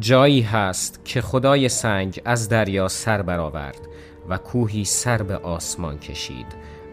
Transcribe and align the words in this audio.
جایی 0.00 0.42
هست 0.42 1.00
که 1.04 1.20
خدای 1.20 1.68
سنگ 1.68 2.20
از 2.24 2.48
دریا 2.48 2.88
سر 2.88 3.22
برآورد 3.22 3.80
و 4.28 4.36
کوهی 4.38 4.84
سر 4.84 5.22
به 5.22 5.36
آسمان 5.36 5.98
کشید 5.98 6.46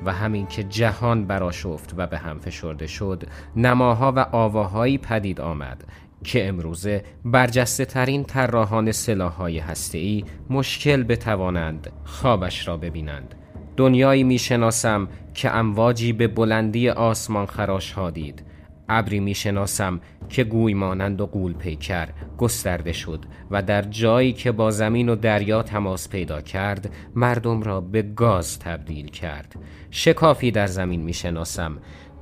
و 0.06 0.14
همین 0.14 0.48
که 0.48 0.64
جهان 0.64 1.26
براشفت 1.26 1.94
و 1.98 2.08
به 2.08 2.18
هم 2.18 2.40
فشرده 2.40 2.88
شد 2.88 3.24
نماها 3.56 4.14
و 4.16 4.20
آواهایی 4.20 4.98
پدید 4.98 5.42
آمد 5.42 5.84
که 6.24 6.48
امروزه 6.48 7.04
برجسته 7.26 7.86
ترین 7.86 8.24
طراحان 8.24 8.92
سلاحهای 8.92 9.60
هسته‌ای 9.60 10.26
مشکل 10.50 11.04
بتوانند 11.04 11.92
خوابش 12.06 12.68
را 12.68 12.78
ببینند. 12.78 13.36
دنیایی 13.78 14.24
می‌شناسم 14.24 15.08
که 15.34 15.56
امواجی 15.56 16.14
به 16.14 16.28
بلندی 16.28 16.90
آسمان 16.90 17.46
خراش 17.46 17.92
ها 17.92 18.10
دید 18.10 18.47
ابری 18.90 19.20
می‌شناسم 19.20 20.00
که 20.30 20.44
گوی 20.44 20.74
مانند 20.74 21.22
و 21.22 21.26
قول 21.26 21.54
پیکر 21.54 22.08
گسترده 22.38 22.94
شد 22.94 23.26
و 23.52 23.62
در 23.62 23.82
جایی 23.82 24.34
که 24.34 24.52
با 24.52 24.72
زمین 24.72 25.10
و 25.10 25.16
دریا 25.16 25.64
تماس 25.64 26.10
پیدا 26.10 26.42
کرد 26.42 26.90
مردم 27.16 27.62
را 27.62 27.82
به 27.82 28.02
گاز 28.02 28.60
تبدیل 28.60 29.08
کرد. 29.08 29.56
شکافی 29.92 30.52
در 30.52 30.68
زمین 30.68 31.02
می‌شناسم. 31.02 31.78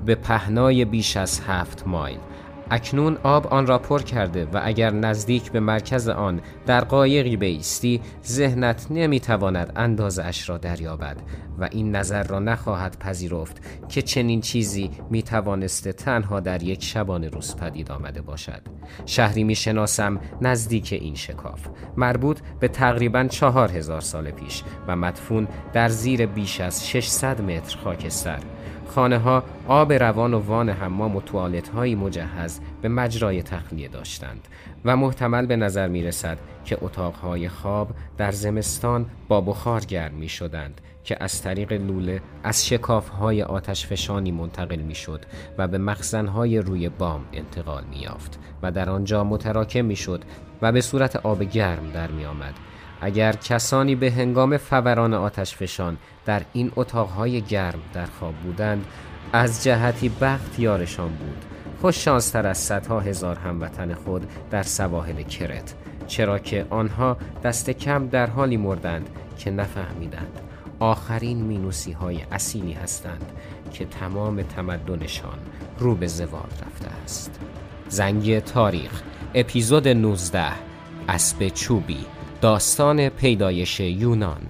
به 0.06 0.16
پهنای 0.16 0.86
بیش 0.86 1.18
از 1.18 1.42
هفت 1.48 1.88
مایل. 1.88 2.20
اکنون 2.72 3.18
آب 3.24 3.48
آن 3.48 3.68
را 3.68 3.80
پر 3.80 4.02
کرده 4.02 4.46
و 4.46 4.62
اگر 4.64 4.92
نزدیک 4.92 5.52
به 5.52 5.60
مرکز 5.60 6.10
آن 6.10 6.42
در 6.66 6.84
قایقی 6.84 7.38
بیستی 7.38 8.02
ذهنت 8.26 8.88
نمی‌تواند 8.90 9.72
اندازه 9.76 10.24
اش 10.24 10.50
را 10.50 10.58
دریابد 10.58 11.18
و 11.60 11.70
این 11.72 11.96
نظر 11.96 12.24
را 12.24 12.40
نخواهد 12.40 13.00
پذیرفت 13.00 13.88
که 13.90 14.02
چنین 14.02 14.42
چیزی 14.42 14.92
می‌توانسته 15.10 15.94
تنها 15.94 16.40
در 16.40 16.64
یک 16.64 16.84
شبانه 16.84 17.30
روز 17.30 17.56
پدید 17.56 17.92
آمده 17.92 18.22
باشد. 18.22 18.62
شهری 19.06 19.44
می‌شناسم 19.44 20.20
نزدیک 20.42 20.94
این 20.94 21.16
شکاف 21.16 21.68
مربوط 21.98 22.40
به 22.60 22.68
تقریبا 22.68 23.24
چهار 23.24 23.72
هزار 23.72 24.02
سال 24.02 24.32
پیش 24.32 24.64
و 24.88 24.96
مدفون 24.96 25.48
در 25.74 25.90
زیر 25.90 26.26
بیش 26.26 26.62
از 26.62 26.88
600 26.88 27.42
متر 27.42 27.78
خاکستر. 27.78 28.40
خانه 28.96 29.18
ها 29.18 29.44
آب 29.68 29.94
روان 29.94 30.34
و 30.34 30.40
وان 30.40 30.70
حمام 30.70 31.16
و 31.16 31.22
توالت 31.22 31.70
های 31.70 31.96
مجهز 31.96 32.60
به 32.82 32.90
مجرای 32.90 33.44
تخلیه 33.44 33.88
داشتند 33.88 34.48
و 34.86 34.98
محتمل 34.98 35.46
به 35.46 35.56
نظر 35.56 35.88
می 35.88 36.04
رسد 36.04 36.38
که 36.66 36.78
اتاقهای 36.82 37.50
خواب 37.50 37.90
در 38.18 38.32
زمستان 38.32 39.06
با 39.28 39.42
بخار 39.42 39.82
گرم 39.82 40.14
می 40.14 40.30
شدند 40.30 40.82
که 41.04 41.18
از 41.20 41.42
طریق 41.42 41.74
لوله 41.74 42.22
از 42.44 42.68
شکاف 42.68 43.10
های 43.10 43.44
آتش 43.44 43.88
فشانی 43.88 44.32
منتقل 44.32 44.80
می 44.80 44.96
شد 44.96 45.26
و 45.58 45.68
به 45.68 45.78
مخزن 45.78 46.28
های 46.28 46.60
روی 46.60 46.90
بام 46.90 47.26
انتقال 47.34 47.84
می 47.90 47.98
یافت 47.98 48.40
و 48.64 48.72
در 48.72 48.90
آنجا 48.90 49.24
متراکم 49.24 49.86
می 49.86 49.96
شد 49.96 50.22
و 50.62 50.72
به 50.72 50.82
صورت 50.82 51.16
آب 51.16 51.44
گرم 51.44 51.92
در 51.94 52.12
می 52.12 52.26
آمد 52.26 52.54
اگر 53.06 53.32
کسانی 53.32 53.96
به 53.96 54.12
هنگام 54.12 54.58
فوران 54.58 55.14
آتش 55.14 55.56
فشان 55.56 55.98
در 56.26 56.42
این 56.54 56.72
اتاقهای 56.76 57.42
گرم 57.42 57.80
در 57.94 58.06
خواب 58.06 58.36
بودند 58.36 58.86
از 59.34 59.64
جهتی 59.64 60.10
بخت 60.22 60.60
یارشان 60.60 61.10
بود. 61.10 61.46
خوش 61.82 62.04
تر 62.04 62.48
از 62.48 62.58
صدها 62.58 63.00
هزار 63.00 63.36
هموطن 63.36 63.94
خود 63.94 64.28
در 64.52 64.64
سواحل 64.64 65.22
کرت 65.22 65.74
چرا 66.08 66.40
که 66.40 66.66
آنها 66.70 67.18
دست 67.44 67.70
کم 67.70 68.08
در 68.08 68.28
حالی 68.28 68.58
مردند 68.58 69.10
که 69.38 69.52
نفهمیدند. 69.52 70.40
آخرین 70.80 71.42
مینوسی 71.42 71.92
های 71.92 72.20
اصیلی 72.32 72.74
هستند 72.74 73.32
که 73.74 73.86
تمام 73.86 74.42
تمدنشان 74.42 75.40
رو 75.80 75.96
به 75.96 76.08
زوال 76.08 76.50
رفته 76.66 76.88
است. 77.04 77.40
زنگ 77.88 78.40
تاریخ 78.40 79.02
اپیزود 79.36 79.88
19 79.88 80.44
اسب 81.10 81.48
چوبی. 81.48 82.06
داستان 82.46 83.10
پیدایش 83.10 83.80
یونان. 83.80 84.42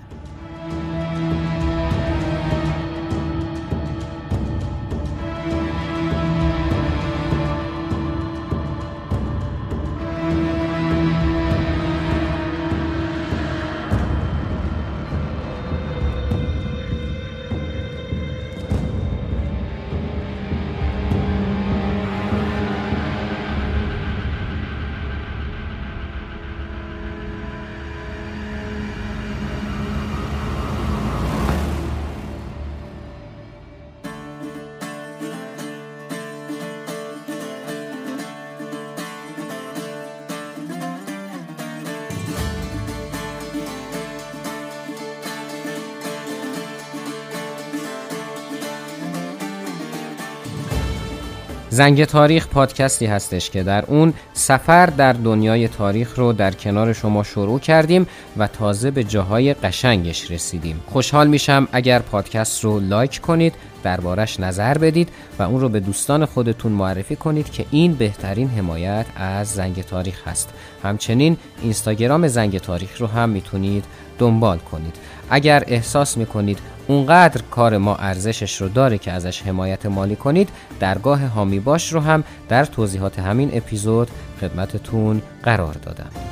زنگ 51.76 52.06
تاریخ 52.06 52.48
پادکستی 52.48 53.06
هستش 53.06 53.50
که 53.50 53.64
در 53.64 53.86
اون 53.86 54.14
سفر 54.34 54.86
در 54.86 55.14
دنیای 55.14 55.68
تاریخ 55.68 56.20
رو 56.20 56.34
در 56.34 56.52
کنار 56.52 56.94
شما 56.94 57.24
شروع 57.24 57.60
کردیم 57.60 58.08
و 58.38 58.48
تازه 58.48 58.92
به 58.92 59.04
جاهای 59.04 59.54
قشنگش 59.54 60.32
رسیدیم. 60.32 60.84
خوشحال 60.88 61.28
میشم 61.28 61.68
اگر 61.72 62.00
پادکست 62.00 62.64
رو 62.64 62.80
لایک 62.80 63.22
کنید 63.22 63.54
دربارش 63.84 64.40
نظر 64.40 64.78
بدید 64.78 65.10
و 65.40 65.44
اون 65.44 65.62
رو 65.62 65.70
به 65.70 65.80
دوستان 65.80 66.26
خودتون 66.26 66.72
معرفی 66.72 67.16
کنید 67.16 67.52
که 67.52 67.66
این 67.72 67.94
بهترین 67.94 68.50
حمایت 68.50 69.06
از 69.16 69.48
زنگ 69.48 69.82
تاریخ 69.82 70.28
هست. 70.28 70.50
همچنین 70.84 71.38
اینستاگرام 71.62 72.28
زنگ 72.28 72.58
تاریخ 72.58 73.02
رو 73.02 73.08
هم 73.08 73.30
می‌تونید 73.30 73.84
دنبال 74.20 74.58
کنید. 74.58 74.96
اگر 75.30 75.64
احساس 75.68 76.18
می‌کنید 76.18 76.60
اونقدر 76.88 77.42
کار 77.52 77.78
ما 77.78 77.96
ارزشش 77.96 78.62
رو 78.62 78.70
داره 78.70 78.98
که 78.98 79.12
ازش 79.12 79.42
حمایت 79.42 79.86
مالی 79.86 80.16
کنید 80.16 80.50
درگاه 80.80 81.26
هامی 81.26 81.60
باش 81.60 81.94
رو 81.94 82.00
هم 82.00 82.24
در 82.50 82.66
توضیحات 82.66 83.20
همین 83.20 83.50
اپیزود 83.54 84.08
خدمتتون 84.42 85.22
قرار 85.44 85.74
دادم. 85.74 86.25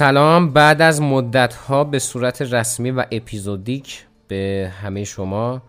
سلام. 0.00 0.50
بعد 0.50 0.82
از 0.82 1.02
مدت 1.02 1.54
ها 1.54 1.84
به 1.84 1.98
صورت 1.98 2.42
رسمی 2.42 2.90
و 2.90 3.04
اپیزودیک 3.12 4.06
به 4.28 4.72
همه 4.82 5.04
شما 5.04 5.62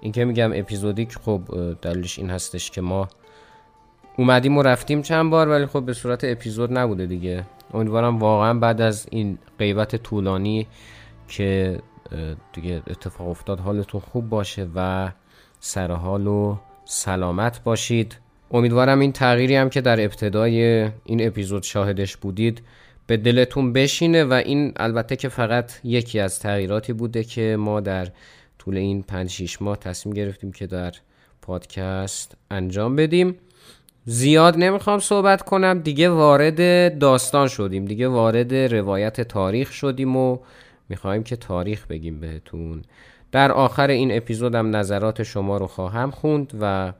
این 0.00 0.12
که 0.12 0.24
میگم 0.24 0.50
اپیزودیک 0.54 1.14
خب 1.14 1.40
دلیلش 1.82 2.18
این 2.18 2.30
هستش 2.30 2.70
که 2.70 2.80
ما 2.80 3.08
اومدیم 4.16 4.58
و 4.58 4.62
رفتیم 4.62 5.02
چند 5.02 5.30
بار 5.30 5.48
ولی 5.48 5.66
خب 5.66 5.82
به 5.82 5.92
صورت 5.92 6.24
اپیزود 6.24 6.78
نبوده 6.78 7.06
دیگه. 7.06 7.44
امیدوارم 7.74 8.18
واقعا 8.18 8.54
بعد 8.54 8.80
از 8.80 9.06
این 9.10 9.38
غیبت 9.58 9.96
طولانی 9.96 10.66
که 11.28 11.78
دیگه 12.52 12.82
اتفاق 12.86 13.28
افتاد 13.28 13.60
حالتون 13.60 14.00
خوب 14.00 14.28
باشه 14.28 14.68
و 14.74 15.10
سرحال 15.60 16.26
و 16.26 16.56
سلامت 16.84 17.62
باشید. 17.62 18.16
امیدوارم 18.50 19.00
این 19.00 19.12
تغییری 19.12 19.56
هم 19.56 19.70
که 19.70 19.80
در 19.80 20.04
ابتدای 20.04 20.88
این 21.04 21.26
اپیزود 21.26 21.62
شاهدش 21.62 22.16
بودید 22.16 22.62
به 23.08 23.16
دلتون 23.16 23.72
بشینه 23.72 24.24
و 24.24 24.32
این 24.32 24.72
البته 24.76 25.16
که 25.16 25.28
فقط 25.28 25.72
یکی 25.84 26.20
از 26.20 26.38
تغییراتی 26.38 26.92
بوده 26.92 27.24
که 27.24 27.56
ما 27.58 27.80
در 27.80 28.08
طول 28.58 28.76
این 28.76 29.02
5 29.02 29.30
6 29.30 29.62
ماه 29.62 29.76
تصمیم 29.76 30.14
گرفتیم 30.14 30.52
که 30.52 30.66
در 30.66 30.92
پادکست 31.42 32.36
انجام 32.50 32.96
بدیم. 32.96 33.36
زیاد 34.04 34.56
نمی‌خوام 34.56 34.98
صحبت 34.98 35.42
کنم. 35.42 35.78
دیگه 35.78 36.08
وارد 36.08 36.98
داستان 36.98 37.48
شدیم. 37.48 37.84
دیگه 37.84 38.08
وارد 38.08 38.54
روایت 38.54 39.20
تاریخ 39.20 39.72
شدیم 39.72 40.16
و 40.16 40.38
می‌خوایم 40.88 41.22
که 41.22 41.36
تاریخ 41.36 41.86
بگیم 41.86 42.20
بهتون. 42.20 42.82
در 43.32 43.52
آخر 43.52 43.88
این 43.88 44.16
اپیزودم 44.16 44.76
نظرات 44.76 45.22
شما 45.22 45.56
رو 45.56 45.66
خواهم 45.66 46.10
خوند 46.10 46.52
و 46.60 46.92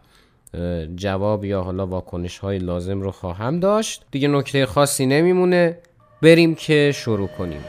جواب 0.97 1.45
یا 1.45 1.63
حالا 1.63 1.87
واکنش 1.87 2.39
های 2.39 2.59
لازم 2.59 3.01
رو 3.01 3.11
خواهم 3.11 3.61
داشت. 3.61 4.05
دیگه 4.11 4.29
نکته 4.29 4.67
خاصی 4.67 5.07
نمیمونه. 5.07 5.79
بریم 6.23 6.55
که 6.55 6.93
شروع 6.95 7.29
کنیم. 7.29 7.65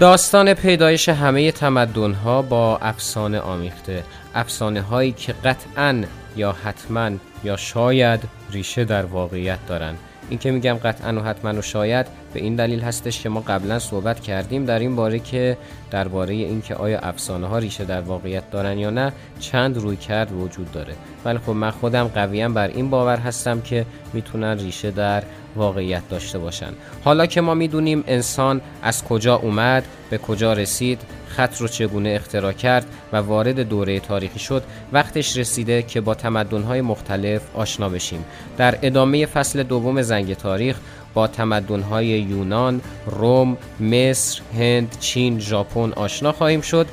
داستان 0.00 0.54
پیدایش 0.54 1.08
همه 1.08 1.52
تمدن 1.52 2.12
ها 2.12 2.42
با 2.42 2.78
افسانه 2.78 3.40
آمیخته. 3.40 4.04
افسانه 4.34 4.80
هایی 4.80 5.12
که 5.12 5.32
قطعا 5.32 6.04
یا 6.36 6.52
حتما 6.64 7.10
یا 7.44 7.56
شاید 7.56 8.20
ریشه 8.50 8.84
در 8.84 9.04
واقعیت 9.04 9.58
دارن. 9.66 9.94
این 10.28 10.38
که 10.38 10.50
میگم 10.50 10.74
قطعا 10.74 11.16
و 11.16 11.20
حتما 11.20 11.58
و 11.58 11.62
شاید 11.62 12.06
به 12.32 12.40
این 12.40 12.56
دلیل 12.56 12.80
هستش 12.80 13.22
که 13.22 13.28
ما 13.28 13.40
قبلا 13.40 13.78
صحبت 13.78 14.20
کردیم 14.20 14.64
در 14.64 14.78
این 14.78 14.96
باره 14.96 15.18
که 15.18 15.56
درباره 15.90 16.34
اینکه 16.34 16.74
آیا 16.74 16.98
افسانه 16.98 17.46
ها 17.46 17.58
ریشه 17.58 17.84
در 17.84 18.00
واقعیت 18.00 18.50
دارن 18.50 18.78
یا 18.78 18.90
نه 18.90 19.12
چند 19.40 19.76
روی 19.76 19.96
کرد 19.96 20.32
وجود 20.32 20.72
داره. 20.72 20.94
ولی 21.24 21.38
خب 21.38 21.50
من 21.50 21.70
خودم 21.70 22.08
قویم 22.08 22.54
بر 22.54 22.68
این 22.68 22.90
باور 22.90 23.16
هستم 23.16 23.60
که 23.60 23.86
می‌تونن 24.12 24.58
ریشه 24.58 24.90
در 24.90 25.22
واقعیت 25.56 26.08
داشته 26.08 26.38
باشن. 26.38 26.72
حالا 27.04 27.26
که 27.26 27.40
ما 27.40 27.54
می‌دونیم 27.54 28.04
انسان 28.06 28.60
از 28.82 29.04
کجا 29.04 29.36
اومد 29.36 29.84
به 30.10 30.18
کجا 30.18 30.52
رسید 30.52 31.00
خط 31.28 31.60
رو 31.60 31.68
چگونه 31.68 32.08
اختراع 32.08 32.52
کرد 32.52 32.86
و 33.12 33.16
وارد 33.16 33.60
دوره 33.60 34.00
تاریخی 34.00 34.38
شد 34.38 34.62
وقتش 34.92 35.36
رسیده 35.36 35.82
که 35.82 36.00
با 36.00 36.14
تمدن‌های 36.14 36.80
مختلف 36.80 37.42
آشنا 37.54 37.88
بشیم. 37.88 38.24
در 38.56 38.78
ادامه 38.82 39.26
فصل 39.26 39.62
دوم 39.62 40.02
زنگ 40.02 40.34
تاریخ 40.34 40.78
با 41.14 41.26
تمدن‌های 41.26 42.06
یونان، 42.06 42.80
روم، 43.06 43.56
مصر، 43.80 44.42
هند، 44.58 44.96
چین، 45.00 45.40
ژاپن 45.40 45.92
آشنا 45.92 46.32
خواهیم 46.32 46.60
شد 46.60 46.86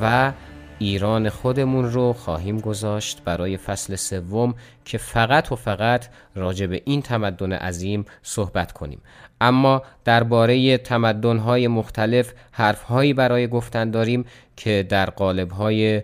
و 0.00 0.32
ایران 0.78 1.28
خودمون 1.28 1.92
رو 1.92 2.12
خواهیم 2.12 2.60
گذاشت 2.60 3.22
برای 3.24 3.56
فصل 3.56 3.96
سوم 3.96 4.54
که 4.84 4.98
فقط 4.98 5.52
و 5.52 5.56
فقط 5.56 6.06
راجع 6.34 6.66
به 6.66 6.82
این 6.84 7.02
تمدن 7.02 7.52
عظیم 7.52 8.04
صحبت 8.22 8.72
کنیم. 8.72 9.00
اما 9.42 9.82
درباره 10.04 10.78
تمدن‌های 10.78 11.68
مختلف 11.68 12.32
حرفهایی 12.52 13.14
برای 13.14 13.48
گفتن 13.48 13.90
داریم 13.90 14.24
که 14.56 14.86
در 14.88 15.10
قالب‌های 15.10 16.02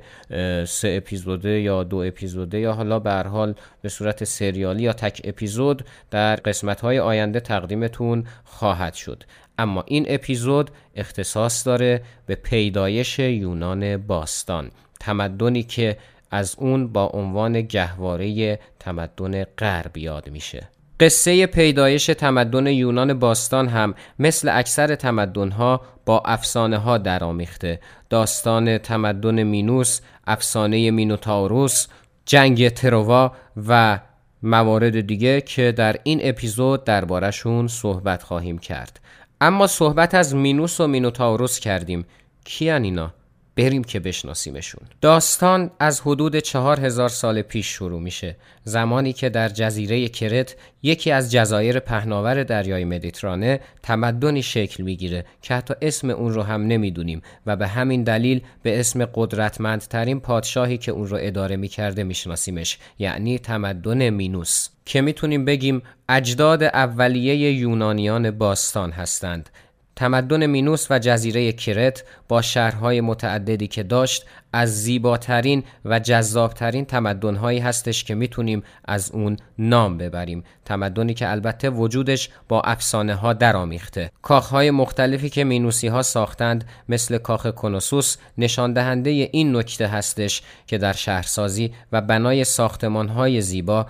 سه 0.67 0.89
اپیزوده 0.89 1.61
یا 1.61 1.83
دو 1.85 1.97
اپیزوده 1.97 2.59
یا 2.59 2.73
حالا 2.73 2.99
به 2.99 3.13
حال 3.13 3.55
به 3.83 3.89
صورت 3.89 4.25
سریالی 4.25 4.83
یا 4.83 4.93
تک 4.93 5.21
اپیزود 5.25 5.85
در 6.11 6.37
قسمت‌های 6.37 6.99
آینده 6.99 7.41
تقدیمتون 7.41 8.25
خواهد 8.45 8.95
شد. 8.95 9.25
اما 9.59 9.85
این 9.87 10.07
اپیزود 10.09 10.71
اختصاص 10.97 11.67
داره 11.67 12.03
به 12.27 12.35
پیدایش 12.35 13.19
یونان 13.19 13.97
باستان 13.97 14.71
تمدنی 15.01 15.63
که 15.63 15.97
از 16.31 16.57
اون 16.59 16.89
با 16.89 17.07
عنوان 17.07 17.61
گهواره 17.61 18.59
تمدن 18.79 19.45
غرب 19.45 19.97
یاد 19.97 20.31
میشه. 20.31 20.69
قصه 21.01 21.47
پیدایش 21.47 22.07
تمدن 22.07 22.67
یونان 22.67 23.19
باستان 23.19 23.69
هم 23.69 23.95
مثل 24.19 24.49
اکثر 24.49 24.95
تمدنها 24.95 25.81
با 26.07 26.23
افسانه 26.25 26.79
ها 26.79 26.99
درآمیخته. 26.99 27.81
داستان 28.11 28.79
تمدن 28.79 29.43
مینوس، 29.43 30.01
افسانه 30.27 30.91
مینوتاوروس، 30.91 31.87
جنگ 32.27 32.69
تروا 32.69 33.33
و 33.69 34.01
موارد 34.43 35.01
دیگه 35.01 35.41
که 35.41 35.73
در 35.73 35.97
این 36.03 36.21
اپیزود 36.23 36.85
دربارشون 36.85 37.69
صحبت 37.69 38.23
خواهیم 38.23 38.59
کرد. 38.59 39.01
اما 39.41 39.67
صحبت 39.67 40.15
از 40.15 40.35
مینوس 40.35 40.81
و 40.81 40.87
مینوتاوروس 40.87 41.61
کردیم. 41.61 42.07
کیان 42.45 42.85
اینا؟ 42.85 43.15
بریم 43.59 43.85
که 43.85 44.01
بشناسیمشون. 44.01 44.83
داستان 45.01 45.71
از 45.81 46.01
حدود 46.01 46.37
چهار 46.37 46.81
هزار 46.81 47.09
سال 47.09 47.43
پیش 47.43 47.67
شروع 47.67 48.01
میشه. 48.01 48.37
زمانی 48.65 49.13
که 49.13 49.29
در 49.29 49.49
جزیره 49.49 50.09
کرت 50.09 50.57
یکی 50.83 51.11
از 51.11 51.33
جزایر 51.33 51.79
پهناور 51.81 52.45
دریای 52.45 52.85
مدیترانه 52.85 53.61
تمدنی 53.83 54.43
شکل 54.43 54.83
می‌گیره 54.83 55.25
که 55.43 55.55
حتی 55.55 55.75
اسم 55.83 56.11
اون 56.11 56.35
رو 56.35 56.43
هم 56.43 56.67
نمی‌دونیم 56.67 57.23
و 57.47 57.57
به 57.57 57.67
همین 57.67 58.03
دلیل 58.03 58.41
به 58.63 58.81
اسم 58.81 59.05
قدرتمندترین 59.15 60.21
پادشاهی 60.21 60.79
که 60.79 60.93
اون 60.93 61.07
رو 61.07 61.19
اداره 61.21 61.57
می‌کرده 61.57 62.05
میشناسیمش 62.05 62.79
یعنی 62.99 63.39
تمدن 63.39 64.11
مینوس. 64.11 64.69
که 64.85 65.01
می‌تونیم 65.01 65.45
بگیم 65.45 65.83
اجداد 66.09 66.63
اولیه 66.63 67.53
یونانیان 67.53 68.31
باستان 68.31 68.91
هستند. 68.91 69.51
تمدن 69.99 70.47
مینوس 70.47 70.87
و 70.91 70.99
جزیره 70.99 71.53
کرت 71.53 72.05
با 72.29 72.43
شهرهای 72.43 73.01
متعددی 73.01 73.67
که 73.67 73.83
داشت 73.83 74.27
از 74.53 74.83
زیباترین 74.83 75.65
و 75.85 75.99
جذابترین 75.99 76.85
تمدنهایی 76.85 77.59
هستش 77.59 78.05
که 78.05 78.15
می‌تونیم 78.15 78.63
از 78.85 79.11
اون 79.11 79.37
نام 79.59 79.99
ببریم. 79.99 80.45
تمدنی 80.65 81.15
که 81.15 81.31
البته 81.31 81.71
وجودش 81.71 82.31
با 82.49 82.61
افسانه 82.61 83.15
ها 83.15 83.33
درآمیخته. 83.33 84.11
کاخهای 84.23 84.71
مختلفی 84.71 85.31
که 85.31 85.45
مینوسی 85.45 85.89
ها 85.89 86.03
ساختند 86.03 86.65
مثل 86.89 87.19
کاخ 87.19 87.47
کنوسوس 87.47 88.17
نشان 88.39 88.73
دهنده 88.73 89.11
این 89.11 89.57
نکته 89.57 89.87
هستش 89.87 90.43
که 90.67 90.79
در 90.79 90.93
شهرسازی 90.93 91.73
و 91.93 92.01
بنای 92.01 92.45
ساختمان 92.45 93.09
های 93.09 93.41
زیبا 93.41 93.87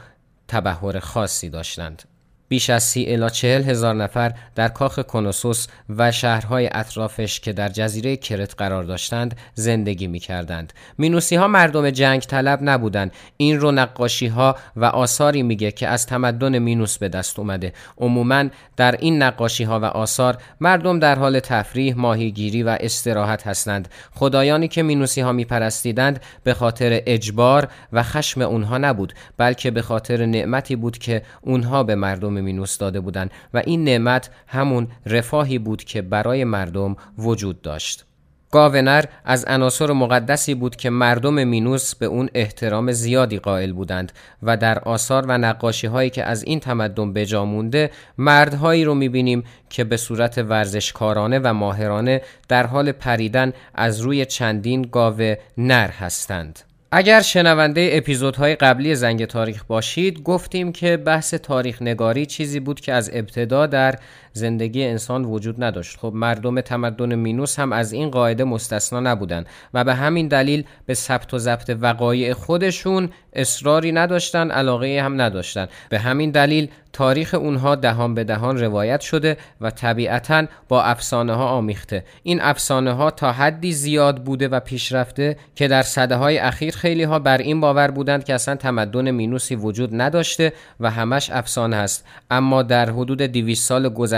تبهر 0.49 0.99
خاصی 0.99 1.49
داشتند. 1.49 2.18
بیش 2.49 2.71
از 2.71 2.83
سی 2.83 3.05
الا 3.09 3.28
چهل 3.28 3.62
هزار 3.62 3.95
نفر 3.95 4.33
در 4.55 4.69
کاخ 4.69 4.99
کنوسوس 4.99 5.67
و 5.88 6.12
شهرهای 6.12 6.69
اطرافش 6.73 7.40
که 7.40 7.52
در 7.52 7.69
جزیره 7.69 8.17
کرت 8.17 8.55
قرار 8.59 8.85
داشتند 8.85 9.37
زندگی 9.55 10.07
می 10.07 10.19
کردند. 10.19 10.73
مینوسی 10.99 11.37
ها 11.37 11.49
مردم 11.49 11.90
جنگ 11.90 12.21
طلب 12.21 12.59
نبودند. 12.62 13.12
این 13.37 13.61
رو 13.61 13.73
نقاشی 13.73 14.26
ها 14.26 14.57
و 14.76 14.85
آثاری 14.85 15.43
میگه 15.43 15.73
که 15.73 15.88
از 15.88 16.07
تمدن 16.07 16.59
مینوس 16.59 16.99
به 16.99 17.09
دست 17.09 17.38
اومده. 17.38 17.73
عموما 17.99 18.45
در 18.76 18.97
این 18.99 19.23
نقاشی 19.23 19.64
ها 19.64 19.81
و 19.81 19.85
آثار 19.85 20.38
مردم 20.61 20.99
در 20.99 21.19
حال 21.19 21.40
تفریح، 21.40 21.95
ماهیگیری 21.97 22.62
و 22.62 22.76
استراحت 22.81 23.47
هستند. 23.47 23.88
خدایانی 24.14 24.69
که 24.69 24.83
مینوسی 24.83 25.21
ها 25.21 25.33
می 25.33 25.45
پرستیدند 25.45 26.21
به 26.45 26.55
خاطر 26.55 27.02
اجبار 27.07 27.69
و 27.93 28.02
خشم 28.02 28.43
اونها 28.43 28.78
نبود 28.78 29.12
بلکه 29.37 29.71
به 29.71 29.83
خاطر 29.83 30.26
نعمتی 30.26 30.76
بود 30.76 30.99
که 30.99 31.23
اونها 31.40 31.83
به 31.83 31.95
مردم 31.95 32.38
مینوس 32.40 32.78
داده 32.78 33.00
بودند 33.00 33.30
و 33.54 33.62
این 33.66 33.85
نعمت 33.85 34.30
همون 34.47 34.88
رفاهی 35.07 35.59
بود 35.59 35.85
که 35.85 36.02
برای 36.02 36.45
مردم 36.45 36.97
وجود 37.18 37.62
داشت. 37.62 38.04
گاونر 38.50 39.04
از 39.25 39.45
عناصر 39.45 39.92
مقدسی 39.92 40.54
بود 40.54 40.76
که 40.76 40.90
مردم 40.90 41.45
مینوس 41.45 41.95
به 41.95 42.07
اون 42.07 42.28
احترام 42.35 42.92
زیادی 42.92 43.38
قائل 43.38 43.73
بودند 43.73 44.12
و 44.42 44.57
در 44.57 44.78
آثار 44.78 45.25
و 45.28 45.38
نقاشی 45.38 45.87
هایی 45.87 46.11
که 46.11 46.25
از 46.25 46.45
این 46.45 46.61
تمدن 46.61 47.12
بجا 47.12 47.45
مونده 47.45 47.90
مردهایی 48.18 48.85
رو 48.85 48.95
می‌بینیم 48.95 49.45
که 49.71 49.85
به 49.85 49.97
صورت 49.97 50.38
ورزشکارانه 50.38 51.38
و 51.38 51.54
ماهرانه 51.54 52.23
در 52.49 52.66
حال 52.66 52.92
پریدن 52.92 53.52
از 53.75 54.00
روی 54.00 54.26
چندین 54.26 54.83
گاوه 54.83 55.37
نر 55.59 55.88
هستند. 55.88 56.68
اگر 56.90 57.21
شنونده 57.21 57.90
اپیزودهای 57.92 58.54
قبلی 58.54 58.95
زنگ 58.95 59.25
تاریخ 59.25 59.64
باشید 59.64 60.23
گفتیم 60.23 60.73
که 60.73 60.97
بحث 60.97 61.35
تاریخ 61.35 61.83
نگاری 61.83 62.26
چیزی 62.26 62.61
بود 62.61 62.80
که 62.80 62.92
از 62.92 63.11
ابتدا 63.12 63.66
در 63.66 63.99
زندگی 64.33 64.85
انسان 64.85 65.25
وجود 65.25 65.65
نداشت. 65.65 65.99
خب 65.99 66.13
مردم 66.15 66.61
تمدن 66.61 67.15
مینوس 67.15 67.59
هم 67.59 67.73
از 67.73 67.93
این 67.93 68.11
قاعده 68.11 68.45
مستثنا 68.45 69.01
نبودند 69.01 69.47
و 69.75 69.85
به 69.85 69.95
همین 69.95 70.29
دلیل 70.29 70.65
به 70.87 70.95
ثبت 70.95 71.35
و 71.35 71.39
ضبط 71.39 71.77
وقایع 71.81 72.33
خودشون 72.33 73.11
اصراری 73.33 73.93
نداشتن 73.93 74.51
علاقه 74.51 75.01
هم 75.05 75.21
نداشتن. 75.21 75.69
به 75.91 75.99
همین 75.99 76.31
دلیل 76.31 76.69
تاریخ 76.93 77.35
اونها 77.35 77.75
دهان 77.75 78.15
به 78.15 78.25
دهان 78.25 78.59
روایت 78.59 79.01
شده 79.01 79.37
و 79.61 79.71
طبیعتا 79.71 80.45
با 80.69 80.83
افسانه 80.83 81.35
ها 81.35 81.49
آمیخته. 81.49 82.05
این 82.23 82.41
افسانه 82.41 82.93
ها 82.93 83.11
تا 83.11 83.33
حدی 83.33 83.73
زیاد 83.73 84.25
بوده 84.25 84.49
و 84.49 84.61
پیشرفته 84.61 85.37
که 85.55 85.69
در 85.69 85.83
صده 85.83 86.17
های 86.17 86.39
اخیر 86.39 86.75
خیلی 86.75 87.03
ها 87.03 87.19
بر 87.19 87.39
این 87.39 87.61
باور 87.61 87.91
بودند 87.91 88.25
که 88.25 88.35
اصلا 88.35 88.57
تمدن 88.57 89.11
مینوسی 89.11 89.57
وجود 89.57 89.91
نداشته 89.93 90.53
و 90.81 90.91
همش 90.91 91.31
افسانه 91.31 91.77
است. 91.77 92.05
اما 92.31 92.63
در 92.63 92.91
حدود 92.91 93.23
200 93.23 93.69
سال 93.69 93.89
گذشته 93.89 94.18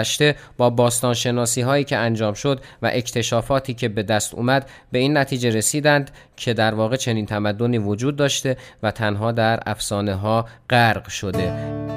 با 0.56 0.70
باستان 0.70 1.14
شناسی 1.14 1.60
هایی 1.60 1.84
که 1.84 1.96
انجام 1.96 2.34
شد 2.34 2.60
و 2.82 2.90
اکتشافاتی 2.92 3.74
که 3.74 3.88
به 3.88 4.02
دست 4.02 4.34
اومد 4.34 4.70
به 4.92 4.98
این 4.98 5.16
نتیجه 5.16 5.50
رسیدند 5.50 6.10
که 6.36 6.54
در 6.54 6.74
واقع 6.74 6.96
چنین 6.96 7.26
تمدنی 7.26 7.78
وجود 7.78 8.16
داشته 8.16 8.56
و 8.82 8.90
تنها 8.90 9.32
در 9.32 9.60
افسانه 9.66 10.14
ها 10.14 10.46
غرق 10.70 11.08
شده. 11.08 11.89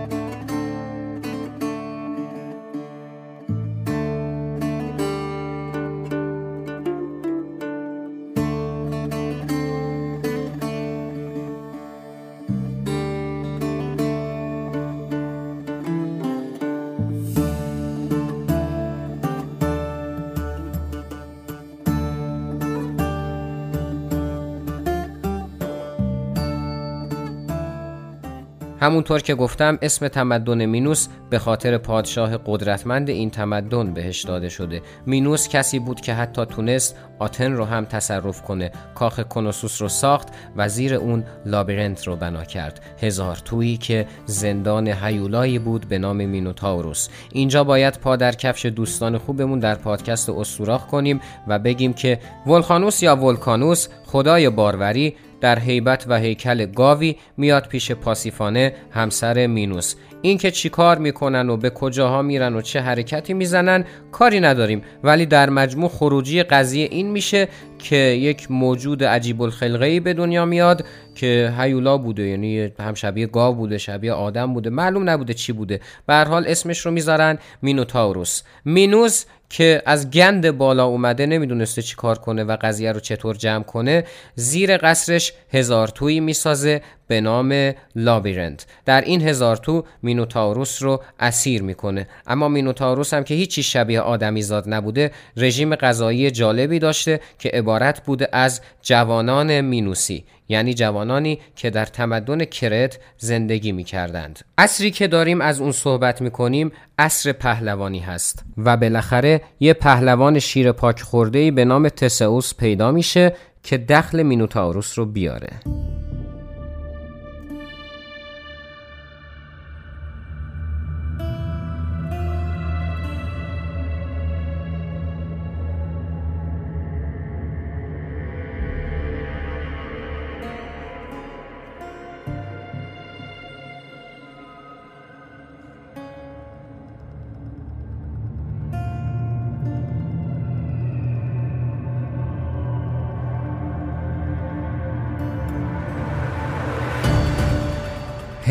همونطور 28.94 29.22
که 29.22 29.36
گفتم 29.36 29.78
اسم 29.82 30.08
تمدن 30.08 30.66
مینوس 30.66 31.08
به 31.30 31.40
خاطر 31.40 31.78
پادشاه 31.78 32.38
قدرتمند 32.46 33.10
این 33.10 33.30
تمدن 33.30 33.94
بهش 33.94 34.24
داده 34.24 34.50
شده. 34.50 34.82
مینوس 35.06 35.48
کسی 35.48 35.80
بود 35.80 36.02
که 36.02 36.14
حتی 36.14 36.46
تونست 36.46 36.96
آتن 37.20 37.52
رو 37.52 37.66
هم 37.66 37.86
تصرف 37.86 38.42
کنه. 38.42 38.72
کاخ 38.96 39.20
کنوسوس 39.20 39.82
رو 39.82 39.88
ساخت 39.88 40.28
و 40.56 40.70
زیر 40.70 40.94
اون 40.96 41.24
لابرنت 41.46 42.08
رو 42.08 42.16
بنا 42.16 42.44
کرد. 42.44 42.82
هزار 43.02 43.36
تویی 43.36 43.78
که 43.78 44.08
زندان 44.26 44.88
هیولایی 44.88 45.60
بود 45.60 45.88
به 45.90 45.98
نام 45.98 46.26
مینوتاوروس. 46.26 47.10
اینجا 47.32 47.64
باید 47.64 48.00
پا 48.00 48.16
در 48.16 48.32
کفش 48.32 48.66
دوستان 48.66 49.18
خوبمون 49.18 49.60
در 49.60 49.76
پادکست 49.76 50.30
استوراخ 50.30 50.88
کنیم 50.88 51.22
و 51.48 51.60
بگیم 51.60 51.94
که 51.94 52.20
ولخانوس 52.48 53.04
یا 53.04 53.16
ولکانوس 53.16 53.88
خدای 54.06 54.50
باروری 54.50 55.16
در 55.44 55.60
هیبت 55.60 56.06
و 56.08 56.20
هیکل 56.20 56.66
گاوی 56.66 57.16
میاد 57.38 57.68
پیش 57.68 57.92
پاسیفانه 57.92 58.74
همسر 58.92 59.48
مینوس. 59.48 59.96
اینکه 60.22 60.52
چی 60.52 60.70
کار 60.70 60.98
می‌کنن 60.98 61.50
و 61.50 61.58
به 61.58 61.70
کجاها 61.70 62.22
میرن 62.22 62.56
و 62.56 62.62
چه 62.62 62.80
حرکتی 62.80 63.34
می‌زنن 63.34 63.86
کاری 64.12 64.40
نداریم. 64.40 64.82
ولی 65.04 65.26
در 65.26 65.50
مجموع 65.50 65.90
خروجی 65.90 66.44
قضیه 66.44 66.88
این 66.92 67.12
میشه 67.12 67.48
که 67.80 67.96
یک 67.96 68.52
موجود 68.52 69.04
عجیب 69.04 69.42
الخلقه 69.42 70.00
به 70.00 70.14
دنیا 70.14 70.46
میاد 70.46 70.86
که 71.16 71.54
هیولا 71.60 71.98
بوده 71.98 72.24
یعنی 72.24 72.72
هم 72.80 72.94
شبیه 72.94 73.28
گاو 73.28 73.56
بوده 73.56 73.78
شبیه 73.78 74.14
آدم 74.14 74.54
بوده 74.54 74.70
معلوم 74.70 75.10
نبوده 75.10 75.34
چی 75.34 75.54
بوده. 75.54 75.80
به 76.08 76.16
حال 76.16 76.48
اسمش 76.48 76.80
رو 76.80 76.92
می‌ذارن 76.92 77.38
مینوتاوروس 77.62 78.42
مینوس 78.66 79.26
که 79.54 79.82
از 79.86 80.12
گند 80.12 80.52
بالا 80.52 80.86
اومده 80.86 81.26
نمی‌دونسته 81.26 81.82
چی 81.82 81.96
کار 81.96 82.18
کنه 82.18 82.44
و 82.44 82.58
قضیه 82.62 82.92
رو 82.92 83.00
چطور 83.00 83.36
جمع 83.36 83.64
کنه 83.64 84.04
زیر 84.36 84.78
قصرش 84.78 85.34
هزار 85.52 85.88
تویی 85.88 86.20
می‌سازه 86.20 86.82
به 87.08 87.22
نام 87.22 87.74
لابیرنت 87.96 88.66
در 88.86 89.02
این 89.02 89.22
هزار 89.22 89.58
تو 89.58 89.84
مینوتاوروس 90.04 90.84
رو 90.84 91.04
اسیر 91.20 91.64
می‌کنه 91.64 92.08
اما 92.28 92.48
مینوتاوروس 92.48 93.14
هم 93.14 93.24
که 93.24 93.34
هیچی 93.34 93.64
شبیه 93.64 94.02
آدمی 94.02 94.42
زاد 94.42 94.74
نبوده 94.74 95.12
رژیم 95.38 95.76
غذایی 95.76 96.32
جالبی 96.32 96.80
داشته 96.80 97.20
که 97.40 97.50
عبارت 97.50 98.06
بوده 98.06 98.30
از 98.32 98.62
جوانان 98.82 99.62
مینوسی 99.62 100.24
یعنی 100.50 100.74
جوانانی 100.74 101.40
که 101.56 101.70
در 101.70 101.86
تمدن 101.86 102.46
کرت 102.46 103.00
زندگی 103.18 103.72
می 103.72 103.84
کردند. 103.84 104.40
اصری 104.58 104.92
که 104.92 105.08
داریم 105.08 105.42
از 105.42 105.62
اون 105.62 105.72
صحبت 105.72 106.22
می 106.22 106.32
کنیم 106.32 106.72
اصر 106.98 107.32
پهلوانی 107.32 108.00
هست 108.00 108.44
و 108.58 108.78
بالاخره 108.78 109.42
یه 109.60 109.74
پهلوان 109.74 110.40
شیر 110.40 110.72
پاک 110.72 111.02
خورده 111.02 111.52
به 111.52 111.66
نام 111.66 111.90
تسئوس 111.90 112.54
پیدا 112.56 112.92
میشه 112.92 113.36
که 113.64 113.78
دخل 113.78 114.24
مینوتاوروس 114.24 115.00
رو 115.00 115.06
بیاره. 115.06 115.50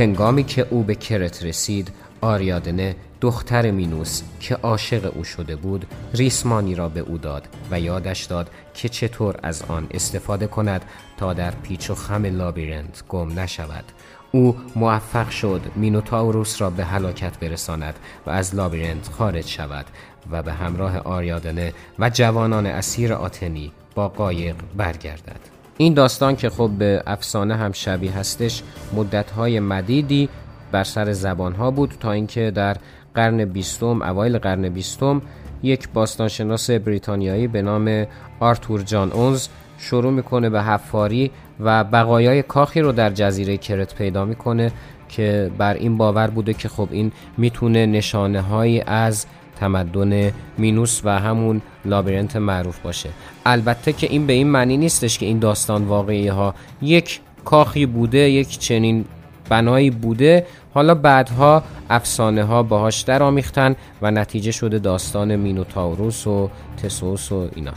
هنگامی 0.02 0.44
که 0.44 0.66
او 0.70 0.82
به 0.82 0.94
کرت 0.94 1.42
رسید 1.44 1.92
آریادنه 2.20 2.96
دختر 3.20 3.70
مینوس 3.70 4.22
که 4.40 4.54
عاشق 4.54 5.12
او 5.16 5.24
شده 5.24 5.56
بود 5.56 5.86
ریسمانی 6.14 6.74
را 6.74 6.88
به 6.88 7.00
او 7.00 7.18
داد 7.18 7.48
و 7.70 7.80
یادش 7.80 8.24
داد 8.24 8.50
که 8.74 8.88
چطور 8.88 9.36
از 9.42 9.62
آن 9.62 9.86
استفاده 9.90 10.46
کند 10.46 10.84
تا 11.16 11.32
در 11.32 11.50
پیچ 11.50 11.90
و 11.90 11.94
خم 11.94 12.24
لابیرنت 12.24 13.02
گم 13.08 13.40
نشود. 13.40 13.84
او 14.32 14.56
موفق 14.76 15.30
شد 15.30 15.60
مینوتاوروس 15.76 16.60
را 16.60 16.70
به 16.70 16.84
هلاکت 16.84 17.38
برساند 17.38 17.94
و 18.26 18.30
از 18.30 18.54
لابیرنت 18.54 19.08
خارج 19.08 19.46
شود 19.46 19.86
و 20.30 20.42
به 20.42 20.52
همراه 20.52 20.98
آریادنه 20.98 21.72
و 21.98 22.10
جوانان 22.10 22.66
اسیر 22.66 23.12
آتنی 23.12 23.72
با 23.94 24.08
قایق 24.08 24.56
برگردد. 24.76 25.51
این 25.78 25.94
داستان 25.94 26.36
که 26.36 26.50
خب 26.50 26.70
به 26.78 27.02
افسانه 27.06 27.56
هم 27.56 27.72
شبیه 27.72 28.12
هستش 28.12 28.62
مدتهای 28.92 29.60
مدیدی 29.60 30.28
بر 30.72 30.84
سر 30.84 31.12
زبانها 31.12 31.70
بود 31.70 31.94
تا 32.00 32.12
اینکه 32.12 32.50
در 32.50 32.76
قرن 33.14 33.44
بیستم 33.44 34.02
اوایل 34.02 34.38
قرن 34.38 34.68
بیستم 34.68 35.22
یک 35.62 35.88
باستانشناس 35.88 36.70
بریتانیایی 36.70 37.46
به 37.46 37.62
نام 37.62 38.06
آرتور 38.40 38.82
جان 38.82 39.12
اونز 39.12 39.48
شروع 39.78 40.12
می‌کنه 40.12 40.50
به 40.50 40.62
حفاری 40.62 41.30
و 41.60 41.84
بقایای 41.84 42.42
کاخی 42.42 42.80
رو 42.80 42.92
در 42.92 43.10
جزیره 43.10 43.56
کرت 43.56 43.94
پیدا 43.94 44.24
می‌کنه 44.24 44.72
که 45.08 45.50
بر 45.58 45.74
این 45.74 45.96
باور 45.96 46.26
بوده 46.30 46.54
که 46.54 46.68
خب 46.68 46.88
این 46.90 47.12
می‌تونه 47.36 47.86
نشانه 47.86 48.40
هایی 48.40 48.80
از 48.80 49.26
تمدن 49.56 50.32
مینوس 50.58 51.00
و 51.04 51.18
همون 51.18 51.62
لابرنت 51.84 52.36
معروف 52.36 52.78
باشه. 52.78 53.08
البته 53.46 53.92
که 53.92 54.06
این 54.06 54.26
به 54.26 54.32
این 54.32 54.46
معنی 54.46 54.76
نیستش 54.76 55.18
که 55.18 55.26
این 55.26 55.38
داستان 55.38 55.84
واقعی 55.84 56.28
ها 56.28 56.54
یک 56.82 57.20
کاخی 57.44 57.86
بوده 57.86 58.18
یک 58.18 58.58
چنین 58.58 59.04
بنایی 59.48 59.90
بوده. 59.90 60.46
حالا 60.74 60.94
بعدها 60.94 61.62
افسانه 61.90 62.44
ها 62.44 62.62
باهاش 62.62 63.00
در 63.00 63.22
آمیختن 63.22 63.76
و 64.02 64.10
نتیجه 64.10 64.50
شده 64.50 64.78
داستان 64.78 65.36
مینوتاوروس 65.36 66.26
و 66.26 66.50
تسوس 66.82 67.32
و 67.32 67.48
اینا. 67.54 67.72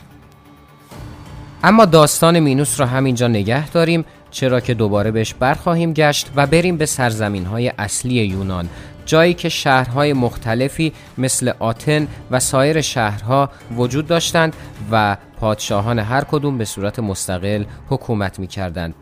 اما 1.63 1.85
داستان 1.85 2.39
مینوس 2.39 2.79
را 2.79 2.85
همینجا 2.85 3.27
نگه 3.27 3.69
داریم 3.69 4.05
چرا 4.31 4.59
که 4.59 4.73
دوباره 4.73 5.11
بهش 5.11 5.33
برخواهیم 5.33 5.93
گشت 5.93 6.31
و 6.35 6.47
بریم 6.47 6.77
به 6.77 6.85
سرزمین 6.85 7.45
های 7.45 7.71
اصلی 7.77 8.13
یونان. 8.13 8.69
جایی 9.05 9.33
که 9.33 9.49
شهرهای 9.49 10.13
مختلفی 10.13 10.93
مثل 11.17 11.51
آتن 11.59 12.07
و 12.31 12.39
سایر 12.39 12.81
شهرها 12.81 13.49
وجود 13.75 14.07
داشتند 14.07 14.55
و 14.91 15.17
پادشاهان 15.39 15.99
هر 15.99 16.23
کدوم 16.23 16.57
به 16.57 16.65
صورت 16.65 16.99
مستقل 16.99 17.63
حکومت 17.89 18.39
می 18.39 18.47
کردند. 18.47 18.95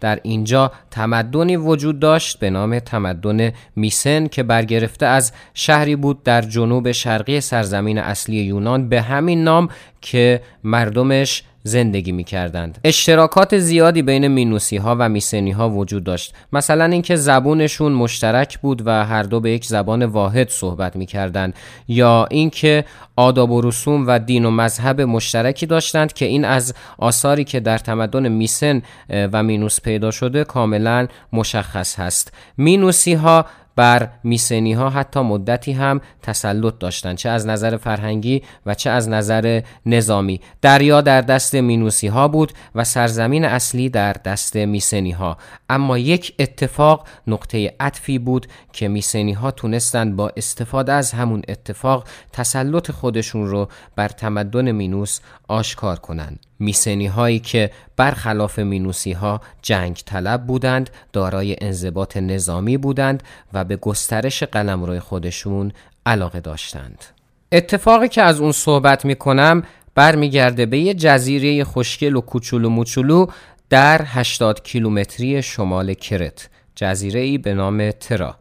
در 0.00 0.20
اینجا 0.22 0.72
تمدنی 0.90 1.56
وجود 1.56 2.00
داشت 2.00 2.38
به 2.38 2.50
نام 2.50 2.78
تمدن 2.78 3.52
میسن 3.76 4.26
که 4.26 4.42
برگرفته 4.42 5.06
از 5.06 5.32
شهری 5.54 5.96
بود 5.96 6.22
در 6.22 6.42
جنوب 6.42 6.92
شرقی 6.92 7.40
سرزمین 7.40 7.98
اصلی 7.98 8.36
یونان 8.36 8.88
به 8.88 9.02
همین 9.02 9.44
نام 9.44 9.68
که 10.00 10.42
مردمش 10.64 11.42
زندگی 11.66 12.12
می 12.12 12.24
کردند. 12.24 12.78
اشتراکات 12.84 13.58
زیادی 13.58 14.02
بین 14.02 14.28
مینوسی 14.28 14.76
ها 14.76 14.96
و 14.98 15.08
میسنی 15.08 15.50
ها 15.50 15.70
وجود 15.70 16.04
داشت. 16.04 16.34
مثلا 16.52 16.84
اینکه 16.84 17.16
زبونشون 17.16 17.92
مشترک 17.92 18.58
بود 18.58 18.82
و 18.86 19.04
هر 19.04 19.22
دو 19.22 19.40
به 19.40 19.50
یک 19.50 19.66
زبان 19.66 20.04
واحد 20.04 20.48
صحبت 20.48 20.96
می 20.96 21.06
کردند 21.06 21.54
یا 21.88 22.26
اینکه 22.30 22.84
آداب 23.16 23.50
و 23.50 23.60
رسوم 23.60 24.06
و 24.06 24.18
دین 24.18 24.44
و 24.44 24.50
مذهب 24.50 25.00
مشترکی 25.00 25.66
داشتند 25.66 26.12
که 26.12 26.24
این 26.24 26.44
از 26.44 26.74
آثاری 26.98 27.44
که 27.44 27.60
در 27.60 27.78
تمدن 27.78 28.28
میسن 28.28 28.82
و 29.10 29.42
مینوس 29.42 29.80
پیدا 29.80 30.10
شده 30.10 30.44
کاملا 30.44 31.06
مشخص 31.32 31.98
هست. 31.98 32.32
مینوسی 32.56 33.14
ها 33.14 33.46
بر 33.76 34.08
میسنی 34.24 34.72
ها 34.72 34.90
حتی 34.90 35.20
مدتی 35.20 35.72
هم 35.72 36.00
تسلط 36.22 36.78
داشتند 36.78 37.16
چه 37.16 37.28
از 37.28 37.46
نظر 37.46 37.76
فرهنگی 37.76 38.42
و 38.66 38.74
چه 38.74 38.90
از 38.90 39.08
نظر 39.08 39.62
نظامی. 39.86 40.40
دریا 40.62 41.00
در 41.00 41.20
دست 41.20 41.54
مینوسی 41.54 42.06
ها 42.06 42.28
بود 42.28 42.52
و 42.74 42.84
سرزمین 42.84 43.44
اصلی 43.44 43.88
در 43.88 44.12
دست 44.12 44.56
میسنی 44.56 45.10
ها 45.10 45.36
اما 45.70 45.98
یک 45.98 46.34
اتفاق 46.38 47.08
نقطه 47.26 47.74
عطفی 47.80 48.18
بود 48.18 48.46
که 48.72 48.88
میسنی 48.88 49.32
ها 49.32 49.50
تونستند 49.50 50.16
با 50.16 50.32
استفاده 50.36 50.92
از 50.92 51.12
همون 51.12 51.42
اتفاق 51.48 52.04
تسلط 52.32 52.90
خودشون 52.90 53.46
رو 53.46 53.68
بر 53.96 54.08
تمدن 54.08 54.72
مینوس 54.72 55.20
آشکار 55.48 55.98
کنند 55.98 56.40
میسنی 56.58 57.06
هایی 57.06 57.38
که 57.38 57.70
برخلاف 57.96 58.58
مینوسی 58.58 59.12
ها 59.12 59.40
جنگ 59.62 59.96
طلب 60.06 60.46
بودند 60.46 60.90
دارای 61.12 61.56
انضباط 61.60 62.16
نظامی 62.16 62.76
بودند 62.76 63.22
و 63.52 63.64
به 63.64 63.76
گسترش 63.76 64.42
قلمرو 64.42 65.00
خودشون 65.00 65.72
علاقه 66.06 66.40
داشتند. 66.40 67.04
اتفاقی 67.52 68.08
که 68.08 68.22
از 68.22 68.40
اون 68.40 68.52
صحبت 68.52 69.04
می 69.04 69.14
کنم 69.14 69.62
برمیگرده 69.94 70.66
به 70.66 70.78
یه 70.78 70.94
جزیره 70.94 71.64
خوشگل 71.64 72.16
و 72.16 72.20
کوچولو 72.20 72.68
موچولو 72.68 73.26
در 73.70 74.02
80 74.04 74.62
کیلومتری 74.62 75.42
شمال 75.42 75.94
کرت 75.94 76.48
جزیره 76.74 77.20
ای 77.20 77.38
به 77.38 77.54
نام 77.54 77.90
ترا. 77.90 78.36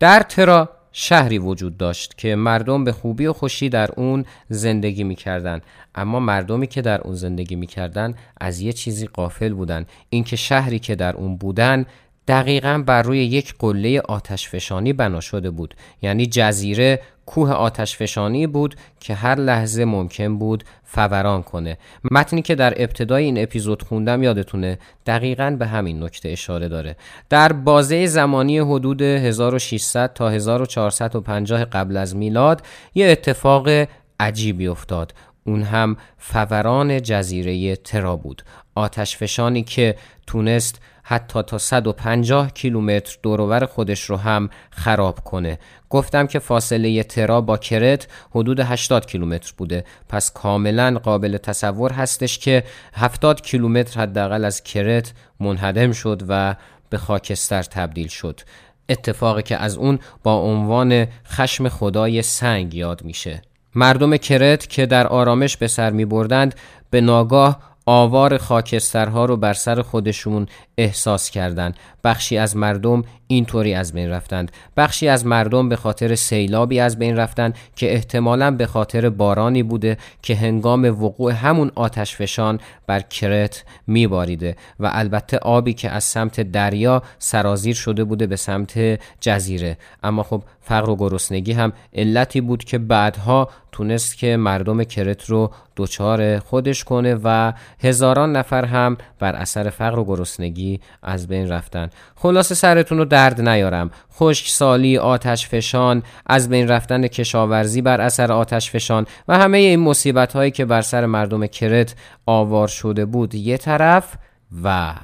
در 0.00 0.20
ترا 0.20 0.68
شهری 0.92 1.38
وجود 1.38 1.76
داشت 1.76 2.18
که 2.18 2.34
مردم 2.34 2.84
به 2.84 2.92
خوبی 2.92 3.26
و 3.26 3.32
خوشی 3.32 3.68
در 3.68 3.90
اون 3.96 4.24
زندگی 4.48 5.04
می‌کردند 5.04 5.62
اما 5.94 6.20
مردمی 6.20 6.66
که 6.66 6.82
در 6.82 7.00
اون 7.00 7.14
زندگی 7.14 7.56
می‌کردند 7.56 8.14
از 8.40 8.60
یه 8.60 8.72
چیزی 8.72 9.06
قافل 9.06 9.52
بودن. 9.52 9.86
اینکه 10.10 10.36
شهری 10.36 10.78
که 10.78 10.94
در 10.94 11.16
اون 11.16 11.36
بودن 11.36 11.86
دقیقا 12.30 12.82
بر 12.86 13.02
روی 13.02 13.24
یک 13.24 13.54
قله 13.58 14.00
آتشفشانی 14.00 14.92
بنا 14.92 15.20
شده 15.20 15.50
بود. 15.50 15.74
یعنی 16.02 16.26
جزیره 16.26 17.00
کوه 17.26 17.52
آتشفشانی 17.52 18.46
بود 18.46 18.74
که 19.00 19.14
هر 19.14 19.34
لحظه 19.34 19.84
ممکن 19.84 20.38
بود 20.38 20.64
فوران 20.84 21.42
کنه. 21.42 21.78
متنی 22.10 22.42
که 22.42 22.54
در 22.54 22.82
ابتدای 22.82 23.24
این 23.24 23.42
اپیزود 23.42 23.82
خوندم 23.82 24.22
یادتونه 24.22 24.78
دقیقا 25.06 25.56
به 25.58 25.66
همین 25.66 26.02
نکته 26.02 26.28
اشاره 26.28 26.68
داره. 26.68 26.96
در 27.28 27.52
بازه 27.52 28.06
زمانی 28.06 28.58
حدود 28.58 29.02
1600 29.02 30.12
تا 30.12 30.28
1450 30.28 31.64
قبل 31.64 31.96
از 31.96 32.16
میلاد 32.16 32.62
یه 32.94 33.06
اتفاق 33.06 33.68
عجیبی 34.20 34.68
افتاد. 34.68 35.14
اون 35.44 35.62
هم 35.62 35.96
فوران 36.18 37.02
جزیره 37.02 37.76
ترا 37.76 38.16
بود. 38.16 38.42
آتشفشانی 38.74 39.62
که 39.62 39.96
تونست 40.26 40.80
حتی 41.10 41.42
تا 41.42 41.58
150 41.58 42.50
کیلومتر 42.50 43.18
دورور 43.22 43.66
خودش 43.66 44.04
رو 44.04 44.16
هم 44.16 44.50
خراب 44.70 45.20
کنه. 45.20 45.58
گفتم 45.88 46.26
که 46.26 46.38
فاصله 46.38 47.02
ترا 47.02 47.40
با 47.40 47.56
کرت 47.56 48.08
حدود 48.30 48.60
80 48.60 49.06
کیلومتر 49.06 49.52
بوده. 49.56 49.84
پس 50.08 50.32
کاملا 50.32 51.00
قابل 51.02 51.36
تصور 51.36 51.92
هستش 51.92 52.38
که 52.38 52.64
70 52.94 53.40
کیلومتر 53.40 54.00
حداقل 54.00 54.44
از 54.44 54.62
کرت 54.62 55.12
منهدم 55.40 55.92
شد 55.92 56.22
و 56.28 56.56
به 56.90 56.98
خاکستر 56.98 57.62
تبدیل 57.62 58.08
شد. 58.08 58.40
اتفاقی 58.88 59.42
که 59.42 59.56
از 59.56 59.76
اون 59.76 59.98
با 60.22 60.34
عنوان 60.34 61.06
خشم 61.26 61.68
خدای 61.68 62.22
سنگ 62.22 62.74
یاد 62.74 63.04
میشه. 63.04 63.42
مردم 63.74 64.16
کرت 64.16 64.68
که 64.68 64.86
در 64.86 65.06
آرامش 65.06 65.56
به 65.56 65.68
سر 65.68 65.90
می 65.90 66.04
بردند 66.04 66.54
به 66.90 67.00
ناگاه 67.00 67.69
آوار 67.86 68.38
خاکسترها 68.38 69.24
رو 69.24 69.36
بر 69.36 69.52
سر 69.52 69.82
خودشون 69.82 70.46
احساس 70.78 71.30
کردند 71.30 71.76
بخشی 72.04 72.38
از 72.38 72.56
مردم 72.56 73.02
اینطوری 73.30 73.74
از 73.74 73.92
بین 73.92 74.10
رفتند. 74.10 74.52
بخشی 74.76 75.08
از 75.08 75.26
مردم 75.26 75.68
به 75.68 75.76
خاطر 75.76 76.14
سیلابی 76.14 76.80
از 76.80 76.98
بین 76.98 77.16
رفتند 77.16 77.54
که 77.76 77.92
احتمالا 77.92 78.50
به 78.50 78.66
خاطر 78.66 79.10
بارانی 79.10 79.62
بوده 79.62 79.96
که 80.22 80.34
هنگام 80.34 80.84
وقوع 81.04 81.32
همون 81.32 81.70
آتش 81.74 82.16
فشان 82.16 82.60
بر 82.86 83.00
کرت 83.00 83.64
میباریده 83.86 84.56
و 84.80 84.90
البته 84.92 85.38
آبی 85.38 85.72
که 85.72 85.90
از 85.90 86.04
سمت 86.04 86.40
دریا 86.40 87.02
سرازیر 87.18 87.74
شده 87.74 88.04
بوده 88.04 88.26
به 88.26 88.36
سمت 88.36 89.00
جزیره. 89.20 89.76
اما 90.02 90.22
خب 90.22 90.42
فقر 90.60 90.90
و 90.90 90.96
گرسنگی 90.96 91.52
هم 91.52 91.72
علتی 91.94 92.40
بود 92.40 92.64
که 92.64 92.78
بعدها 92.78 93.48
تونست 93.72 94.18
که 94.18 94.36
مردم 94.36 94.84
کرت 94.84 95.24
رو 95.24 95.50
دچار 95.76 96.38
خودش 96.38 96.84
کنه 96.84 97.16
و 97.24 97.52
هزاران 97.80 98.36
نفر 98.36 98.64
هم 98.64 98.96
بر 99.18 99.36
اثر 99.36 99.70
فقر 99.70 99.98
و 99.98 100.04
گرسنگی 100.04 100.80
از 101.02 101.28
بین 101.28 101.48
رفتن. 101.48 101.90
خلاصه 102.16 102.54
سرتون 102.54 102.98
رو 102.98 103.04
درد 103.20 103.48
نیارم. 103.48 103.90
خشک 104.12 104.48
سالی 104.48 104.98
آتش 104.98 105.48
فشان 105.48 106.02
از 106.26 106.48
بین 106.48 106.68
رفتن 106.68 107.06
کشاورزی 107.06 107.82
بر 107.82 108.00
اثر 108.00 108.32
آتش 108.32 108.70
فشان 108.70 109.06
و 109.28 109.38
همه 109.38 109.58
این 109.58 109.80
مصیبت 109.80 110.32
هایی 110.32 110.50
که 110.50 110.64
بر 110.64 110.82
سر 110.82 111.06
مردم 111.06 111.46
کرت 111.46 111.94
آوار 112.26 112.68
شده 112.68 113.04
بود. 113.04 113.34
یه 113.34 113.56
طرف 113.56 114.14
و 114.64 114.94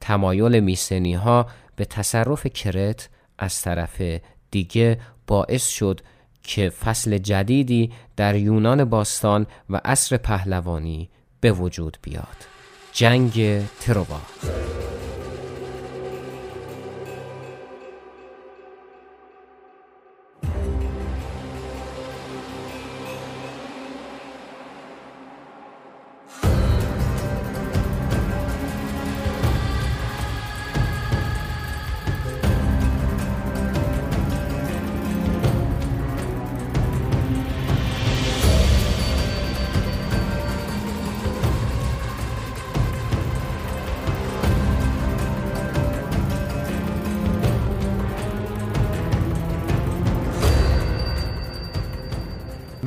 تمایل 0.00 0.60
میسنی 0.60 1.14
ها 1.14 1.46
به 1.76 1.84
تصرف 1.84 2.46
کرت 2.46 3.08
از 3.38 3.62
طرف 3.62 4.02
دیگه 4.50 4.98
باعث 5.26 5.68
شد 5.68 6.00
که 6.42 6.70
فصل 6.70 7.18
جدیدی 7.18 7.90
در 8.16 8.34
یونان 8.34 8.84
باستان 8.84 9.46
و 9.70 9.80
عصر 9.84 10.16
پهلوانی 10.16 11.10
به 11.40 11.52
وجود 11.52 11.98
بیاد. 12.02 12.36
جنگ 12.92 13.62
تروبا. 13.80 14.20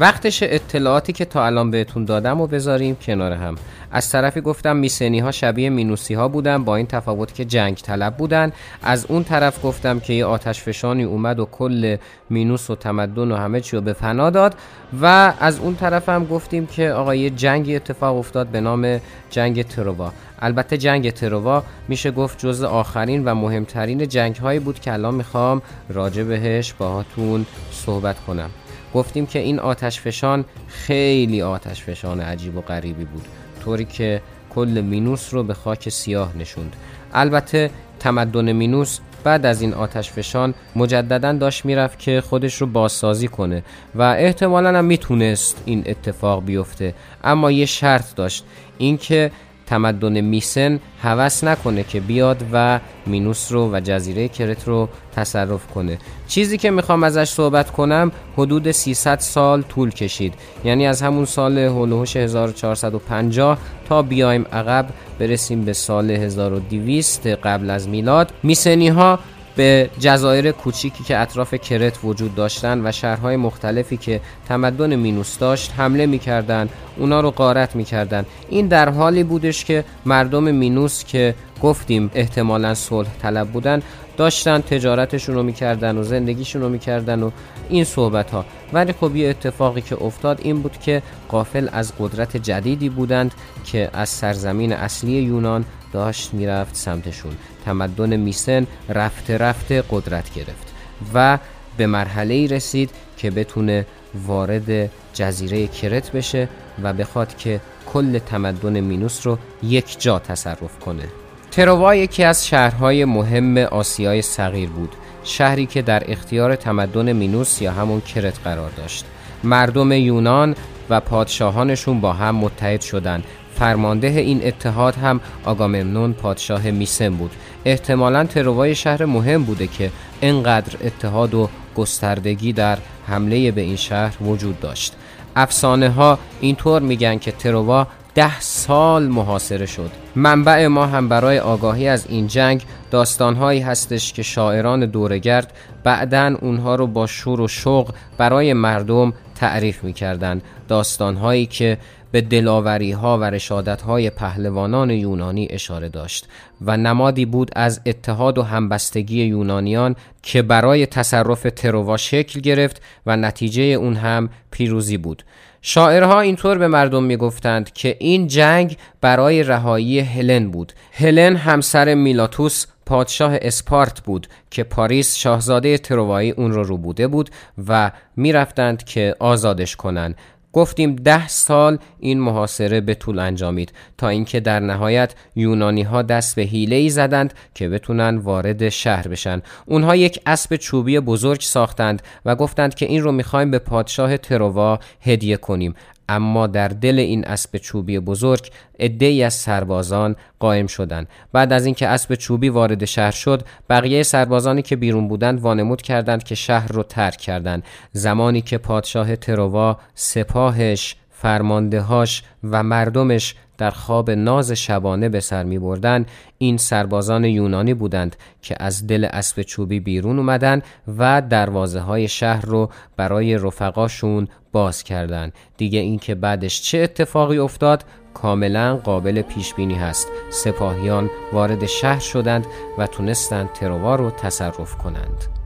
وقتش 0.03 0.43
اطلاعاتی 0.43 1.13
که 1.13 1.25
تا 1.25 1.45
الان 1.45 1.71
بهتون 1.71 2.05
دادم 2.05 2.41
و 2.41 2.47
بذاریم 2.47 2.95
کنار 2.95 3.31
هم. 3.31 3.55
از 3.91 4.09
طرفی 4.09 4.41
گفتم 4.41 4.75
میسنی 4.75 5.19
ها 5.19 5.31
شبیه 5.31 5.69
مینوسی 5.69 6.13
ها 6.13 6.27
بودن 6.27 6.63
با 6.63 6.75
این 6.75 6.87
تفاوت 6.87 7.33
که 7.33 7.45
جنگ 7.45 7.75
طلب 7.75 8.17
بودن. 8.17 8.51
از 8.81 9.05
اون 9.05 9.23
طرف 9.23 9.65
گفتم 9.65 9.99
که 9.99 10.13
یه 10.13 10.25
آتش 10.25 10.61
فشانی 10.61 11.03
اومد 11.03 11.39
و 11.39 11.45
کل 11.45 11.97
مینوس 12.29 12.69
و 12.69 12.75
تمدن 12.75 13.31
و 13.31 13.35
همه 13.35 13.61
چی 13.61 13.75
رو 13.75 13.81
به 13.81 13.93
فنا 13.93 14.29
داد. 14.29 14.55
و 15.01 15.33
از 15.39 15.59
اون 15.59 15.75
طرف 15.75 16.09
هم 16.09 16.25
گفتیم 16.25 16.65
که 16.65 16.89
آقا 16.89 17.15
یه 17.15 17.29
جنگی 17.29 17.75
اتفاق 17.75 18.17
افتاد 18.17 18.47
به 18.47 18.61
نام 18.61 18.99
جنگ 19.29 19.63
تروا 19.63 20.13
البته 20.39 20.77
جنگ 20.77 21.11
تروا 21.11 21.63
میشه 21.87 22.11
گفت 22.11 22.39
جز 22.39 22.63
آخرین 22.63 23.25
و 23.25 23.35
مهمترین 23.35 24.07
جنگ 24.07 24.35
هایی 24.35 24.59
بود 24.59 24.79
که 24.79 24.93
الان 24.93 25.15
می‌خوام 25.15 25.61
راجع 25.89 26.23
بهش 26.23 26.73
باهاتون 26.73 27.45
صحبت 27.71 28.19
کنم. 28.27 28.49
گفتیم 28.93 29.25
که 29.25 29.39
این 29.39 29.59
آتش 29.59 30.01
فشان 30.01 30.45
خیلی 30.67 31.41
آتش 31.41 31.83
فشان 31.83 32.21
عجیب 32.21 32.57
و 32.57 32.61
غریبی 32.61 33.05
بود 33.05 33.25
طوری 33.63 33.85
که 33.85 34.21
کل 34.55 34.81
مینوس 34.81 35.33
رو 35.33 35.43
به 35.43 35.53
خاک 35.53 35.89
سیاه 35.89 36.37
نشوند. 36.37 36.75
البته 37.13 37.69
تمدن 37.99 38.51
مینوس 38.51 38.99
بعد 39.23 39.45
از 39.45 39.61
این 39.61 39.73
آتش 39.73 40.11
فشان 40.11 40.53
مجددا 40.75 41.33
داشت 41.33 41.65
می‌رفت 41.65 41.99
که 41.99 42.21
خودش 42.21 42.55
رو 42.55 42.67
بازسازی 42.67 43.27
کنه 43.27 43.63
و 43.95 44.01
احتمالا 44.01 44.77
هم 44.77 44.85
می‌تونست 44.85 45.63
این 45.65 45.83
اتفاق 45.85 46.45
بیفته. 46.45 46.95
اما 47.23 47.51
یه 47.51 47.65
شرط 47.65 48.15
داشت 48.15 48.45
اینکه 48.77 49.31
تمدن 49.73 50.21
میسن 50.21 50.79
هوس 51.01 51.43
نکنه 51.43 51.83
که 51.83 51.99
بیاد 51.99 52.45
و 52.53 52.79
مینوس 53.05 53.51
رو 53.51 53.71
و 53.71 53.79
جزیره 53.79 54.27
کرت 54.27 54.67
رو 54.67 54.89
تصرف 55.15 55.67
کنه. 55.67 55.97
چیزی 56.27 56.57
که 56.57 56.71
می‌خوام 56.71 57.03
ازش 57.03 57.29
صحبت 57.29 57.71
کنم 57.71 58.11
حدود 58.37 58.71
300 58.71 59.19
سال 59.19 59.61
طول 59.61 59.89
کشید. 59.91 60.33
یعنی 60.63 60.87
از 60.87 61.01
همون 61.01 61.25
سال 61.25 61.57
هلوهوش 61.57 62.17
1450 62.17 63.57
تا 63.89 64.01
بیایم 64.01 64.45
عقب 64.51 64.85
برسیم 65.19 65.65
به 65.65 65.73
سال 65.73 66.11
1200 66.11 67.27
قبل 67.27 67.69
از 67.69 67.89
میلاد. 67.89 68.33
میسنی 68.43 68.87
ها 68.87 69.19
به 69.55 69.89
جزایر 69.99 70.51
کوچیکی 70.51 71.03
که 71.03 71.17
اطراف 71.17 71.53
کرت 71.53 71.99
وجود 72.03 72.35
داشتن 72.35 72.87
و 72.87 72.91
شهرهای 72.91 73.35
مختلفی 73.35 73.97
که 73.97 74.21
تمدن 74.47 74.95
مینوس 74.95 75.37
داشت 75.37 75.73
حمله 75.77 76.05
می‌کردند 76.05 76.69
اونا 76.97 77.19
رو 77.19 77.31
غارت 77.31 77.75
می‌کردن. 77.75 78.25
این 78.49 78.67
در 78.67 78.89
حالی 78.89 79.23
بودش 79.23 79.65
که 79.65 79.85
مردم 80.05 80.43
مینوس 80.43 81.03
که 81.03 81.35
گفتیم 81.61 82.11
احتمالا 82.13 82.73
صلح 82.73 83.09
طلب 83.21 83.47
بودن 83.47 83.81
داشتن 84.17 84.61
تجارتشون 84.61 85.35
رو 85.35 85.43
می‌کردن 85.43 85.97
و 85.97 86.03
زندگیشون 86.03 86.61
رو 86.61 86.69
می‌کردن 86.69 87.23
و 87.23 87.31
این 87.69 87.83
صحبت 87.83 88.31
ها 88.31 88.45
ولی 88.73 88.93
خب 88.93 89.15
یه 89.15 89.29
اتفاقی 89.29 89.81
که 89.81 90.03
افتاد 90.03 90.39
این 90.43 90.61
بود 90.61 90.77
که 90.79 91.01
قافل 91.29 91.69
از 91.71 91.93
قدرت 91.99 92.37
جدیدی 92.37 92.89
بودند 92.89 93.31
که 93.65 93.89
از 93.93 94.09
سرزمین 94.09 94.73
اصلی 94.73 95.11
یونان 95.11 95.65
داشت 95.93 96.33
می‌رفت 96.33 96.75
سمتشون. 96.75 97.31
تمدن 97.65 98.15
میسن 98.15 98.67
رفته 98.89 99.37
رفته 99.37 99.83
قدرت 99.89 100.33
گرفت 100.33 100.73
و 101.13 101.37
به 101.77 101.87
مرحله 101.87 102.47
رسید 102.47 102.89
که 103.17 103.31
بتونه 103.31 103.85
وارد 104.27 104.89
جزیره 105.13 105.67
کرت 105.67 106.11
بشه 106.11 106.49
و 106.83 106.93
بخواد 106.93 107.37
که 107.37 107.59
کل 107.93 108.19
تمدن 108.19 108.79
مینوس 108.79 109.27
رو 109.27 109.37
یک 109.63 109.99
جا 109.99 110.19
تصرف 110.19 110.79
کنه. 110.79 111.03
تروا 111.51 111.95
یکی 111.95 112.23
از 112.23 112.47
شهرهای 112.47 113.05
مهم 113.05 113.57
آسیای 113.57 114.21
صغیر 114.21 114.69
بود 114.69 114.95
شهری 115.23 115.65
که 115.65 115.81
در 115.81 116.11
اختیار 116.11 116.55
تمدن 116.55 117.13
مینوس 117.13 117.61
یا 117.61 117.71
همون 117.71 118.01
کرت 118.01 118.39
قرار 118.43 118.69
داشت. 118.69 119.05
مردم 119.43 119.91
یونان 119.91 120.55
و 120.89 120.99
پادشاهانشون 120.99 122.01
با 122.01 122.13
هم 122.13 122.35
متحد 122.35 122.81
شدند 122.81 123.23
فرمانده 123.55 124.07
این 124.07 124.47
اتحاد 124.47 124.95
هم 124.95 125.21
آگاممنون 125.45 126.13
پادشاه 126.13 126.71
میسن 126.71 127.09
بود. 127.09 127.31
احتمالا 127.65 128.23
تروای 128.23 128.75
شهر 128.75 129.05
مهم 129.05 129.43
بوده 129.43 129.67
که 129.67 129.91
انقدر 130.21 130.77
اتحاد 130.83 131.33
و 131.33 131.49
گستردگی 131.75 132.53
در 132.53 132.77
حمله 133.07 133.51
به 133.51 133.61
این 133.61 133.75
شهر 133.75 134.23
وجود 134.23 134.59
داشت. 134.59 134.93
افسانه 135.35 135.89
ها 135.89 136.19
اینطور 136.41 136.81
میگن 136.81 137.17
که 137.17 137.31
تروا 137.31 137.87
ده 138.15 138.39
سال 138.39 139.07
محاصره 139.07 139.65
شد. 139.65 139.91
منبع 140.15 140.67
ما 140.67 140.85
هم 140.85 141.09
برای 141.09 141.39
آگاهی 141.39 141.87
از 141.87 142.05
این 142.09 142.27
جنگ 142.27 142.63
داستانهایی 142.91 143.59
هستش 143.59 144.13
که 144.13 144.23
شاعران 144.23 144.85
دورگرد 144.85 145.53
بعدا 145.83 146.35
اونها 146.41 146.75
رو 146.75 146.87
با 146.87 147.07
شور 147.07 147.41
و 147.41 147.47
شوق 147.47 147.93
برای 148.17 148.53
مردم 148.53 149.13
تعریف 149.35 149.83
می‌کردند. 149.83 150.41
داستانهایی 150.67 151.45
که 151.45 151.77
به 152.13 152.21
دلاوری 152.21 152.91
ها 152.91 153.17
و 153.17 153.23
رشادت 153.23 153.81
های 153.81 154.09
پهلوانان 154.09 154.89
یونانی 154.89 155.47
اشاره 155.49 155.89
داشت 155.89 156.27
و 156.61 156.77
نمادی 156.77 157.25
بود 157.25 157.51
از 157.55 157.81
اتحاد 157.85 158.37
و 158.37 158.43
همبستگی 158.43 159.23
یونانیان 159.23 159.95
که 160.23 160.41
برای 160.41 160.85
تصرف 160.85 161.47
تروا 161.55 161.97
شکل 161.97 162.39
گرفت 162.39 162.81
و 163.05 163.17
نتیجه 163.17 163.63
اون 163.63 163.95
هم 163.95 164.29
پیروزی 164.51 164.97
بود. 164.97 165.23
شاعرها 165.61 166.19
اینطور 166.21 166.57
به 166.57 166.67
مردم 166.67 167.03
می‌گفتند 167.03 167.73
که 167.73 167.97
این 167.99 168.27
جنگ 168.27 168.77
برای 169.01 169.43
رهایی 169.43 169.99
هلن 169.99 170.51
بود. 170.51 170.73
هلن 170.91 171.35
همسر 171.35 171.93
میلاتوس 171.93 172.65
پادشاه 172.85 173.37
اسپارت 173.41 174.01
بود 174.01 174.27
که 174.51 174.63
پاریس 174.63 175.15
شاهزاده 175.15 175.77
تروایی 175.77 176.31
اون 176.31 176.51
رو 176.51 176.63
روبوده 176.63 177.07
بود 177.07 177.29
و 177.67 177.91
می‌رفتند 178.15 178.83
که 178.83 179.15
آزادش 179.19 179.75
کنند 179.75 180.15
گفتیم 180.53 180.95
ده 180.95 181.27
سال 181.27 181.77
این 181.99 182.19
محاصره 182.19 182.81
به 182.81 182.93
طول 182.93 183.19
انجامید 183.19 183.73
تا 183.97 184.07
اینکه 184.07 184.39
در 184.39 184.59
نهایت 184.59 185.15
یونانی 185.35 185.81
ها 185.81 186.01
دست 186.01 186.35
به 186.35 186.41
حیله 186.41 186.75
ای 186.75 186.89
زدند 186.89 187.33
که 187.55 187.69
بتونن 187.69 188.17
وارد 188.17 188.69
شهر 188.69 189.07
بشن. 189.07 189.41
اونها 189.65 189.95
یک 189.95 190.19
اسب 190.25 190.55
چوبی 190.55 190.99
بزرگ 190.99 191.41
ساختند 191.41 192.01
و 192.25 192.35
گفتند 192.35 192.75
که 192.75 192.85
این 192.85 193.01
رو 193.01 193.11
می‌خوایم 193.11 193.51
به 193.51 193.59
پادشاه 193.59 194.17
تروا 194.17 194.79
هدیه 195.01 195.37
کنیم. 195.37 195.73
اما 196.09 196.47
در 196.47 196.67
دل 196.67 196.99
این 196.99 197.25
اسب 197.25 197.57
چوبی 197.57 197.99
بزرگ 197.99 198.49
ای 198.79 199.23
از 199.23 199.33
سربازان 199.33 200.15
قائم 200.39 200.67
شدند. 200.67 201.07
بعد 201.33 201.53
از 201.53 201.65
اینکه 201.65 201.87
اسب 201.87 202.15
چوبی 202.15 202.49
وارد 202.49 202.85
شهر 202.85 203.11
شد 203.11 203.43
بقیه 203.69 204.03
سربازانی 204.03 204.61
که 204.61 204.75
بیرون 204.75 205.07
بودند 205.07 205.41
وانمود 205.41 205.81
کردند 205.81 206.23
که 206.23 206.35
شهر 206.35 206.71
رو 206.71 206.83
ترک 206.83 207.17
کردند. 207.17 207.63
زمانی 207.91 208.41
که 208.41 208.57
پادشاه 208.57 209.15
تروا 209.15 209.77
سپاهش 209.95 210.95
فرماندهاش 211.09 212.23
و 212.43 212.63
مردمش 212.63 213.35
در 213.57 213.71
خواب 213.71 214.11
ناز 214.11 214.51
شبانه 214.51 215.09
به 215.09 215.19
سر 215.19 215.43
می 215.43 215.59
بردن 215.59 216.05
این 216.37 216.57
سربازان 216.57 217.25
یونانی 217.25 217.73
بودند 217.73 218.15
که 218.41 218.55
از 218.59 218.87
دل 218.87 219.07
اسب 219.11 219.41
چوبی 219.41 219.79
بیرون 219.79 220.19
اومدن 220.19 220.61
و 220.97 221.21
دروازه 221.21 221.79
های 221.79 222.07
شهر 222.07 222.45
رو 222.45 222.69
برای 222.97 223.37
رفقاشون 223.37 224.27
باز 224.53 224.83
کردند. 224.83 225.33
دیگه 225.57 225.79
اینکه 225.79 226.15
بعدش 226.15 226.61
چه 226.61 226.77
اتفاقی 226.77 227.37
افتاد 227.37 227.83
کاملا 228.13 228.77
قابل 228.77 229.21
پیش 229.21 229.53
بینی 229.53 229.75
هست 229.75 230.07
سپاهیان 230.29 231.09
وارد 231.33 231.65
شهر 231.65 231.99
شدند 231.99 232.45
و 232.77 232.87
تونستند 232.87 233.53
تروا 233.53 233.95
رو 233.95 234.11
تصرف 234.11 234.75
کنند 234.75 235.42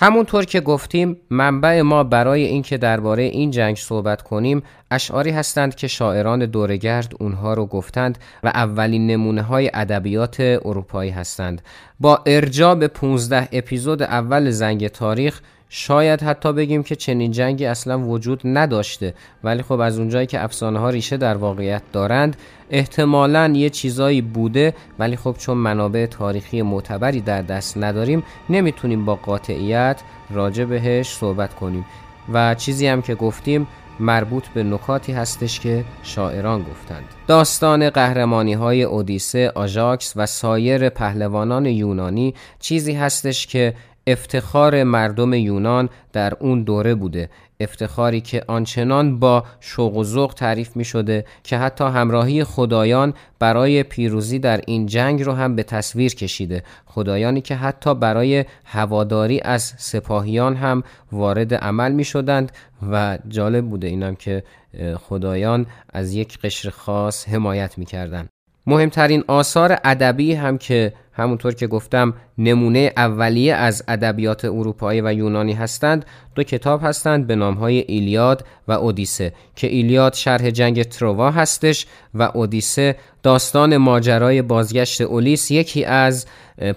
همونطور 0.00 0.44
که 0.44 0.60
گفتیم 0.60 1.16
منبع 1.30 1.80
ما 1.80 2.04
برای 2.04 2.44
اینکه 2.44 2.78
درباره 2.78 3.22
این 3.22 3.50
جنگ 3.50 3.76
صحبت 3.76 4.22
کنیم 4.22 4.62
اشعاری 4.90 5.30
هستند 5.30 5.74
که 5.74 5.88
شاعران 5.88 6.46
دورگرد 6.46 7.12
اونها 7.20 7.54
رو 7.54 7.66
گفتند 7.66 8.18
و 8.44 8.48
اولین 8.48 9.06
نمونه 9.06 9.42
های 9.42 9.70
ادبیات 9.74 10.40
اروپایی 10.40 11.10
هستند. 11.10 11.62
با 12.00 12.22
ارجاع 12.26 12.74
به 12.74 12.88
15 12.88 13.48
اپیزود 13.52 14.02
اول 14.02 14.50
زنگ 14.50 14.88
تاریخ 14.88 15.40
شاید 15.68 16.22
حتی 16.22 16.52
بگیم 16.52 16.82
که 16.82 16.96
چنین 16.96 17.30
جنگی 17.30 17.66
اصلا 17.66 18.00
وجود 18.00 18.40
نداشته. 18.44 19.14
ولی 19.44 19.62
خب 19.62 19.80
از 19.80 19.98
اونجایی 19.98 20.26
که 20.26 20.44
افسانه 20.44 20.78
ها 20.78 20.90
ریشه 20.90 21.16
در 21.16 21.36
واقعیت 21.36 21.82
دارند 21.92 22.36
احتمالا 22.70 23.52
یه 23.54 23.70
چیزایی 23.70 24.22
بوده 24.22 24.74
ولی 24.98 25.16
خب 25.16 25.34
چون 25.38 25.56
منابع 25.56 26.06
تاریخی 26.06 26.62
معتبری 26.62 27.20
در 27.20 27.42
دست 27.42 27.78
نداریم 27.78 28.22
نمی‌تونیم 28.50 29.04
با 29.04 29.14
قاطعیت 29.14 30.00
راجع 30.30 30.64
بهش 30.64 31.08
صحبت 31.08 31.54
کنیم. 31.54 31.84
و 32.32 32.54
چیزی 32.54 32.86
هم 32.86 33.02
که 33.02 33.14
گفتیم 33.14 33.66
مربوط 34.00 34.48
به 34.48 34.62
نکاتی 34.62 35.12
هستش 35.12 35.60
که 35.60 35.84
شاعران 36.02 36.62
گفتند. 36.62 37.04
داستان 37.26 37.90
قهرمانی 37.90 38.52
های 38.52 38.82
اودیسه، 38.82 39.52
آژاکس 39.54 40.12
و 40.16 40.26
سایر 40.26 40.88
پهلوانان 40.88 41.66
یونانی 41.66 42.34
چیزی 42.60 42.92
هستش 42.92 43.46
که 43.46 43.74
افتخار 44.06 44.84
مردم 44.84 45.34
یونان 45.34 45.88
در 46.12 46.34
اون 46.40 46.62
دوره 46.62 46.94
بوده. 46.94 47.30
افتخاری 47.60 48.20
که 48.20 48.44
آنچنان 48.48 49.18
با 49.18 49.44
شوق 49.60 49.96
و 49.96 50.04
ذوق 50.04 50.34
تعریف 50.34 50.76
می 50.76 50.84
شده 50.84 51.24
که 51.42 51.58
حتی 51.58 51.84
همراهی 51.84 52.44
خدایان 52.44 53.14
برای 53.38 53.82
پیروزی 53.82 54.38
در 54.38 54.60
این 54.66 54.86
جنگ 54.86 55.22
رو 55.22 55.32
هم 55.32 55.56
به 55.56 55.62
تصویر 55.62 56.14
کشیده 56.14 56.62
خدایانی 56.86 57.40
که 57.40 57.54
حتی 57.54 57.94
برای 57.94 58.44
هواداری 58.64 59.40
از 59.40 59.74
سپاهیان 59.76 60.56
هم 60.56 60.82
وارد 61.12 61.54
عمل 61.54 61.92
می 61.92 62.04
شدند 62.04 62.52
و 62.90 63.18
جالب 63.28 63.66
بوده 63.66 63.86
اینم 63.86 64.14
که 64.14 64.42
خدایان 64.96 65.66
از 65.92 66.14
یک 66.14 66.38
قشر 66.38 66.70
خاص 66.70 67.28
حمایت 67.28 67.78
می 67.78 67.84
کردن. 67.86 68.28
مهمترین 68.68 69.24
آثار 69.28 69.78
ادبی 69.84 70.34
هم 70.34 70.58
که 70.58 70.92
همونطور 71.12 71.54
که 71.54 71.66
گفتم 71.66 72.14
نمونه 72.38 72.92
اولیه 72.96 73.54
از 73.54 73.84
ادبیات 73.88 74.44
اروپایی 74.44 75.00
و 75.00 75.12
یونانی 75.12 75.52
هستند 75.52 76.04
دو 76.34 76.42
کتاب 76.42 76.80
هستند 76.84 77.26
به 77.26 77.36
نامهای 77.36 77.78
ایلیاد 77.78 78.44
و 78.68 78.72
اودیسه 78.72 79.32
که 79.56 79.66
ایلیاد 79.66 80.14
شرح 80.14 80.50
جنگ 80.50 80.82
تروا 80.82 81.30
هستش 81.30 81.86
و 82.14 82.22
اودیسه 82.22 82.96
داستان 83.22 83.76
ماجرای 83.76 84.42
بازگشت 84.42 85.00
اولیس 85.00 85.50
یکی 85.50 85.84
از 85.84 86.26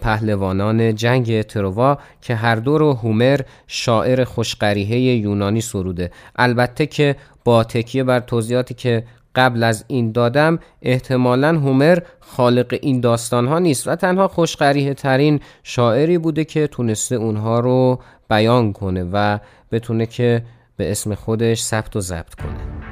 پهلوانان 0.01 0.95
جنگ 0.95 1.41
تروا 1.41 1.97
که 2.21 2.36
هر 2.36 2.56
دو 2.56 2.77
رو 2.77 2.93
هومر 2.93 3.39
شاعر 3.67 4.23
خوشقریحه 4.23 4.99
یونانی 4.99 5.62
سروده. 5.62 6.12
البته 6.36 6.86
که 6.86 7.15
با 7.43 7.63
تکیه 7.63 8.04
بر 8.04 8.19
توضیحاتی 8.19 8.73
که 8.73 9.04
قبل 9.35 9.63
از 9.63 9.85
این 9.87 10.11
دادم 10.11 10.59
احتمالا 10.81 11.59
هومر 11.59 11.99
خالق 12.19 12.77
این 12.81 12.99
داستان 12.99 13.47
ها 13.47 13.59
نیست 13.59 13.87
و 13.87 13.95
تنها 13.95 14.27
خوشقریه 14.27 14.93
ترین 14.93 15.39
شاعری 15.63 16.17
بوده 16.17 16.45
که 16.45 16.67
تونسته 16.67 17.15
اونها 17.15 17.59
رو 17.59 17.99
بیان 18.29 18.73
کنه 18.73 19.03
و 19.13 19.37
بتونه 19.71 20.05
که 20.05 20.43
به 20.77 20.91
اسم 20.91 21.15
خودش 21.15 21.61
ثبت 21.61 21.95
و 21.95 21.99
ضبط 21.99 22.35
کنه. 22.35 22.90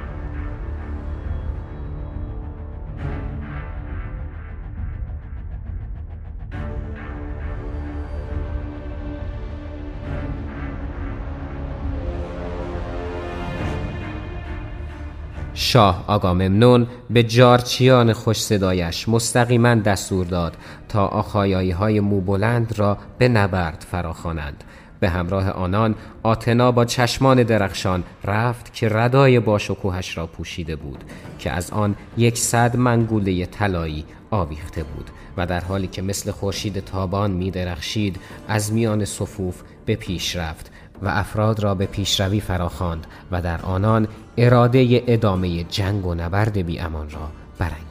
شاه 15.62 16.04
آگاممنون 16.08 16.88
به 17.10 17.24
جارچیان 17.24 18.13
خوش 18.13 18.41
صدایش 18.41 19.10
مستقیما 19.10 19.76
دستور 19.76 20.26
داد 20.26 20.58
تا 20.89 21.06
آخایایی 21.06 21.72
های 21.72 22.00
موبلند 22.00 22.80
را 22.80 22.98
به 23.17 23.28
نبرد 23.28 23.86
فراخوانند. 23.91 24.63
به 25.00 25.10
همراه 25.10 25.50
آنان 25.50 25.95
آتنا 26.24 26.72
با 26.72 26.86
چشمان 26.86 27.43
درخشان 27.43 28.04
رفت 28.24 28.74
که 28.74 28.89
ردای 28.89 29.39
باشکوهش 29.39 30.17
را 30.17 30.28
پوشیده 30.28 30.76
بود 30.76 31.04
که 31.39 31.52
از 31.52 31.72
آن 31.72 31.95
یک 32.17 32.38
صد 32.38 32.78
منگوله 32.78 33.45
طلایی 33.45 34.06
آویخته 34.32 34.84
بود 34.84 35.10
و 35.38 35.45
در 35.45 35.60
حالی 35.60 35.88
که 35.88 36.02
مثل 36.02 36.32
خورشید 36.32 36.80
تابان 36.80 37.32
می 37.32 37.52
درخشید 37.52 38.19
از 38.48 38.74
میان 38.74 39.06
صفوف 39.06 39.62
به 39.86 39.95
پیش 39.95 40.36
رفت 40.36 40.72
و 41.02 41.08
افراد 41.08 41.60
را 41.60 41.76
به 41.76 41.86
پیشروی 41.86 42.39
فراخواند 42.39 43.08
و 43.32 43.41
در 43.41 43.62
آنان 43.62 44.08
اراده 44.39 45.04
ادامه 45.08 45.63
جنگ 45.63 46.06
و 46.06 46.15
نبرد 46.15 46.58
بی 46.58 46.80
امان 46.80 47.10
را 47.10 47.30
برانگیخت. 47.60 47.88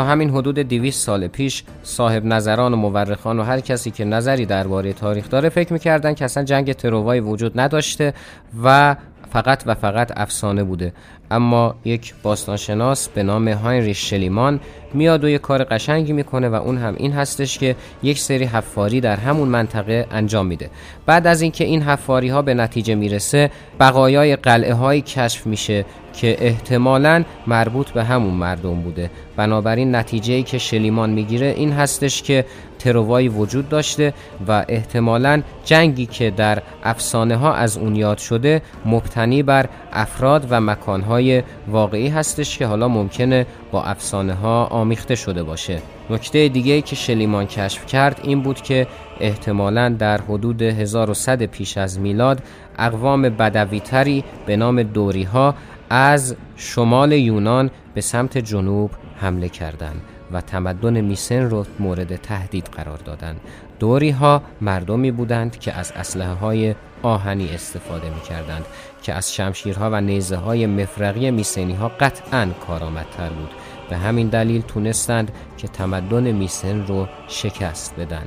تا 0.00 0.06
همین 0.06 0.30
حدود 0.30 0.58
200 0.58 1.06
سال 1.06 1.26
پیش 1.26 1.64
صاحب 1.82 2.24
نظران 2.24 2.74
و 2.74 2.76
مورخان 2.76 3.40
و 3.40 3.42
هر 3.42 3.60
کسی 3.60 3.90
که 3.90 4.04
نظری 4.04 4.46
درباره 4.46 4.92
تاریخ 4.92 5.30
داره 5.30 5.48
فکر 5.48 5.72
می‌کردن 5.72 6.14
که 6.14 6.24
اصلا 6.24 6.44
جنگ 6.44 6.72
تروای 6.72 7.20
وجود 7.20 7.60
نداشته 7.60 8.14
و 8.64 8.96
فقط 9.32 9.62
و 9.66 9.74
فقط 9.74 10.12
افسانه 10.16 10.64
بوده. 10.64 10.92
اما 11.30 11.74
یک 11.84 12.14
باستانشناس 12.22 13.08
به 13.08 13.22
نام 13.22 13.48
هاینریش 13.48 14.10
شلیمان 14.10 14.60
میاد 14.94 15.24
و 15.24 15.28
یک 15.28 15.40
کار 15.40 15.64
قشنگی 15.64 16.12
می‌کنه 16.12 16.48
و 16.48 16.54
اون 16.54 16.78
هم 16.78 16.94
این 16.96 17.12
هستش 17.12 17.58
که 17.58 17.76
یک 18.02 18.18
سری 18.18 18.44
حفاری 18.44 19.00
در 19.00 19.16
همون 19.16 19.48
منطقه 19.48 20.06
انجام 20.10 20.46
میده. 20.46 20.70
بعد 21.06 21.26
از 21.26 21.42
اینکه 21.42 21.64
این 21.64 21.82
حفاری 21.82 22.28
ها 22.28 22.42
به 22.42 22.54
نتیجه 22.54 22.94
می‌رسه 22.94 23.50
بقایای 23.80 24.36
قلعه 24.36 24.74
های 24.74 25.00
کشف 25.00 25.46
میشه 25.46 25.84
که 26.12 26.36
احتمالا 26.46 27.24
مربوط 27.46 27.90
به 27.90 28.04
همون 28.04 28.34
مردم 28.34 28.80
بوده. 28.80 29.10
بنابراین 29.36 29.94
نتیجه 29.94 30.42
که 30.42 30.58
شلیمان 30.58 31.10
می‌گیره 31.10 31.54
این 31.56 31.72
هستش 31.72 32.22
که 32.22 32.44
تروایی 32.78 33.28
وجود 33.28 33.68
داشته 33.68 34.14
و 34.48 34.64
احتمالا 34.68 35.42
جنگی 35.64 36.06
که 36.06 36.30
در 36.30 36.62
افسانه 36.84 37.36
ها 37.36 37.54
از 37.54 37.78
اون 37.78 37.96
یاد 37.96 38.18
شده 38.18 38.62
مبتنی 38.86 39.42
بر 39.42 39.68
افراد 39.92 40.46
و 40.50 40.60
مکانهای 40.60 41.42
واقعی 41.68 42.08
هستش 42.08 42.58
که 42.58 42.66
حالا 42.66 42.88
ممکنه 42.88 43.46
با 43.72 43.82
افسانه 43.82 44.34
ها 44.34 44.64
آمیخته 44.64 45.14
شده 45.14 45.42
باشه. 45.42 45.82
نکته 46.10 46.48
دیگه 46.48 46.82
که 46.82 46.96
شلیمان 46.96 47.46
کشف 47.46 47.86
کرد 47.86 48.20
این 48.22 48.42
بود 48.42 48.62
که 48.62 48.86
احتمالا 49.20 49.88
در 49.88 50.20
حدود 50.20 50.62
1100 50.62 51.42
پیش 51.42 51.78
از 51.78 52.00
میلاد 52.00 52.42
اقوام 52.78 53.22
بدویتری 53.22 54.24
به 54.46 54.56
نام 54.56 54.82
دوری 54.82 55.22
ها 55.22 55.54
از 55.90 56.36
شمال 56.56 57.12
یونان 57.12 57.70
به 57.94 58.00
سمت 58.00 58.38
جنوب 58.38 58.90
حمله 59.16 59.48
کردند 59.48 60.00
و 60.32 60.40
تمدن 60.40 61.00
میسن 61.00 61.50
را 61.50 61.66
مورد 61.78 62.16
تهدید 62.16 62.66
قرار 62.72 62.98
دادند. 62.98 63.40
دوری 63.78 64.10
ها 64.10 64.42
مردمی 64.60 65.10
بودند 65.10 65.58
که 65.58 65.72
از 65.72 65.92
اسلحه 65.96 66.32
های 66.32 66.74
آهنی 67.02 67.48
استفاده 67.54 68.10
می 68.10 68.20
کردند 68.20 68.64
که 69.02 69.14
از 69.14 69.34
شمشیرها 69.34 69.90
و 69.90 70.00
نیزه 70.00 70.36
های 70.36 70.66
مفرقی 70.66 71.30
میسنی 71.30 71.74
ها 71.74 71.88
قطعا 71.88 72.48
کارآمدتر 72.66 73.28
بود 73.28 73.50
به 73.90 73.96
همین 73.96 74.28
دلیل 74.28 74.62
تونستند 74.62 75.32
که 75.56 75.68
تمدن 75.68 76.32
میسن 76.32 76.86
رو 76.86 77.06
شکست 77.28 77.94
بدن 77.98 78.26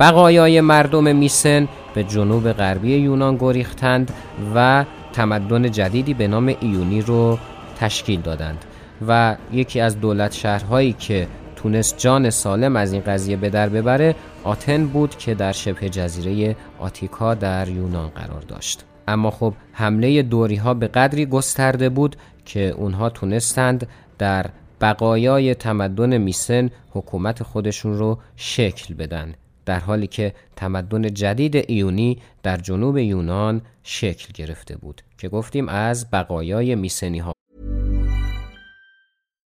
بقایای 0.00 0.60
مردم 0.60 1.16
میسن 1.16 1.68
به 1.94 2.04
جنوب 2.04 2.52
غربی 2.52 2.96
یونان 2.96 3.36
گریختند 3.36 4.12
و 4.54 4.84
تمدن 5.14 5.70
جدیدی 5.70 6.14
به 6.14 6.28
نام 6.28 6.56
ایونی 6.60 7.00
رو 7.00 7.38
تشکیل 7.76 8.20
دادند 8.20 8.64
و 9.08 9.36
یکی 9.52 9.80
از 9.80 10.00
دولت 10.00 10.32
شهرهایی 10.32 10.92
که 10.92 11.28
تونست 11.56 11.98
جان 11.98 12.30
سالم 12.30 12.76
از 12.76 12.92
این 12.92 13.02
قضیه 13.02 13.36
به 13.36 13.50
در 13.50 13.68
ببره 13.68 14.14
آتن 14.44 14.86
بود 14.86 15.16
که 15.16 15.34
در 15.34 15.52
شبه 15.52 15.88
جزیره 15.88 16.56
آتیکا 16.78 17.34
در 17.34 17.68
یونان 17.68 18.08
قرار 18.08 18.40
داشت. 18.40 18.84
اما 19.08 19.30
خب 19.30 19.54
حمله 19.72 20.22
دوری 20.22 20.56
ها 20.56 20.74
به 20.74 20.88
قدری 20.88 21.26
گسترده 21.26 21.88
بود 21.88 22.16
که 22.44 22.68
اونها 22.68 23.10
تونستند 23.10 23.86
در 24.18 24.46
بقایای 24.80 25.54
تمدن 25.54 26.18
میسن 26.18 26.70
حکومت 26.90 27.42
خودشون 27.42 27.98
رو 27.98 28.18
شکل 28.36 28.94
بدن 28.94 29.34
در 29.66 29.80
حالی 29.80 30.06
که 30.06 30.34
تمدن 30.56 31.14
جدید 31.14 31.56
ایونی 31.56 32.18
در 32.42 32.56
جنوب 32.56 32.98
یونان 32.98 33.62
شکل 33.84 34.32
گرفته 34.34 34.76
بود 34.76 35.02
که 35.18 35.28
گفتیم 35.28 35.68
از 35.68 36.10
بقایای 36.10 36.74
میسنی 36.74 37.18
ها 37.18 37.33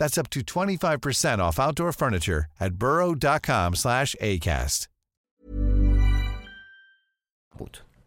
That's 0.00 0.16
up 0.16 0.28
to 0.30 0.40
25% 0.40 1.38
off 1.40 1.58
outdoor 1.58 1.92
furniture 1.92 2.46
at 2.60 2.72
burrow.com 2.78 3.74
slash 3.74 4.16
ACAST. 4.20 4.88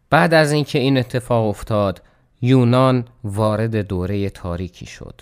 بعد 0.10 0.34
از 0.34 0.52
اینکه 0.52 0.80
این 0.80 0.98
اتفاق 0.98 1.46
افتاد 1.48 2.02
یونان 2.42 3.06
وارد 3.24 3.76
دوره 3.76 4.30
تاریکی 4.30 4.86
شد. 4.86 5.22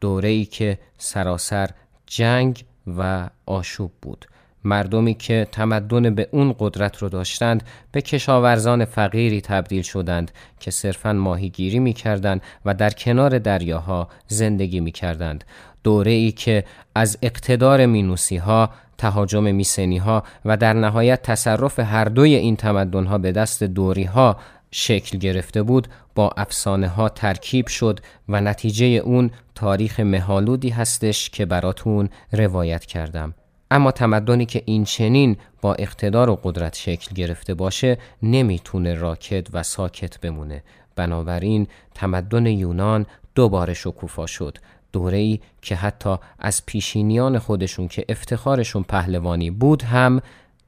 دوره 0.00 0.28
ای 0.28 0.44
که 0.44 0.78
سراسر 0.98 1.70
جنگ 2.06 2.64
و 2.86 3.30
آشوب 3.46 3.92
بود. 4.02 4.26
مردمی 4.64 5.14
که 5.14 5.46
تمدن 5.52 6.14
به 6.14 6.28
اون 6.30 6.54
قدرت 6.58 6.98
رو 6.98 7.08
داشتند 7.08 7.62
به 7.92 8.02
کشاورزان 8.02 8.84
فقیری 8.84 9.40
تبدیل 9.40 9.82
شدند 9.82 10.30
که 10.60 10.70
صرفا 10.70 11.12
ماهیگیری 11.12 11.78
می 11.78 11.92
کردند 11.92 12.42
و 12.64 12.74
در 12.74 12.90
کنار 12.90 13.38
دریاها 13.38 14.08
زندگی 14.26 14.80
می 14.80 14.92
کردند 14.92 15.44
دوره 15.86 16.12
ای 16.12 16.32
که 16.32 16.64
از 16.94 17.18
اقتدار 17.22 17.86
مینوسی 17.86 18.36
ها 18.36 18.70
تهاجم 18.98 19.54
میسنی 19.54 19.98
ها 19.98 20.22
و 20.44 20.56
در 20.56 20.72
نهایت 20.72 21.22
تصرف 21.22 21.78
هر 21.78 22.04
دوی 22.04 22.34
این 22.34 22.56
تمدن 22.56 23.04
ها 23.04 23.18
به 23.18 23.32
دست 23.32 23.62
دوری 23.62 24.04
ها 24.04 24.36
شکل 24.70 25.18
گرفته 25.18 25.62
بود 25.62 25.88
با 26.14 26.30
افسانه 26.36 26.88
ها 26.88 27.08
ترکیب 27.08 27.66
شد 27.66 28.00
و 28.28 28.40
نتیجه 28.40 28.86
اون 28.86 29.30
تاریخ 29.54 30.00
مهالودی 30.00 30.68
هستش 30.68 31.30
که 31.30 31.46
براتون 31.46 32.08
روایت 32.32 32.84
کردم. 32.84 33.34
اما 33.70 33.90
تمدنی 33.90 34.46
که 34.46 34.62
این 34.64 34.84
چنین 34.84 35.36
با 35.62 35.74
اقتدار 35.74 36.30
و 36.30 36.40
قدرت 36.42 36.74
شکل 36.76 37.14
گرفته 37.14 37.54
باشه 37.54 37.98
نمی‌تونه 38.22 38.94
راکت 38.94 39.46
و 39.52 39.62
ساکت 39.62 40.20
بمونه. 40.20 40.62
بنابراین 40.96 41.66
تمدن 41.94 42.46
یونان 42.46 43.06
دوباره 43.34 43.74
شکوفا 43.74 44.26
شد. 44.26 44.58
دوره 44.96 45.18
ای 45.18 45.40
که 45.62 45.76
حتی 45.76 46.16
از 46.38 46.66
پیشینیان 46.66 47.38
خودشون 47.38 47.88
که 47.88 48.04
افتخارشون 48.08 48.82
پهلوانی 48.82 49.50
بود 49.50 49.82
هم 49.82 50.20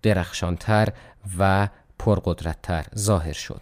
درخشانتر 0.02 0.88
و 1.38 1.68
پرقدرتتر 1.98 2.84
ظاهر 2.96 3.32
شد. 3.32 3.60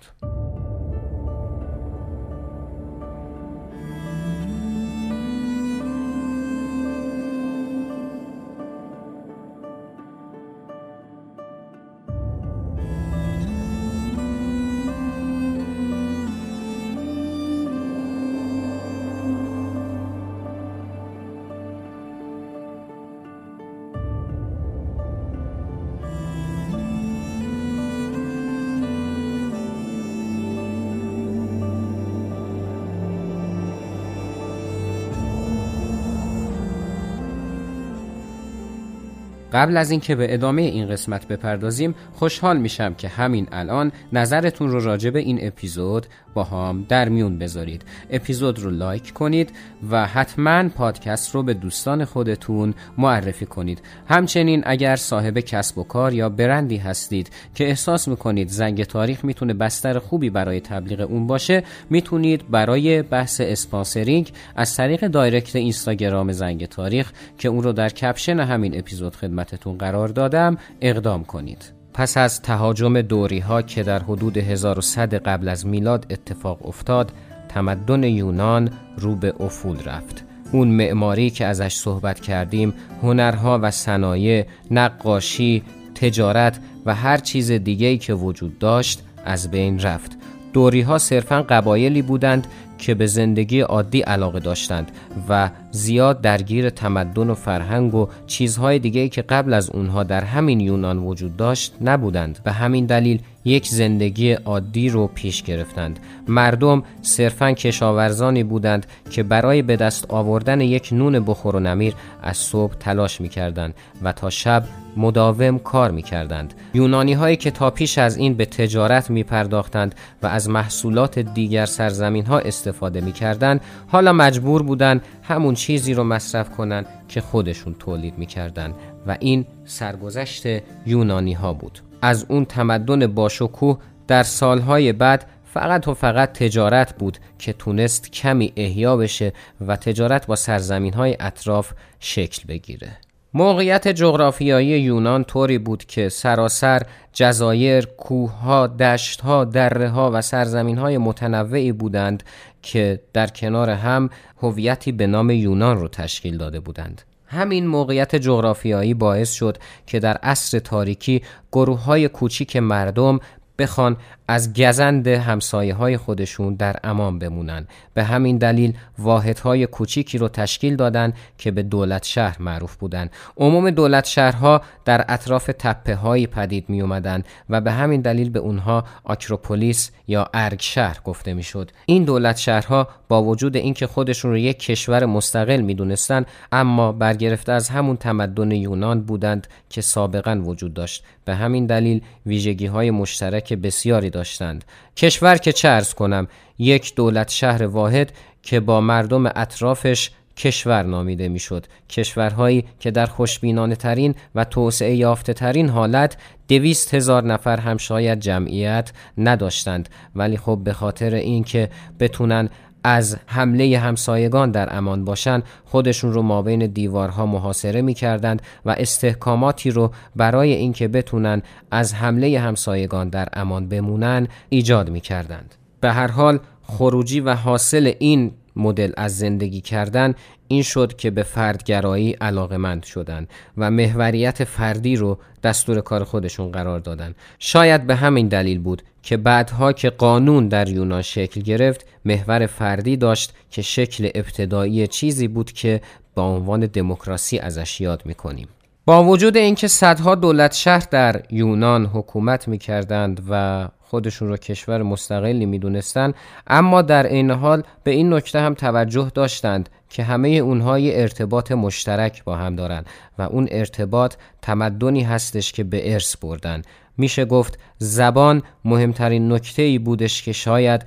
قبل 39.56 39.76
از 39.76 39.90
اینکه 39.90 40.14
به 40.14 40.34
ادامه 40.34 40.62
این 40.62 40.88
قسمت 40.88 41.28
بپردازیم 41.28 41.94
خوشحال 42.14 42.56
میشم 42.56 42.94
که 42.94 43.08
همین 43.08 43.46
الان 43.52 43.92
نظرتون 44.12 44.68
رو 44.70 44.80
راجع 44.80 45.10
به 45.10 45.18
این 45.18 45.38
اپیزود 45.42 46.06
با 46.34 46.44
هم 46.44 46.86
در 46.88 47.08
میون 47.08 47.38
بذارید. 47.38 47.82
اپیزود 48.10 48.58
رو 48.58 48.70
like 48.70 49.12
کنید 49.12 49.52
و 49.90 50.06
حتما 50.06 50.68
پادکست 50.68 51.34
رو 51.34 51.42
به 51.42 51.54
دوستان 51.54 52.04
خودتون 52.04 52.74
معرفی 52.98 53.46
کنید. 53.46 53.82
همچنین 54.08 54.62
اگر 54.66 54.96
صاحب 54.96 55.38
کسب 55.38 55.78
و 55.78 55.84
کار 55.84 56.12
یا 56.14 56.28
برندی 56.28 56.76
هستید 56.76 57.30
که 57.54 57.68
احساس 57.68 58.08
می‌کنید 58.08 58.48
زنگ 58.48 58.84
تاریخ 58.84 59.24
می‌تونه 59.24 59.54
بستر 59.54 59.98
خوبی 59.98 60.30
برای 60.30 60.60
تبلیغ 60.60 61.00
اون 61.00 61.26
باشه 61.26 61.62
می‌تونید 61.90 62.50
برای 62.50 63.02
بحث 63.02 63.40
sponsoring 63.40 64.32
از 64.56 64.76
طریق 64.76 65.06
direct 65.06 65.56
اینستاگرام 65.56 66.32
زنگ 66.32 66.66
تاریخ 66.66 67.12
که 67.38 67.48
اون 67.48 67.62
رو 67.62 67.72
در 67.72 67.88
کپشن 67.88 68.40
همین 68.40 68.78
اپیزود 68.78 69.16
خدمتتون 69.46 69.78
قرار 69.78 70.08
دادم 70.08 70.58
اقدام 70.80 71.24
کنید. 71.24 71.72
پس 71.94 72.16
از 72.16 72.42
تهاجم 72.42 73.00
دوری 73.00 73.38
ها 73.38 73.62
که 73.62 73.82
در 73.82 73.98
حدود 73.98 74.36
1100 74.36 75.14
قبل 75.14 75.48
از 75.48 75.66
میلاد 75.66 76.06
اتفاق 76.10 76.66
افتاد 76.66 77.12
تمدن 77.48 78.04
یونان 78.04 78.70
رو 78.98 79.14
به 79.14 79.34
افول 79.40 79.82
رفت. 79.84 80.24
اون 80.52 80.68
معماری 80.68 81.30
که 81.30 81.46
ازش 81.46 81.74
صحبت 81.74 82.20
کردیم 82.20 82.74
هنرها 83.02 83.58
و 83.62 83.70
صنایع 83.70 84.46
نقاشی 84.70 85.62
تجارت 85.94 86.58
و 86.86 86.94
هر 86.94 87.16
چیز 87.16 87.50
دیگه‌ای 87.50 87.98
که 87.98 88.14
وجود 88.14 88.58
داشت 88.58 89.02
از 89.24 89.50
بین 89.50 89.80
رفت. 89.80 90.18
دوری 90.52 90.80
ها 90.80 90.98
صرفا 90.98 91.42
قبایلی 91.42 92.02
بودند 92.02 92.46
که 92.78 92.94
به 92.94 93.06
زندگی 93.06 93.60
عادی 93.60 94.00
علاقه 94.00 94.40
داشتند 94.40 94.90
و 95.28 95.50
زیاد 95.70 96.20
درگیر 96.20 96.70
تمدن 96.70 97.30
و 97.30 97.34
فرهنگ 97.34 97.94
و 97.94 98.08
چیزهای 98.26 98.78
دیگه 98.78 99.08
که 99.08 99.22
قبل 99.22 99.54
از 99.54 99.70
اونها 99.70 100.02
در 100.02 100.24
همین 100.24 100.60
یونان 100.60 100.98
وجود 100.98 101.36
داشت 101.36 101.74
نبودند 101.80 102.38
به 102.44 102.52
همین 102.52 102.86
دلیل 102.86 103.20
یک 103.44 103.68
زندگی 103.68 104.32
عادی 104.32 104.88
رو 104.88 105.06
پیش 105.06 105.42
گرفتند. 105.42 105.98
مردم 106.28 106.82
صرفا 107.02 107.52
کشاورزانی 107.52 108.44
بودند 108.44 108.86
که 109.10 109.22
برای 109.22 109.62
به 109.62 109.76
دست 109.76 110.10
آوردن 110.10 110.60
یک 110.60 110.88
نون 110.92 111.20
بخور 111.20 111.56
و 111.56 111.60
نمیر 111.60 111.94
از 112.22 112.36
صبح 112.36 112.74
تلاش 112.74 113.20
می 113.20 113.28
کردند 113.28 113.74
و 114.02 114.12
تا 114.12 114.30
شب 114.30 114.64
مداوم 114.96 115.58
کار 115.58 115.90
می 115.90 116.02
کردند 116.02 116.54
یونانی 116.74 117.12
هایی 117.12 117.36
که 117.36 117.50
تا 117.50 117.70
پیش 117.70 117.98
از 117.98 118.16
این 118.16 118.34
به 118.34 118.44
تجارت 118.44 119.10
می 119.10 119.22
پرداختند 119.22 119.94
و 120.22 120.26
از 120.26 120.48
محصولات 120.48 121.18
دیگر 121.18 121.66
سرزمین 121.66 122.26
ها 122.26 122.38
استفاده 122.38 123.00
می 123.00 123.12
کردند 123.12 123.60
حالا 123.86 124.12
مجبور 124.12 124.62
بودند 124.62 125.02
همون 125.22 125.54
چیزی 125.54 125.94
رو 125.94 126.04
مصرف 126.04 126.50
کنند 126.50 126.86
که 127.08 127.20
خودشون 127.20 127.74
تولید 127.74 128.18
می 128.18 128.26
کردند 128.26 128.74
و 129.06 129.16
این 129.20 129.46
سرگذشت 129.64 130.46
یونانی 130.86 131.32
ها 131.32 131.52
بود. 131.52 131.78
از 132.02 132.26
اون 132.28 132.44
تمدن 132.44 133.06
باشکوه 133.06 133.78
در 134.06 134.22
سالهای 134.22 134.92
بعد 134.92 135.26
فقط 135.44 135.88
و 135.88 135.94
فقط 135.94 136.32
تجارت 136.32 136.98
بود 136.98 137.18
که 137.38 137.52
تونست 137.52 138.12
کمی 138.12 138.52
احیا 138.56 138.96
بشه 138.96 139.32
و 139.66 139.76
تجارت 139.76 140.26
با 140.26 140.36
سرزمین 140.36 140.94
های 140.94 141.16
اطراف 141.20 141.72
شکل 142.00 142.42
بگیره. 142.48 143.05
موقعیت 143.36 143.88
جغرافیایی 143.88 144.66
یونان 144.66 145.24
طوری 145.24 145.58
بود 145.58 145.84
که 145.84 146.08
سراسر 146.08 146.82
جزایر، 147.12 147.86
کوهها، 147.86 148.66
دشتها، 148.66 149.44
درهها 149.44 150.10
و 150.14 150.22
سرزمینهای 150.22 150.98
متنوعی 150.98 151.72
بودند 151.72 152.22
که 152.62 153.00
در 153.12 153.26
کنار 153.26 153.70
هم 153.70 154.10
هویتی 154.42 154.92
به 154.92 155.06
نام 155.06 155.30
یونان 155.30 155.80
رو 155.80 155.88
تشکیل 155.88 156.36
داده 156.36 156.60
بودند. 156.60 157.02
همین 157.26 157.66
موقعیت 157.66 158.16
جغرافیایی 158.16 158.94
باعث 158.94 159.32
شد 159.32 159.58
که 159.86 160.00
در 160.00 160.16
عصر 160.16 160.58
تاریکی 160.58 161.22
گروه 161.52 161.84
های 161.84 162.08
کوچیک 162.08 162.56
مردم 162.56 163.20
بخوان 163.58 163.96
از 164.28 164.52
گزند 164.54 165.08
همسایه 165.08 165.74
های 165.74 165.96
خودشون 165.96 166.54
در 166.54 166.76
امان 166.84 167.18
بمونن. 167.18 167.66
به 167.94 168.04
همین 168.04 168.38
دلیل 168.38 168.74
واحدهای 168.98 169.66
کوچیکی 169.66 170.18
رو 170.18 170.28
تشکیل 170.28 170.76
دادن 170.76 171.12
که 171.38 171.50
به 171.50 171.62
دولت 171.62 172.04
شهر 172.04 172.36
معروف 172.42 172.76
بودن. 172.76 173.10
عموم 173.36 173.70
دولت 173.70 174.04
شهرها 174.04 174.62
در 174.84 175.04
اطراف 175.08 175.50
تپه 175.58 175.94
هایی 175.94 176.26
پدید 176.26 176.68
می 176.68 176.80
اومدن 176.80 177.22
و 177.50 177.60
به 177.60 177.72
همین 177.72 178.00
دلیل 178.00 178.30
به 178.30 178.38
اونها 178.38 178.84
آکروپولیس 179.04 179.90
یا 180.08 180.30
ارگ 180.34 180.60
شهر 180.60 181.00
گفته 181.04 181.34
می‌شد. 181.34 181.70
این 181.86 182.04
دولت 182.04 182.36
شهرها 182.36 182.88
با 183.08 183.22
وجود 183.22 183.56
اینکه 183.56 183.86
خودشون 183.86 184.30
رو 184.30 184.36
یک 184.38 184.58
کشور 184.58 185.04
مستقل 185.04 185.60
می‌دونستن 185.60 186.24
اما 186.52 186.92
برگرفته 186.92 187.52
از 187.52 187.68
همون 187.68 187.96
تمدن 187.96 188.50
یونان 188.50 189.00
بودند 189.00 189.46
که 189.70 189.80
سابقا 189.80 190.42
وجود 190.44 190.74
داشت. 190.74 191.04
به 191.26 191.34
همین 191.34 191.66
دلیل 191.66 192.00
ویژگی 192.26 192.66
های 192.66 192.90
مشترک 192.90 193.52
بسیاری 193.52 194.10
داشتند. 194.10 194.64
کشور 194.96 195.36
که 195.36 195.52
چرز 195.52 195.94
کنم 195.94 196.28
یک 196.58 196.94
دولت 196.94 197.30
شهر 197.30 197.66
واحد 197.66 198.12
که 198.42 198.60
با 198.60 198.80
مردم 198.80 199.26
اطرافش 199.26 200.10
کشور 200.36 200.82
نامیده 200.82 201.28
می‌شد. 201.28 201.66
کشورهایی 201.90 202.64
که 202.80 202.90
در 202.90 203.06
خوشبینانه 203.06 203.76
ترین 203.76 204.14
و 204.34 204.44
توسعه 204.44 204.94
یافته 204.94 205.32
ترین 205.32 205.68
حالت 205.68 206.16
دویست 206.48 206.94
هزار 206.94 207.24
نفر 207.24 207.60
هم 207.60 207.76
شاید 207.76 208.20
جمعیت 208.20 208.92
نداشتند. 209.18 209.88
ولی 210.14 210.36
خب 210.36 210.60
به 210.64 210.72
خاطر 210.72 211.14
اینکه 211.14 211.70
بتونن 212.00 212.48
از 212.88 213.16
حمله 213.26 213.78
همسایگان 213.78 214.50
در 214.50 214.76
امان 214.76 215.04
باشند 215.04 215.42
خودشون 215.64 216.12
رو 216.12 216.22
ما 216.22 216.42
بین 216.42 216.66
دیوارها 216.66 217.26
محاصره 217.26 217.82
می 217.82 217.94
کردند 217.94 218.42
و 218.66 218.70
استحکاماتی 218.70 219.70
رو 219.70 219.90
برای 220.16 220.52
اینکه 220.52 220.88
بتونن 220.88 221.42
از 221.70 221.94
حمله 221.94 222.40
همسایگان 222.40 223.08
در 223.08 223.28
امان 223.32 223.68
بمونن 223.68 224.28
ایجاد 224.48 224.90
می 224.90 225.00
کردند. 225.00 225.54
به 225.80 225.92
هر 225.92 226.10
حال 226.10 226.38
خروجی 226.62 227.20
و 227.20 227.34
حاصل 227.34 227.92
این 227.98 228.32
مدل 228.56 228.92
از 228.96 229.18
زندگی 229.18 229.60
کردن 229.60 230.14
این 230.48 230.62
شد 230.62 230.96
که 230.96 231.10
به 231.10 231.22
فردگرایی 231.22 232.12
علاقمند 232.12 232.82
شدند 232.84 233.28
و 233.56 233.70
محوریت 233.70 234.44
فردی 234.44 234.96
رو 234.96 235.18
دستور 235.42 235.80
کار 235.80 236.04
خودشون 236.04 236.50
قرار 236.50 236.80
دادن. 236.80 237.14
شاید 237.38 237.86
به 237.86 237.94
همین 237.94 238.28
دلیل 238.28 238.58
بود 238.58 238.82
که 239.02 239.16
بعدها 239.16 239.72
که 239.72 239.90
قانون 239.90 240.48
در 240.48 240.68
یونان 240.68 241.02
شکل 241.02 241.40
گرفت 241.40 241.86
محور 242.04 242.46
فردی 242.46 242.96
داشت 242.96 243.32
که 243.50 243.62
شکل 243.62 244.10
ابتدایی 244.14 244.86
چیزی 244.86 245.28
بود 245.28 245.52
که 245.52 245.80
با 246.14 246.22
عنوان 246.22 246.60
دموکراسی 246.60 247.38
ازش 247.38 247.80
یاد 247.80 248.02
می‌کنیم. 248.06 248.48
با 248.88 249.04
وجود 249.04 249.36
اینکه 249.36 249.68
صدها 249.68 250.14
دولت 250.14 250.54
شهر 250.54 250.86
در 250.90 251.22
یونان 251.30 251.86
حکومت 251.86 252.48
می‌کردند 252.48 253.22
و 253.30 253.68
خودشون 253.80 254.28
رو 254.28 254.36
کشور 254.36 254.82
مستقلی 254.82 255.46
می‌دونستند 255.46 256.14
اما 256.46 256.82
در 256.82 257.06
این 257.06 257.30
حال 257.30 257.62
به 257.84 257.90
این 257.90 258.12
نکته 258.12 258.40
هم 258.40 258.54
توجه 258.54 259.10
داشتند 259.14 259.68
که 259.88 260.02
همه 260.02 260.28
اونها 260.28 260.78
یه 260.78 260.92
ارتباط 260.96 261.52
مشترک 261.52 262.24
با 262.24 262.36
هم 262.36 262.56
دارن 262.56 262.84
و 263.18 263.22
اون 263.22 263.48
ارتباط 263.50 264.14
تمدنی 264.42 265.02
هستش 265.02 265.52
که 265.52 265.64
به 265.64 265.92
ارث 265.92 266.16
بردن. 266.16 266.62
میشه 266.98 267.24
گفت 267.24 267.58
زبان 267.78 268.42
مهمترین 268.64 269.32
نکته 269.32 269.62
ای 269.62 269.78
بودش 269.78 270.22
که 270.22 270.32
شاید 270.32 270.86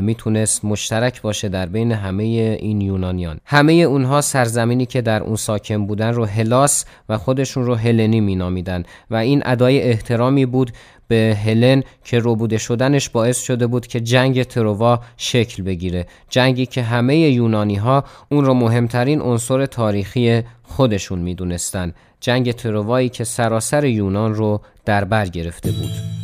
می‌تونست 0.00 0.64
مشترک 0.64 1.22
باشه 1.22 1.48
در 1.48 1.66
بین 1.66 1.92
همه 1.92 2.22
این 2.22 2.80
یونانیان. 2.80 3.40
همه 3.44 3.72
اونها 3.72 4.20
سرزمینی 4.20 4.86
که 4.86 5.00
در 5.02 5.22
اون 5.22 5.36
ساکن 5.36 5.86
بودن 5.86 6.12
رو 6.12 6.24
هلاس 6.24 6.84
و 7.08 7.18
خودشون 7.18 7.64
رو 7.66 7.74
هلنی 7.74 8.20
مینامیدن 8.20 8.82
و 9.10 9.16
این 9.16 9.42
ادای 9.44 9.82
احترامی 9.82 10.46
بود 10.46 10.72
به 11.08 11.38
هلن 11.44 11.82
که 12.04 12.18
روبوده 12.18 12.58
شدنش 12.58 13.08
باعث 13.08 13.42
شده 13.42 13.66
بود 13.66 13.86
که 13.86 14.00
جنگ 14.00 14.42
تروا 14.42 15.00
شکل 15.16 15.62
بگیره. 15.62 16.06
جنگی 16.28 16.66
که 16.66 16.82
همه 16.82 17.16
یونانی 17.16 17.76
ها 17.76 18.04
اون 18.30 18.44
رو 18.44 18.54
مهمترین 18.54 19.20
عنصر 19.20 19.66
تاریخی 19.66 20.42
خودشون 20.62 21.18
می‌دونستن. 21.18 21.92
جنگ 22.24 22.52
تروایی 22.52 23.08
که 23.08 23.24
سراسر 23.24 23.84
یونان 23.84 24.34
رو 24.34 24.60
در 24.84 25.04
بر 25.04 25.26
گرفته 25.26 25.70
بود. 25.70 26.23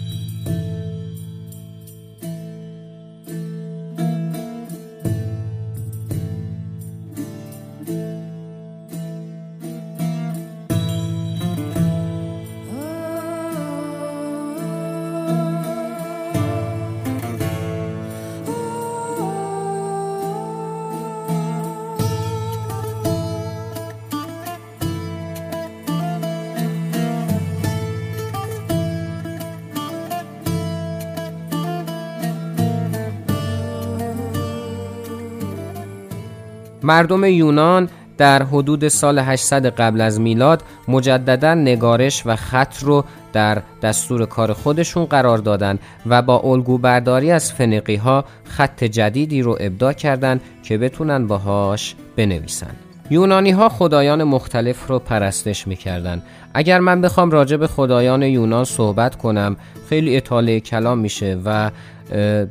مردم 36.90 37.24
یونان 37.24 37.88
در 38.18 38.42
حدود 38.42 38.88
سال 38.88 39.18
800 39.18 39.66
قبل 39.66 40.00
از 40.00 40.20
میلاد 40.20 40.62
مجددا 40.88 41.54
نگارش 41.54 42.22
و 42.26 42.36
خط 42.36 42.82
رو 42.82 43.04
در 43.32 43.62
دستور 43.82 44.26
کار 44.26 44.52
خودشون 44.52 45.04
قرار 45.04 45.38
دادن 45.38 45.78
و 46.06 46.22
با 46.22 46.38
الگو 46.38 46.78
برداری 46.78 47.30
از 47.30 47.52
فنقی 47.52 47.96
ها 47.96 48.24
خط 48.44 48.84
جدیدی 48.84 49.42
رو 49.42 49.56
ابدا 49.60 49.92
کردند 49.92 50.40
که 50.62 50.78
بتونن 50.78 51.26
باهاش 51.26 51.94
بنویسن. 52.16 52.89
یونانی 53.10 53.50
ها 53.50 53.68
خدایان 53.68 54.24
مختلف 54.24 54.86
رو 54.86 54.98
پرستش 54.98 55.66
می‌کردن. 55.66 56.22
اگر 56.54 56.78
من 56.80 57.00
بخوام 57.00 57.30
راجع 57.30 57.56
به 57.56 57.66
خدایان 57.66 58.22
یونان 58.22 58.64
صحبت 58.64 59.16
کنم 59.16 59.56
خیلی 59.88 60.16
اطاله 60.16 60.60
کلام 60.60 60.98
میشه 60.98 61.38
و 61.44 61.70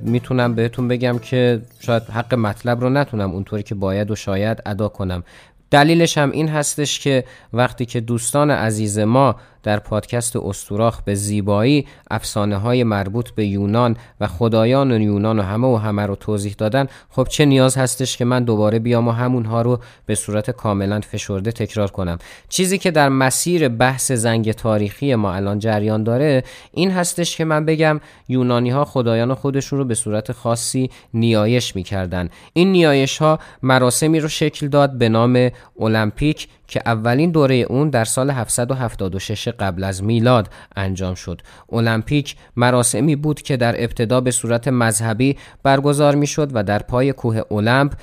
می‌تونم 0.01 0.55
بهتون 0.55 0.87
بگم 0.87 1.19
که 1.19 1.61
شاید 1.79 2.03
حق 2.03 2.33
مطلب 2.33 2.81
رو 2.81 2.89
نتونم 2.89 3.31
اونطوری 3.31 3.63
که 3.63 3.75
باید 3.75 4.11
و 4.11 4.15
شاید 4.15 4.61
ادا 4.65 4.89
کنم. 4.89 5.23
دلیلش 5.71 6.17
هم 6.17 6.31
این 6.31 6.47
هستش 6.47 6.99
که 6.99 7.23
وقتی 7.53 7.85
که 7.85 7.99
دوستان 7.99 8.51
عزیز 8.51 8.99
ما 8.99 9.35
در 9.63 9.79
پادکست 9.79 10.35
استوراخ 10.35 11.01
به 11.01 11.15
زیبایی 11.15 11.87
افسانه 12.11 12.57
های 12.57 12.83
مربوط 12.83 13.29
به 13.29 13.45
یونان 13.45 13.97
و 14.19 14.27
خدایان 14.27 14.91
و 14.91 14.99
یونان 14.99 15.39
و 15.39 15.41
همه 15.41 15.67
و 15.67 15.75
همه 15.75 16.05
رو 16.05 16.15
توضیح 16.15 16.55
دادن 16.57 16.87
خب 17.09 17.27
چه 17.29 17.45
نیاز 17.45 17.77
هستش 17.77 18.17
که 18.17 18.25
من 18.25 18.43
دوباره 18.43 18.79
بیام 18.79 19.07
و 19.07 19.11
همونها 19.11 19.61
رو 19.61 19.79
به 20.05 20.15
صورت 20.15 20.51
کاملا 20.51 20.99
فشرده 20.99 21.51
تکرار 21.51 21.91
کنم؟ 21.91 22.17
چیزی 22.49 22.77
که 22.77 22.91
در 22.91 23.09
مسیر 23.09 23.69
بحث 23.69 24.11
زنگ 24.11 24.51
تاریخی 24.51 25.15
ما 25.15 25.33
الان 25.33 25.59
جریان 25.59 26.03
داره 26.03 26.43
این 26.71 26.91
هستش 26.91 27.37
که 27.37 27.45
من 27.45 27.65
بگم 27.65 27.99
یونانی 28.27 28.69
ها 28.69 28.85
خدایان 28.85 29.33
خودشون 29.33 29.79
رو 29.79 29.85
به 29.85 29.95
صورت 29.95 30.31
خاصی 30.31 30.89
نیایش 31.13 31.75
می‌کردن. 31.75 32.29
این 32.53 32.71
نیایش 32.71 33.17
ها 33.17 33.39
مراسمی 33.63 34.19
رو 34.19 34.27
شکل 34.27 34.67
داد 34.67 34.97
به 34.97 35.09
نام 35.09 35.49
المپیک 35.79 36.47
که 36.69 36.81
اولین 36.85 37.31
دوره 37.31 37.55
اون 37.55 37.89
در 37.89 38.05
سال 38.05 38.29
776 38.31 39.47
قبل 39.47 39.83
از 39.83 40.03
میلاد 40.03 40.49
انجام 40.75 41.15
شد. 41.15 41.41
المپیک 41.71 42.35
مراسمی 42.55 43.15
بود 43.15 43.41
که 43.41 43.57
در 43.57 43.83
ابتدا 43.83 44.21
به 44.21 44.31
صورت 44.31 44.67
مذهبی 44.67 45.37
برگزار 45.63 46.15
می 46.15 46.27
شد 46.27 46.49
و 46.53 46.63
در 46.63 46.79
پای 46.79 47.13
کوه 47.13 47.41
المپ 47.51 47.93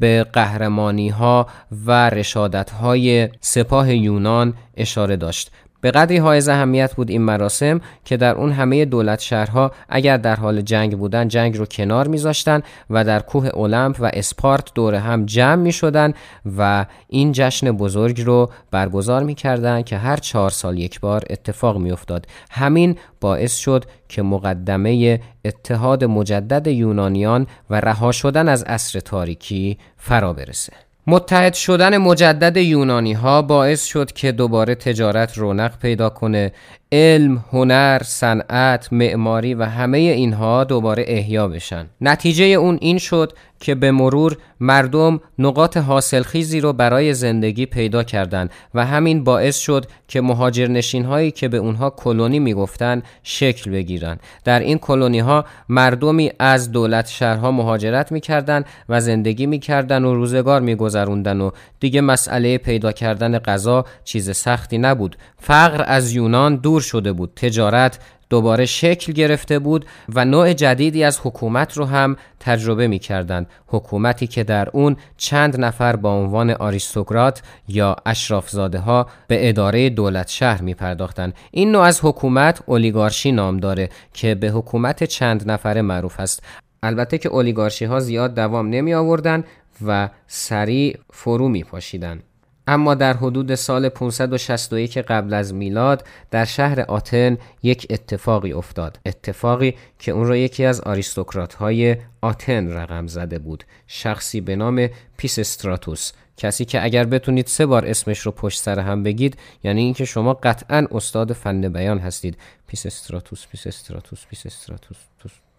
به 0.00 0.26
قهرمانی 0.32 1.08
ها 1.08 1.46
و 1.86 2.10
رشادت 2.10 2.70
های 2.70 3.28
سپاه 3.40 3.94
یونان 3.94 4.54
اشاره 4.76 5.16
داشت. 5.16 5.50
به 5.86 5.92
قدری 5.92 6.16
های 6.16 6.50
اهمیت 6.50 6.94
بود 6.94 7.10
این 7.10 7.22
مراسم 7.22 7.80
که 8.04 8.16
در 8.16 8.34
اون 8.34 8.52
همه 8.52 8.84
دولت 8.84 9.20
شهرها 9.20 9.72
اگر 9.88 10.16
در 10.16 10.36
حال 10.36 10.60
جنگ 10.60 10.98
بودن 10.98 11.28
جنگ 11.28 11.56
رو 11.56 11.66
کنار 11.66 12.08
میذاشتن 12.08 12.62
و 12.90 13.04
در 13.04 13.20
کوه 13.20 13.50
المپ 13.54 13.96
و 14.00 14.10
اسپارت 14.14 14.74
دور 14.74 14.94
هم 14.94 15.26
جمع 15.26 15.62
می 15.62 15.72
شدن 15.72 16.12
و 16.58 16.86
این 17.08 17.32
جشن 17.32 17.72
بزرگ 17.72 18.20
رو 18.20 18.50
برگزار 18.70 19.22
می‌کردند 19.22 19.84
که 19.84 19.96
هر 19.96 20.16
چهار 20.16 20.50
سال 20.50 20.78
یک 20.78 21.00
بار 21.00 21.24
اتفاق 21.30 21.78
میافتاد. 21.78 22.26
همین 22.50 22.96
باعث 23.20 23.56
شد 23.56 23.84
که 24.08 24.22
مقدمه 24.22 25.20
اتحاد 25.44 26.04
مجدد 26.04 26.66
یونانیان 26.66 27.46
و 27.70 27.80
رها 27.80 28.12
شدن 28.12 28.48
از 28.48 28.62
عصر 28.62 29.00
تاریکی 29.00 29.78
فرا 29.96 30.32
برسه. 30.32 30.85
متحد 31.08 31.54
شدن 31.54 31.98
مجدد 31.98 32.56
یونانی 32.56 33.12
ها 33.12 33.42
باعث 33.42 33.84
شد 33.84 34.12
که 34.12 34.32
دوباره 34.32 34.74
تجارت 34.74 35.38
رونق 35.38 35.78
پیدا 35.78 36.08
کنه. 36.08 36.52
علم، 36.92 37.44
هنر، 37.52 38.02
صنعت، 38.02 38.92
معماری 38.92 39.54
و 39.54 39.64
همه 39.64 39.98
اینها 39.98 40.64
دوباره 40.64 41.04
احیا 41.06 41.48
بشن. 41.48 41.86
نتیجه 42.00 42.44
اون 42.44 42.78
این 42.80 42.98
شد 42.98 43.32
که 43.60 43.74
به 43.74 43.90
مرور 43.90 44.36
مردم 44.60 45.20
نقاط 45.38 45.76
حاصلخیزی 45.76 46.60
رو 46.60 46.72
برای 46.72 47.14
زندگی 47.14 47.66
پیدا 47.66 48.02
کردند 48.02 48.50
و 48.74 48.86
همین 48.86 49.24
باعث 49.24 49.58
شد 49.58 49.86
که 50.08 50.20
مهاجرنشین 50.20 51.04
هایی 51.04 51.30
که 51.30 51.48
به 51.48 51.56
اونها 51.56 51.90
کلونی 51.90 52.38
می‌گفتن 52.38 53.02
شکل 53.22 53.70
بگیرن. 53.70 54.18
در 54.44 54.60
این 54.60 54.78
کلونی 54.78 55.18
ها 55.18 55.44
مردمی 55.68 56.30
از 56.38 56.72
دولت 56.72 57.08
شهرها 57.08 57.50
مهاجرت 57.50 58.12
می‌کردند 58.12 58.64
و 58.88 59.00
زندگی 59.00 59.46
می‌کردن 59.46 60.04
و 60.04 60.14
روزگار 60.14 60.60
میگذروندن 60.60 61.40
و 61.40 61.50
دیگه 61.80 62.00
مسئله 62.00 62.58
پیدا 62.58 62.92
کردن 62.92 63.38
غذا 63.38 63.84
چیز 64.04 64.36
سختی 64.36 64.78
نبود. 64.78 65.16
فقر 65.38 65.84
از 65.86 66.12
یونان 66.12 66.56
دور 66.56 66.75
شده 66.80 67.12
بود. 67.12 67.32
تجارت 67.36 67.98
دوباره 68.30 68.66
شکل 68.66 69.12
گرفته 69.12 69.58
بود 69.58 69.86
و 70.14 70.24
نوع 70.24 70.52
جدیدی 70.52 71.04
از 71.04 71.20
حکومت 71.22 71.76
رو 71.76 71.84
هم 71.84 72.16
تجربه 72.40 72.88
می 72.88 72.98
کردن. 72.98 73.46
حکومتی 73.66 74.26
که 74.26 74.44
در 74.44 74.68
اون 74.72 74.96
چند 75.16 75.60
نفر 75.60 75.96
با 75.96 76.14
عنوان 76.14 76.50
آریستوکرات 76.50 77.42
یا 77.68 77.96
اشرافزاده 78.06 78.78
ها 78.78 79.06
به 79.28 79.48
اداره 79.48 79.90
دولت 79.90 80.28
شهر 80.28 80.62
می 80.62 80.74
پرداختن. 80.74 81.32
این 81.50 81.72
نوع 81.72 81.82
از 81.82 82.00
حکومت 82.02 82.62
اولیگارشی 82.66 83.32
نام 83.32 83.56
داره 83.56 83.88
که 84.12 84.34
به 84.34 84.48
حکومت 84.48 85.04
چند 85.04 85.50
نفره 85.50 85.82
معروف 85.82 86.20
است. 86.20 86.42
البته 86.82 87.18
که 87.18 87.28
اولیگارشی 87.28 87.84
ها 87.84 88.00
زیاد 88.00 88.34
دوام 88.34 88.68
نمی 88.68 88.94
آوردن 88.94 89.44
و 89.86 90.08
سریع 90.26 90.98
فرو 91.12 91.48
می 91.48 91.64
پاشیدن. 91.64 92.22
اما 92.66 92.94
در 92.94 93.16
حدود 93.16 93.54
سال 93.54 93.88
561 93.88 94.98
قبل 94.98 95.34
از 95.34 95.54
میلاد 95.54 96.06
در 96.30 96.44
شهر 96.44 96.80
آتن 96.80 97.38
یک 97.62 97.86
اتفاقی 97.90 98.52
افتاد. 98.52 98.98
اتفاقی 99.06 99.74
که 99.98 100.12
اون 100.12 100.26
را 100.26 100.36
یکی 100.36 100.64
از 100.64 100.80
آریستوکرات 100.80 101.54
های 101.54 101.96
آتن 102.20 102.68
رقم 102.72 103.06
زده 103.06 103.38
بود. 103.38 103.64
شخصی 103.86 104.40
به 104.40 104.56
نام 104.56 104.88
پیسستراتوس. 105.16 106.12
کسی 106.36 106.64
که 106.64 106.84
اگر 106.84 107.04
بتونید 107.04 107.46
سه 107.46 107.66
بار 107.66 107.86
اسمش 107.86 108.18
رو 108.18 108.32
پشت 108.32 108.60
سر 108.60 108.78
هم 108.78 109.02
بگید 109.02 109.36
یعنی 109.64 109.82
اینکه 109.82 110.04
شما 110.04 110.34
قطعا 110.34 110.86
استاد 110.90 111.32
فن 111.32 111.68
بیان 111.68 111.98
هستید. 111.98 112.38
پیسستراتوس 112.66 113.46
پیسستراتوس 113.46 114.26
پیسستراتوس 114.26 114.96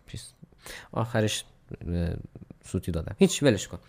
پیس 0.07 0.33
آخرش 0.91 1.45
سوتی 2.65 2.91
دادم. 2.91 3.15
هیچ 3.19 3.43
ولش 3.43 3.67
کن. 3.67 3.79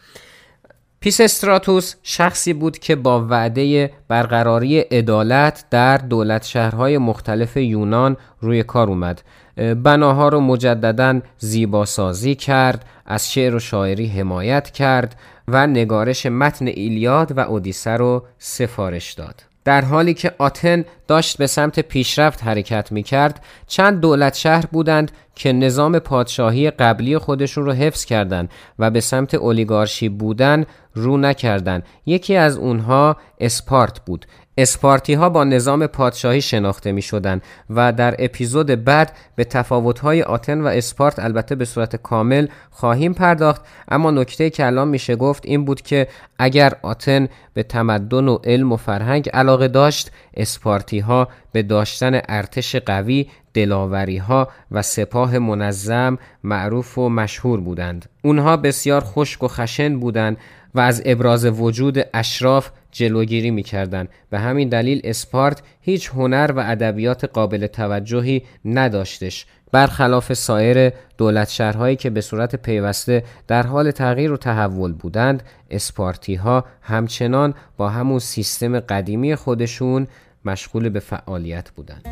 پیسستراتوس 1.01 1.95
شخصی 2.03 2.53
بود 2.53 2.79
که 2.79 2.97
با 2.97 3.27
وعده 3.27 3.93
برقراری 4.09 4.81
عدالت 4.81 5.65
در 5.71 5.97
دولت 5.97 6.45
شهرهای 6.45 6.99
مختلف 6.99 7.57
یونان 7.57 8.17
روی 8.41 8.63
کار 8.63 8.89
اومد. 8.89 9.23
بناها 9.57 10.29
رو 10.29 10.41
مجددا 10.41 11.21
زیباسازی 11.39 12.35
کرد 12.35 12.85
از 13.07 13.33
شعر 13.33 13.55
و 13.55 13.59
شاعری 13.59 14.07
حمایت 14.07 14.71
کرد 14.71 15.17
و 15.49 15.67
نگارش 15.67 16.27
متن 16.27 16.67
ایلیاد 16.67 17.39
و 17.39 17.41
اودیسه 17.41 17.91
رو 17.91 18.25
سفارش 18.39 19.13
داد. 19.13 19.48
در 19.69 19.85
حالی 19.85 20.15
که 20.15 20.33
آتن 20.39 20.85
داشت 21.09 21.39
به 21.39 21.47
سمت 21.47 21.81
پیشرفت 21.81 22.45
حرکت 22.45 22.93
می 22.93 23.03
کرد 23.03 23.45
چند 23.67 24.01
دولت 24.01 24.35
شهر 24.35 24.67
بودند 24.67 25.13
که 25.35 25.53
نظام 25.53 25.99
پادشاهی 25.99 26.71
قبلی 26.71 27.19
خودشون 27.19 27.65
رو 27.65 27.73
حفظ 27.73 28.05
کردند 28.05 28.51
و 28.79 28.91
به 28.91 29.01
سمت 29.01 29.35
اولیگارشی 29.35 30.09
بودن 30.09 30.65
رو 30.95 31.17
نکردند 31.17 31.83
یکی 32.07 32.37
از 32.37 32.57
اونها 32.57 33.17
اسپارت 33.41 34.01
بود. 34.01 34.27
اسپارتی 34.59 35.15
ها 35.15 35.29
با 35.29 35.45
نظام 35.45 35.87
پادشاهی 35.87 36.41
شناخته 36.41 36.93
می 36.93 37.03
شدن 37.03 37.41
و 37.71 37.93
در 37.93 38.15
اپیزود 38.19 38.85
بعد 38.85 39.13
به 39.37 39.45
تفاوت 39.45 39.99
های 39.99 40.23
آتن 40.23 40.61
و 40.61 40.67
اسپارت 40.67 41.19
البته 41.19 41.55
به 41.55 41.65
صورت 41.65 41.97
کامل 41.97 42.47
خواهیم 42.71 43.13
پرداخت. 43.13 43.63
اما 43.89 44.11
نکته 44.11 44.51
که 44.51 44.67
الان 44.67 44.89
میشه 44.89 45.17
گفت 45.17 45.47
این 45.47 45.65
بود 45.65 45.83
که 45.83 46.09
اگر 46.39 46.73
آتن 46.83 47.29
به 47.55 47.63
تمدن 47.63 48.29
و 48.29 48.39
علم 48.45 48.73
و 48.73 48.77
فرهنگ 48.77 49.29
علاقه 49.29 49.69
داشت 49.69 50.11
اسپارتی 50.35 50.99
ها 50.99 51.29
به 51.53 51.63
داشتن 51.63 52.21
ارتش 52.29 52.77
قوی 52.77 53.27
دلاوری 53.55 54.17
ها 54.17 54.49
و 54.71 54.83
سپاه 54.83 55.39
منظم 55.39 56.19
معروف 56.45 56.99
و 56.99 57.09
مشهور 57.09 57.61
بودند. 57.61 58.09
اونها 58.23 58.57
بسیار 58.57 59.05
خشک 59.05 59.43
و 59.43 59.49
خشن 59.49 60.01
بودند 60.01 60.37
و 60.75 60.81
از 60.81 61.03
ابراز 61.05 61.47
وجود 61.47 61.99
اشراف 62.15 62.71
جلوگیری 62.93 63.51
می‌کردند 63.51 64.09
و 64.33 64.39
همین 64.39 64.69
دلیل 64.69 65.01
اسپارت 65.05 65.63
هیچ 65.81 66.09
هنر 66.09 66.53
و 66.57 66.59
ادبیات 66.59 67.25
قابل 67.25 67.67
توجهی 67.67 68.43
نداشتش. 68.65 69.47
برخلاف 69.73 70.33
سایر 70.33 70.93
دولت 71.19 71.49
شهرهایی 71.49 71.97
که 71.97 72.11
به 72.11 72.21
صورت 72.21 72.57
پیوسته 72.57 73.25
در 73.47 73.67
حال 73.67 73.91
تغییر 73.91 74.33
و 74.33 74.37
تحول 74.37 74.93
بودند 74.93 75.43
اسپارتی 75.71 76.35
ها 76.35 76.65
همچنان 76.83 77.55
با 77.77 77.89
همون 77.89 78.19
سیستم 78.19 78.81
قدیمی 78.81 79.35
خودشون 79.35 80.07
مشغول 80.45 80.89
به 80.89 81.01
فعالیت 81.01 81.71
بودند. 81.71 82.09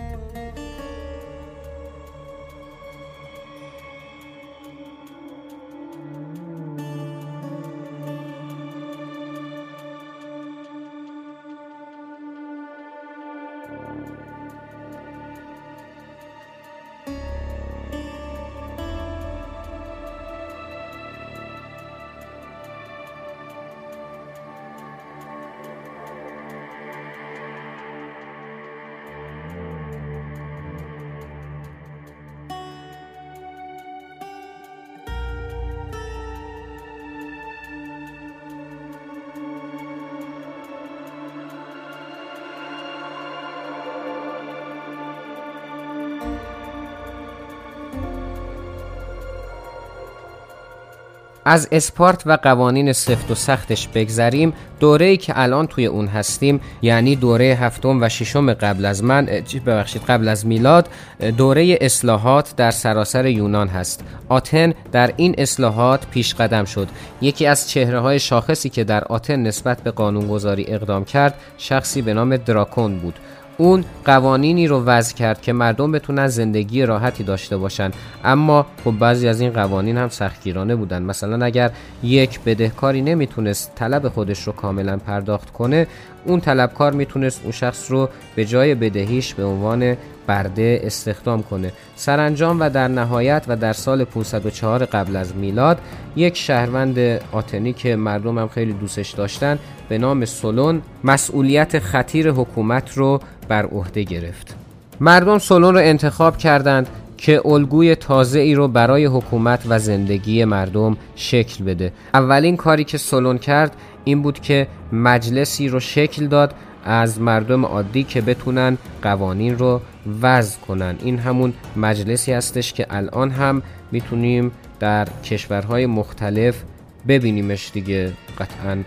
از 51.48 51.68
اسپارت 51.72 52.22
و 52.26 52.38
قوانین 52.42 52.92
سفت 52.92 53.30
و 53.30 53.34
سختش 53.34 53.88
بگذریم. 53.88 54.52
دوره 54.80 55.16
که 55.16 55.32
الان 55.36 55.66
توی 55.66 55.86
اون 55.86 56.06
هستیم 56.06 56.60
یعنی 56.82 57.16
دوره 57.16 57.44
هفتم 57.44 58.02
و 58.02 58.08
ششم 58.08 58.52
قبل 58.52 58.84
از 58.84 59.04
من 59.04 59.28
ببخشید 59.66 60.02
قبل 60.02 60.28
از 60.28 60.46
میلاد 60.46 60.88
دوره 61.36 61.78
اصلاحات 61.80 62.56
در 62.56 62.70
سراسر 62.70 63.26
یونان 63.26 63.68
هست. 63.68 64.04
آتن 64.28 64.74
در 64.92 65.12
این 65.16 65.34
اصلاحات 65.38 66.06
پیش 66.10 66.34
قدم 66.34 66.64
شد. 66.64 66.88
یکی 67.20 67.46
از 67.46 67.70
چهره 67.70 68.00
های 68.00 68.18
شاخصی 68.18 68.68
که 68.68 68.84
در 68.84 69.04
آتن 69.04 69.42
نسبت 69.42 69.80
به 69.80 69.90
قانونگذاری 69.90 70.64
اقدام 70.68 71.04
کرد 71.04 71.34
شخصی 71.58 72.02
به 72.02 72.14
نام 72.14 72.36
دراکون 72.36 72.98
بود. 72.98 73.14
اون 73.58 73.84
قوانینی 74.04 74.66
رو 74.66 74.80
وضع 74.84 75.14
کرد 75.14 75.40
که 75.42 75.52
مردم 75.52 75.92
بتونن 75.92 76.26
زندگی 76.26 76.86
راحتی 76.86 77.24
داشته 77.24 77.56
باشن. 77.56 77.90
اما 78.24 78.66
خب 78.84 78.90
بعضی 78.90 79.28
از 79.28 79.40
این 79.40 79.50
قوانین 79.50 79.96
هم 79.96 80.08
سختگیرانه 80.08 80.76
بودن. 80.76 81.02
مثلا 81.02 81.44
اگر 81.44 81.70
یک 82.02 82.40
بدهکاری 82.40 83.02
نمی‌تونست 83.02 83.72
طلب 83.74 84.08
خودش 84.08 84.42
رو 84.42 84.52
کاملا 84.52 84.96
پرداخت 84.96 85.52
کنه 85.52 85.86
اون 86.24 86.40
طلبکار 86.40 86.92
می‌تونست 86.92 87.40
اون 87.42 87.52
شخص 87.52 87.90
رو 87.90 88.08
به 88.34 88.44
جای 88.44 88.74
بدهیش 88.74 89.34
به 89.34 89.44
عنوان 89.44 89.96
برده 90.26 90.80
استخدام 90.84 91.42
کنه. 91.42 91.72
سرانجام 91.96 92.60
و 92.60 92.70
در 92.70 92.88
نهایت 92.88 93.44
و 93.48 93.56
در 93.56 93.72
سال 93.72 94.04
504 94.04 94.84
قبل 94.84 95.16
از 95.16 95.36
میلاد 95.36 95.78
یک 96.16 96.36
شهروند 96.36 96.98
آتنی 97.32 97.72
که 97.72 97.96
مردم 97.96 98.38
هم 98.38 98.48
خیلی 98.48 98.72
دوستش 98.72 99.10
داشتن 99.10 99.58
به 99.88 99.98
نام 99.98 100.24
سولون 100.24 100.82
مسئولیت 101.04 101.78
خطیر 101.78 102.30
حکومت 102.30 102.92
رو 102.92 103.20
بر 103.48 103.66
عهده 103.66 104.02
گرفت. 104.02 104.56
مردم 105.00 105.38
سولون 105.38 105.74
رو 105.74 105.80
انتخاب 105.80 106.36
کردند 106.36 106.88
که 107.16 107.46
الگوی 107.46 107.94
تازه 107.94 108.38
ای 108.38 108.54
رو 108.54 108.68
برای 108.68 109.04
حکومت 109.04 109.62
و 109.68 109.78
زندگی 109.78 110.44
مردم 110.44 110.96
شکل 111.16 111.64
بده. 111.64 111.92
اولین 112.14 112.56
کاری 112.56 112.84
که 112.84 112.98
سولون 112.98 113.38
کرد 113.38 113.76
این 114.04 114.22
بود 114.22 114.40
که 114.40 114.66
مجلسی 114.92 115.68
رو 115.68 115.80
شکل 115.80 116.26
داد 116.26 116.54
از 116.86 117.20
مردم 117.20 117.64
عادی 117.64 118.04
که 118.04 118.20
بتونن 118.20 118.78
قوانین 119.02 119.58
رو 119.58 119.80
وضع 120.22 120.58
کنن. 120.58 120.94
این 121.02 121.18
همون 121.18 121.52
مجلسی 121.76 122.32
هستش 122.32 122.72
که 122.72 122.86
الان 122.90 123.30
هم 123.30 123.62
می‌تونیم 123.92 124.52
در 124.80 125.08
کشورهای 125.24 125.86
مختلف 125.86 126.62
ببینیمش 127.08 127.70
دیگه. 127.72 128.12
قطعا 128.38 128.78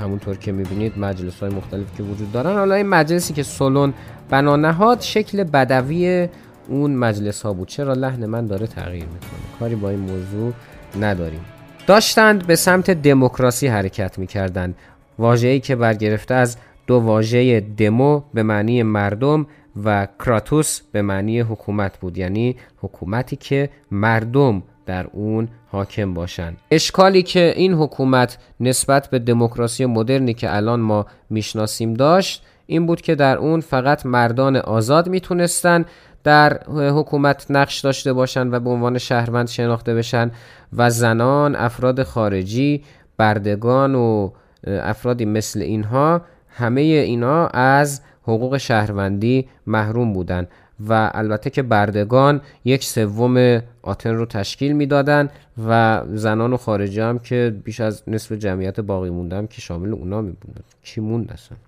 همونطور 0.00 0.36
که 0.36 0.52
می‌بینید 0.52 0.98
مجلس 0.98 1.40
های 1.40 1.50
مختلف 1.50 1.96
که 1.96 2.02
وجود 2.02 2.32
دارن. 2.32 2.54
حالا 2.54 2.74
این 2.74 2.86
مجلسی 2.86 3.34
که 3.34 3.42
سولون 3.42 3.94
بنا 4.30 4.56
نهاد 4.56 5.00
شکل 5.00 5.44
بدوی 5.44 6.28
اون 6.68 6.94
مجلس 6.94 7.42
ها 7.42 7.52
بود. 7.52 7.68
چرا 7.68 7.92
لحن 7.92 8.26
من 8.26 8.46
داره 8.46 8.66
تغییر 8.66 9.04
می‌کنه؟ 9.04 9.58
کاری 9.60 9.74
با 9.74 9.90
این 9.90 10.00
موضوع 10.00 10.52
نداریم. 11.00 11.40
داشتند 11.86 12.46
به 12.46 12.56
سمت 12.56 12.90
دموکراسی 12.90 13.66
حرکت 13.66 14.18
می‌کردند. 14.18 14.74
واژه‌ای 15.18 15.60
که 15.60 15.76
برگرفته 15.76 16.34
از 16.34 16.56
دو 16.90 16.96
واژه 16.96 17.60
دمو 17.60 18.22
به 18.34 18.42
معنی 18.42 18.82
مردم 18.82 19.46
و 19.84 20.08
کراتوس 20.18 20.80
به 20.92 21.02
معنی 21.02 21.40
حکومت 21.40 21.98
بود. 21.98 22.18
یعنی 22.18 22.56
حکومتی 22.82 23.36
که 23.36 23.70
مردم 23.90 24.62
در 24.86 25.06
اون 25.12 25.48
حاکم 25.72 26.14
باشند 26.14 26.56
اشکالی 26.70 27.22
که 27.22 27.52
این 27.56 27.74
حکومت 27.74 28.38
نسبت 28.60 29.10
به 29.10 29.18
دموکراسی 29.18 29.86
مدرنی 29.86 30.34
که 30.34 30.56
الان 30.56 30.80
ما 30.80 31.06
می‌شناسیم 31.30 31.94
داشت 31.94 32.42
این 32.66 32.86
بود 32.86 33.00
که 33.00 33.14
در 33.14 33.38
اون 33.38 33.60
فقط 33.60 34.06
مردان 34.06 34.56
آزاد 34.56 35.08
می‌تونستن 35.08 35.84
در 36.24 36.62
حکومت 36.68 37.46
نقش 37.50 37.80
داشته 37.80 38.12
باشند 38.12 38.52
و 38.52 38.60
به 38.60 38.70
عنوان 38.70 38.98
شهروند 38.98 39.48
شناخته 39.48 39.94
بشن 39.94 40.30
و 40.76 40.90
زنان 40.90 41.56
افراد 41.56 42.02
خارجی 42.02 42.82
بردگان 43.16 43.94
و 43.94 44.30
افرادی 44.66 45.24
مثل 45.24 45.60
اینها 45.60 46.22
همه 46.50 46.80
اینا 46.80 47.46
از 47.46 48.00
حقوق 48.22 48.56
شهروندی 48.56 49.48
محروم 49.66 50.12
بودند 50.12 50.48
و 50.88 51.10
البته 51.14 51.50
که 51.50 51.62
بردگان 51.62 52.40
یک 52.64 52.84
سوم 52.84 53.62
آتن 53.82 54.14
رو 54.14 54.26
تشکیل 54.26 54.72
می‌دادند 54.72 55.30
و 55.68 56.02
زنان 56.14 56.52
و 56.52 56.56
خارجی 56.56 57.00
هم 57.00 57.18
که 57.18 57.54
بیش 57.64 57.80
از 57.80 58.02
نصف 58.06 58.32
جمعیت 58.32 58.80
باقی 58.80 59.10
موندم 59.10 59.46
که 59.46 59.60
شامل 59.60 59.92
اونا 59.92 60.20
می 60.20 60.32
بودن 60.32 60.60
کی 60.82 61.00
موند 61.00 61.32
اصلا؟ 61.32 61.58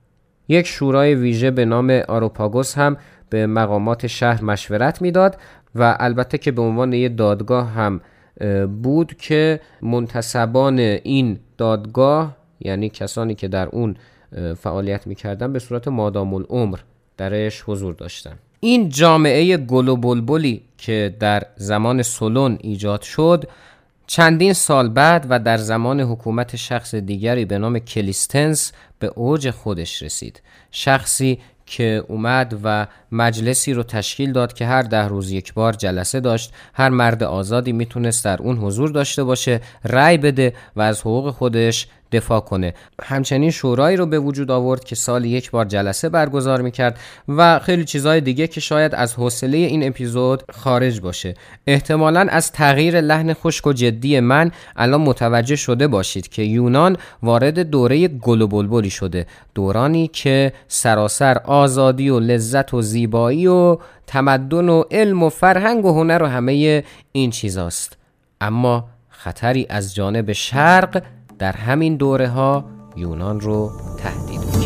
یک 0.49 0.67
شورای 0.67 1.15
ویژه 1.15 1.51
به 1.51 1.65
نام 1.65 1.91
آروپاگوس 2.09 2.79
هم 2.79 2.97
به 3.31 3.47
مقامات 3.47 4.07
شهر 4.07 4.45
مشورت 4.45 5.03
می‌داد 5.03 5.39
و 5.75 5.97
البته 6.01 6.39
که 6.39 6.53
به 6.53 6.63
عنوان 6.63 6.93
یک 6.93 7.17
دادگاه 7.17 7.71
هم 7.71 8.01
بود 8.83 9.15
که 9.17 9.61
منتصبان 9.83 10.79
این 10.79 11.39
دادگاه 11.59 12.37
یعنی 12.61 12.89
کسانی 12.89 13.35
که 13.35 13.49
در 13.49 13.69
اون 13.69 13.97
فعالیت 14.59 15.07
می‌کردن 15.07 15.53
به 15.53 15.59
صورت 15.59 15.89
مادام 15.89 16.35
العمر 16.35 16.79
درش 17.17 17.63
حضور 17.67 17.95
داشتن. 17.95 18.39
این 18.61 18.89
جامعه 18.89 19.57
گل 19.57 19.89
و 19.89 19.97
بلبلی 19.97 20.63
که 20.79 21.17
در 21.21 21.43
زمان 21.57 22.03
سولون 22.03 22.59
ایجاد 22.61 23.03
شد 23.03 23.45
چندین 24.07 24.53
سال 24.53 24.89
بعد 24.89 25.27
و 25.31 25.39
در 25.39 25.57
زمان 25.57 26.01
حکومت 26.01 26.57
شخص 26.57 26.95
دیگری 26.95 27.45
به 27.45 27.59
نام 27.59 27.79
کلیستنس 27.79 28.73
به 28.99 29.07
اوج 29.07 29.51
خودش 29.51 30.03
رسید. 30.03 30.43
شخصی 30.71 31.39
که 31.67 32.05
اومد 32.09 32.61
و 32.65 32.87
مجلسی 33.13 33.73
رو 33.73 33.83
تشکیل 33.83 34.33
داد 34.33 34.53
که 34.53 34.67
هر 34.67 34.83
ده 34.83 35.09
روز 35.09 35.31
یک 35.31 35.55
بار 35.55 35.73
جلسه 35.73 36.21
داشت 36.21 36.53
هر 36.75 36.89
مرد 36.89 37.23
آزادی 37.23 37.73
می‌تونست 37.73 38.25
در 38.25 38.43
اون 38.43 38.57
حضور 38.57 38.91
داشته 38.91 39.25
باشه 39.25 39.61
رأی 39.85 40.19
بده 40.19 40.55
و 40.77 40.81
از 40.81 41.01
حقوق 41.01 41.31
خودش 41.31 41.89
دفاع 42.13 42.41
کنه. 42.41 42.75
همچنین 43.03 43.51
شورایی 43.51 43.97
رو 43.97 44.07
به 44.07 44.19
وجود 44.19 44.51
آورد 44.51 44.85
که 44.85 44.95
سال 44.95 45.25
یک 45.25 45.51
بار 45.51 45.65
جلسه 45.65 46.09
برگزار 46.09 46.61
می‌کرد 46.61 46.99
و 47.29 47.59
خیلی 47.59 47.85
چیزهای 47.85 48.21
دیگه 48.21 48.47
که 48.47 48.61
شاید 48.61 48.95
از 48.95 49.15
حوصله 49.15 49.59
این 49.59 49.87
اپیزود 49.89 50.43
خارج 50.53 51.01
باشه. 51.01 51.35
احتمالا 51.67 52.27
از 52.31 52.53
تغییر 52.53 53.01
لحن 53.01 53.35
خشک 53.35 53.67
و 53.67 53.73
جدی 53.73 54.21
من 54.21 54.51
الان 54.77 55.01
متوجه 55.01 55.57
شده 55.57 55.89
باشید 55.89 56.29
که 56.29 56.43
یونان 56.43 56.97
وارد 57.23 57.59
دوره 57.59 58.09
گل 58.09 58.41
و 58.41 58.47
بلبلی 58.47 58.91
شده. 58.91 59.27
دورانی 59.55 60.09
که 60.09 60.53
سراسر 60.69 61.39
آزادی 61.39 62.09
و 62.09 62.21
لذت 62.21 62.75
و 62.75 62.83
زیبایی 62.83 63.47
و 63.47 63.79
تمدن 64.07 64.69
و 64.69 64.85
علم 64.91 65.23
و 65.23 65.29
فرهنگ 65.29 65.85
و 65.85 65.93
هنر 65.93 66.23
و 66.23 66.27
همه 66.27 66.85
این 67.13 67.31
چیزاست. 67.31 67.97
اما 68.41 68.89
خطری 69.09 69.67
از 69.71 69.95
جانب 69.95 70.33
شرق 70.33 71.03
در 71.43 71.53
همین 71.53 71.97
دوره 71.97 72.29
ها 72.29 72.65
یونان 72.97 73.41
رو 73.41 73.71
تهدید 73.99 74.62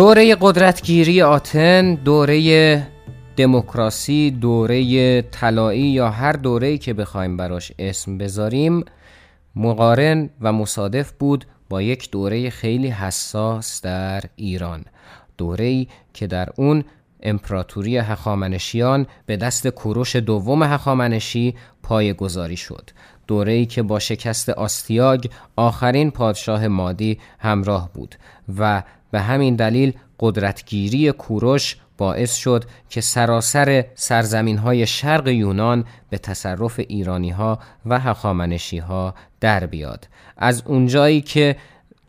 دوره 0.00 0.36
قدرتگیری 0.40 1.22
آتن 1.22 1.94
دوره 1.94 2.86
دموکراسی 3.36 4.30
دوره 4.30 5.22
طلایی 5.22 5.82
یا 5.82 6.10
هر 6.10 6.32
دوره‌ای 6.32 6.78
که 6.78 6.94
بخوایم 6.94 7.36
براش 7.36 7.72
اسم 7.78 8.18
بذاریم 8.18 8.84
مقارن 9.56 10.30
و 10.40 10.52
مصادف 10.52 11.12
بود 11.12 11.44
با 11.68 11.82
یک 11.82 12.10
دوره 12.10 12.50
خیلی 12.50 12.88
حساس 12.88 13.82
در 13.82 14.22
ایران. 14.36 14.84
دوره‌ای 15.38 15.86
که 16.14 16.26
در 16.26 16.48
اون 16.56 16.84
امپراتوری 17.22 17.98
هخامنشیان 17.98 19.06
به 19.26 19.36
دست 19.36 19.68
کوروش 19.68 20.16
دوم 20.16 20.62
هخامنشی 20.62 21.54
گذاری 22.12 22.56
شد. 22.56 22.90
دوره‌ای 23.30 23.66
که 23.66 23.82
با 23.82 23.98
شکست 23.98 24.48
آستیاگ 24.48 25.26
آخرین 25.56 26.10
پادشاه 26.10 26.68
مادی 26.68 27.18
همراه 27.38 27.90
بود 27.94 28.14
و 28.58 28.82
به 29.10 29.20
همین 29.20 29.56
دلیل 29.56 29.92
قدرتگیری 30.20 31.12
کوروش 31.12 31.76
باعث 31.98 32.34
شد 32.34 32.64
که 32.88 33.00
سراسر 33.00 33.84
سرزمین 33.94 34.58
های 34.58 34.86
شرق 34.86 35.28
یونان 35.28 35.84
به 36.10 36.18
تصرف 36.18 36.80
ایرانی 36.88 37.30
ها 37.30 37.58
و 37.86 37.98
هخامنشی 37.98 38.78
ها 38.78 39.14
در 39.40 39.66
بیاد. 39.66 40.08
از 40.36 40.62
اونجایی 40.66 41.20
که 41.20 41.56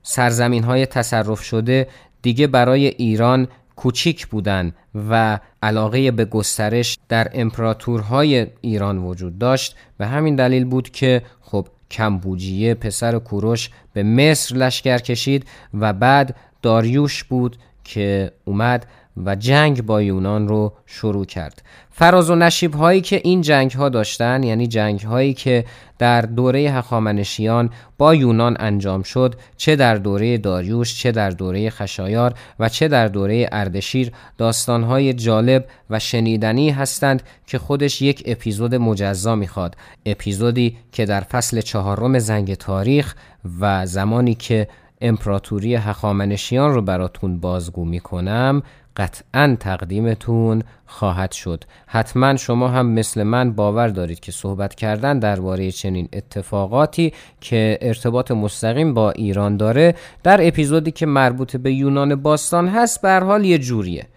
سرزمین 0.03 0.63
های 0.63 0.85
تصرف 0.85 1.41
شده 1.41 1.87
دیگه 2.21 2.47
برای 2.47 2.87
ایران 2.87 3.47
کوچیک 3.81 4.27
بودن 4.27 4.73
و 5.09 5.39
علاقه 5.63 6.11
به 6.11 6.25
گسترش 6.25 6.97
در 7.09 7.31
امپراتورهای 7.33 8.47
ایران 8.61 8.97
وجود 8.97 9.39
داشت 9.39 9.75
به 9.97 10.07
همین 10.07 10.35
دلیل 10.35 10.65
بود 10.65 10.89
که 10.89 11.21
خب 11.41 11.67
کمبوجیه 11.91 12.73
پسر 12.73 13.19
کوروش 13.19 13.69
به 13.93 14.03
مصر 14.03 14.55
لشکر 14.55 14.97
کشید 14.97 15.45
و 15.73 15.93
بعد 15.93 16.35
داریوش 16.61 17.23
بود 17.23 17.57
که 17.83 18.31
اومد 18.45 18.85
و 19.17 19.35
جنگ 19.35 19.85
با 19.85 20.01
یونان 20.01 20.47
رو 20.47 20.73
شروع 20.85 21.25
کرد. 21.25 21.61
فراز 21.91 22.29
و 22.29 22.35
نشیب 22.35 22.73
هایی 22.73 23.01
که 23.01 23.21
این 23.23 23.41
جنگ 23.41 23.71
ها 23.71 23.89
داشتن 23.89 24.43
یعنی 24.43 24.67
جنگ 24.67 25.01
هایی 25.01 25.33
که 25.33 25.65
در 25.99 26.21
دوره 26.21 26.59
هخامنشیان 26.59 27.69
با 27.97 28.15
یونان 28.15 28.57
انجام 28.59 29.03
شد 29.03 29.35
چه 29.57 29.75
در 29.75 29.95
دوره 29.95 30.37
داریوش 30.37 30.99
چه 30.99 31.11
در 31.11 31.29
دوره 31.29 31.69
خشایار 31.69 32.33
و 32.59 32.69
چه 32.69 32.87
در 32.87 33.07
دوره 33.07 33.49
اردشیر 33.51 34.11
داستان 34.37 34.83
های 34.83 35.13
جالب 35.13 35.65
و 35.89 35.99
شنیدنی 35.99 36.69
هستند 36.69 37.23
که 37.47 37.57
خودش 37.59 38.01
یک 38.01 38.23
اپیزود 38.25 38.75
مجزا 38.75 39.35
می‌خواد. 39.35 39.75
اپیزودی 40.05 40.77
که 40.91 41.05
در 41.05 41.21
فصل 41.21 41.61
چهارم 41.61 42.19
زنگ 42.19 42.53
تاریخ 42.53 43.15
و 43.59 43.85
زمانی 43.85 44.35
که 44.35 44.67
امپراتوری 45.01 45.75
هخامنشیان 45.75 46.73
رو 46.73 46.81
براتون 46.81 47.39
بازگو 47.39 47.85
می‌کنم 47.85 48.63
قطعا 48.97 49.57
تقدیمتون 49.59 50.63
خواهد 50.85 51.31
شد. 51.31 51.63
حتما 51.87 52.35
شما 52.35 52.67
هم 52.67 52.85
مثل 52.89 53.23
من 53.23 53.51
باور 53.53 53.87
دارید 53.87 54.19
که 54.19 54.31
صحبت 54.31 54.75
کردن 54.75 55.19
درباره 55.19 55.71
چنین 55.71 56.09
اتفاقاتی 56.13 57.13
که 57.41 57.77
ارتباط 57.81 58.31
مستقیم 58.31 58.93
با 58.93 59.11
ایران 59.11 59.57
داره 59.57 59.95
در 60.23 60.47
اپیزودی 60.47 60.91
که 60.91 61.05
مربوط 61.05 61.55
به 61.55 61.73
یونان 61.73 62.15
باستان 62.15 62.67
هست 62.67 63.01
به 63.01 63.19
حال 63.19 63.45
یه 63.45 63.57
جوریه. 63.57 64.07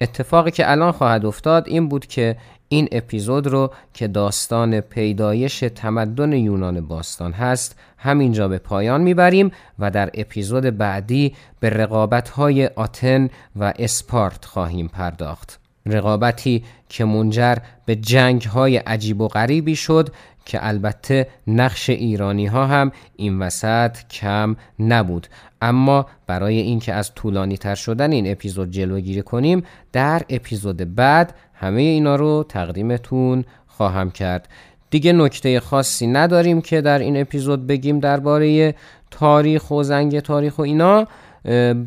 اتفاقی 0.00 0.50
که 0.50 0.70
الان 0.70 0.92
خواهد 0.92 1.26
افتاد 1.26 1.68
این 1.68 1.88
بود 1.88 2.06
که 2.06 2.36
این 2.68 2.88
اپیزود 2.92 3.46
رو 3.46 3.72
که 3.94 4.08
داستان 4.08 4.80
پیدایش 4.80 5.58
تمدن 5.74 6.32
یونان 6.32 6.80
باستان 6.80 7.32
هست 7.32 7.78
همینجا 7.98 8.48
به 8.48 8.58
پایان 8.58 9.00
می‌بریم 9.00 9.52
و 9.78 9.90
در 9.90 10.10
اپیزود 10.14 10.64
بعدی 10.64 11.34
به 11.60 11.70
رقابت‌های 11.70 12.66
آتن 12.66 13.28
و 13.56 13.72
اسپارت 13.78 14.44
خواهیم 14.44 14.88
پرداخت. 14.88 15.60
رقابتی 15.86 16.64
که 16.88 17.04
منجر 17.04 17.56
به 17.86 17.96
جنگ 17.96 18.42
های 18.42 18.76
عجیب 18.76 19.20
و 19.20 19.28
غریبی 19.28 19.76
شد 19.76 20.08
که 20.44 20.66
البته 20.66 21.28
نقش 21.46 21.90
ایرانی 21.90 22.46
ها 22.46 22.66
هم 22.66 22.92
این 23.16 23.38
وسط 23.38 23.96
کم 24.10 24.56
نبود. 24.78 25.26
اما 25.62 26.06
برای 26.26 26.58
اینکه 26.58 26.94
از 26.94 27.14
طولانی 27.14 27.56
تر 27.56 27.74
شدن 27.74 28.12
این 28.12 28.30
اپیزود 28.30 28.70
جلوگیری 28.70 29.22
کنیم 29.22 29.62
در 29.92 30.22
اپیزود 30.28 30.94
بعد 30.94 31.34
همه 31.60 31.80
اینا 31.80 32.16
رو 32.16 32.44
تقدیمتون 32.48 33.44
خواهم 33.66 34.10
کرد. 34.10 34.48
دیگه 34.90 35.12
نکته 35.12 35.60
خاصی 35.60 36.06
نداریم 36.06 36.60
که 36.60 36.80
در 36.80 36.98
این 36.98 37.20
اپیزود 37.20 37.66
بگیم 37.66 38.00
درباره 38.00 38.74
تاریخ 39.10 39.70
و 39.70 39.82
زنگ 39.82 40.20
تاریخ 40.20 40.58
و 40.58 40.62
اینا 40.62 41.06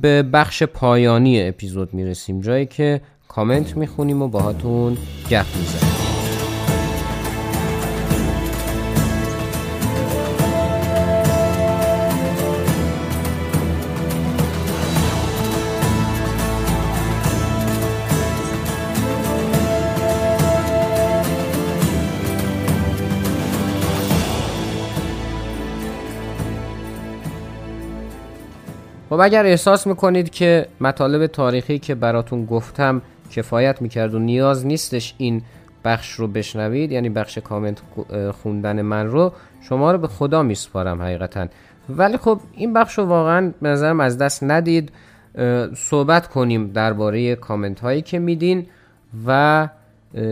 به 0.02 0.24
بخش 0.34 0.64
پایانی 0.64 1.48
اپیزود 1.48 1.94
می‌رسیم. 1.94 2.42
جایی 2.42 2.66
که 2.66 3.02
کامنت 3.28 3.78
می‌خونیم 3.78 4.22
و 4.22 4.28
باهاتون 4.28 4.98
گپ 5.30 5.46
می‌زنیم. 5.60 6.11
خب 29.12 29.20
اگر 29.20 29.46
احساس 29.46 29.88
می‌کنید 29.88 30.30
که 30.30 30.68
مطالب 30.82 31.28
تاریخی 31.28 31.80
که 31.80 31.96
براتون 31.96 32.46
گفتم 32.46 33.02
کفایت 33.32 33.82
می‌کرد 33.82 34.16
و 34.16 34.20
نیاز 34.20 34.66
نیستش 34.66 35.16
این 35.18 35.42
بخش 35.86 36.12
رو 36.12 36.28
بشنوید 36.28 36.92
یعنی 36.92 37.10
بخش 37.10 37.38
کامنت 37.38 37.82
خوندن 38.44 38.82
من 38.82 39.08
رو 39.08 39.34
شما 39.62 39.92
رو 39.92 39.98
به 39.98 40.08
خدا 40.08 40.44
میسپارم 40.44 41.02
حقیقتا. 41.02 41.48
ولی 41.90 42.18
خب 42.18 42.40
این 42.56 42.74
بخش 42.74 42.98
رو 42.98 43.06
واقعا 43.06 43.54
به 43.62 43.70
نظرم 43.70 44.00
از 44.00 44.18
دست 44.18 44.44
ندید. 44.44 44.92
صحبت 45.76 46.28
کنیم 46.28 46.68
درباره 46.68 47.36
کامنت 47.36 47.80
هایی 47.80 48.02
که 48.02 48.20
میدین 48.20 48.66
و 49.28 49.70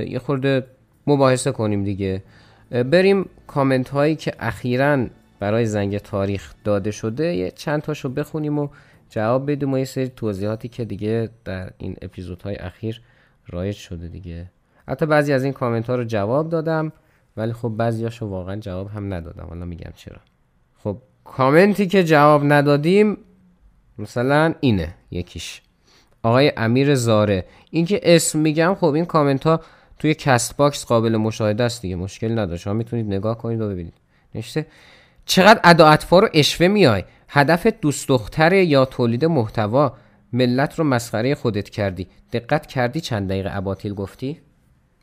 یه 0.08 0.20
خورده 0.20 0.66
مباحثه 1.08 1.52
کنیم 1.52 1.84
دیگه. 1.84 2.24
بریم 2.72 3.30
کامنت 3.48 3.90
هایی 3.90 4.16
که 4.16 4.34
اخیرا 4.40 5.06
برای 5.40 5.66
زنگ 5.66 5.98
تاریخ 5.98 6.54
داده 6.64 6.92
شده 6.92 7.36
یه 7.36 7.52
چند 7.52 7.82
تاشو 7.82 8.10
بخونیم 8.10 8.60
و 8.60 8.68
جواب 9.10 9.52
بدیم 9.52 9.74
و 9.74 9.78
یه 9.78 9.86
سری 9.86 10.08
توضیحاتی 10.08 10.68
که 10.68 10.86
دیگه 10.86 11.30
در 11.46 11.72
این 11.78 11.96
اپیزودهای 12.02 12.56
اخیر 12.56 13.02
رایج 13.48 13.76
شده 13.76 14.08
دیگه. 14.08 14.52
حتی 14.88 15.06
بعضی 15.06 15.34
از 15.34 15.44
این 15.44 15.54
کامنت 15.54 15.90
ها 15.90 15.96
رو 15.96 16.04
جواب 16.04 16.50
دادم 16.50 16.92
ولی 17.38 17.54
خب 17.54 17.70
بعضیاشو 17.70 18.26
واقعا 18.26 18.56
جواب 18.56 18.90
هم 18.90 19.14
ندادم. 19.14 19.46
حالا 19.50 19.66
میگم 19.66 19.92
چرا. 19.96 20.18
خب 20.84 20.98
کامنتی 21.24 21.88
که 21.88 22.04
جواب 22.04 22.42
ندادیم 22.46 23.18
مثلا 24.00 24.54
اینه 24.60 24.96
یکیش. 25.12 25.62
آقای 26.24 26.52
امیر 26.58 26.96
زارع. 26.96 27.46
این 27.72 27.86
که 27.86 28.00
اسم 28.04 28.40
میگم 28.40 28.76
خب 28.80 28.86
این 28.86 29.06
کامنت 29.06 29.44
ها 29.44 29.62
توی 30.00 30.14
Castbox 30.14 30.86
قابل 30.86 31.18
مشاهده 31.18 31.64
است 31.64 31.82
دیگه 31.82 31.96
مشکل 31.96 32.32
نداره. 32.32 32.58
شما 32.58 32.74
می‌تونید 32.74 33.06
نگاه 33.06 33.38
کنید 33.38 33.62
و 33.62 33.70
ببینید. 33.70 33.94
نشته 34.36 34.66
چقدر 35.26 35.60
ادا 35.64 35.98
رو 36.12 36.30
اشوه 36.34 36.68
میای؟ 36.68 37.04
هدف 37.30 37.68
دوست 37.68 38.08
دختر 38.08 38.54
یا 38.54 38.86
تولید 38.86 39.26
محتوا 39.26 39.94
ملت 40.34 40.80
رو 40.80 40.84
مسخره 40.86 41.36
خودت 41.36 41.70
کردی. 41.70 42.08
دقت 42.34 42.66
کردی 42.66 43.02
چند 43.02 43.30
دقیقه 43.30 43.50
اباطیل 43.54 43.94
گفتی؟ 43.94 44.40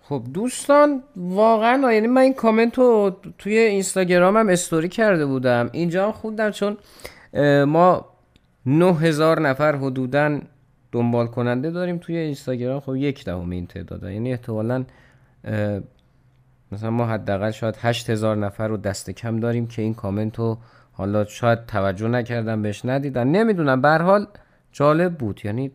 خب 0.02 0.22
دوستان 0.32 1.02
واقعا 1.16 1.92
یعنی 1.92 2.06
من 2.06 2.20
این 2.20 2.34
کامنت 2.34 2.78
رو 2.78 3.16
توی 3.38 3.58
اینستاگرامم 3.58 4.48
استوری 4.48 4.88
کرده 4.88 5.26
بودم. 5.26 5.70
اینجا 5.72 6.04
هم 6.06 6.12
خوندم 6.12 6.50
چون 6.50 6.76
ما 7.64 8.06
9000 8.66 9.40
نفر 9.40 9.76
حدودا 9.76 10.40
دنبال 10.92 11.26
کننده 11.26 11.70
داریم 11.70 11.98
توی 11.98 12.16
اینستاگرام. 12.16 12.80
خب 12.80 12.96
یک 12.96 13.24
دهم 13.24 13.50
این 13.50 13.66
تعداد. 13.66 14.02
یعنی 14.02 14.32
احتمالا 14.32 14.84
مثلا 16.72 16.90
ما 16.90 17.06
حداقل 17.06 17.50
شاید 17.50 17.76
8000 17.76 18.36
نفر 18.36 18.68
رو 18.68 18.76
دست 18.76 19.10
کم 19.10 19.40
داریم 19.40 19.66
که 19.66 19.82
این 19.82 19.94
کامنت 19.94 20.38
رو 20.38 20.58
حالا 20.92 21.24
شاید 21.24 21.66
توجه 21.66 22.08
نکردن 22.08 22.62
بهش 22.62 22.84
ندیدن. 22.84 23.26
نمی‌دونم. 23.26 23.80
به 23.80 23.88
حال 23.88 24.26
جالب 24.72 25.18
بود. 25.18 25.40
یعنی 25.44 25.70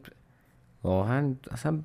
واقعا 0.84 1.36
اصلا 1.52 1.80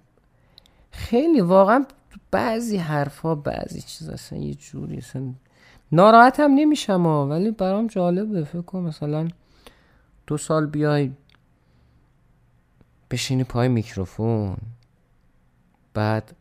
خیلی 0.91 1.41
واقعا 1.41 1.85
بعضی 2.31 2.77
حرفا 2.77 3.35
بعضی 3.35 3.81
چیز 3.81 4.09
اصلا 4.09 4.39
یه 4.39 4.55
جوری 4.55 4.97
اصلا 4.97 5.23
ناراحت 5.93 6.41
هم 6.41 6.51
نمیشم 6.51 7.07
ولی 7.07 7.51
برام 7.51 7.87
جالبه. 7.87 8.45
فکر 8.45 8.63
کنم 8.63 8.83
مثلا 8.83 9.29
دو 10.27 10.37
سال 10.37 10.67
بیای 10.67 11.11
بشینی 13.11 13.45
پای 13.45 13.69
میکروفون 13.69 14.57
بعد 15.95 16.33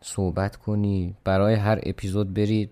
صحبت 0.00 0.56
کنی 0.56 1.14
برای 1.24 1.54
هر 1.54 1.80
اپیزود 1.82 2.34
برید 2.34 2.70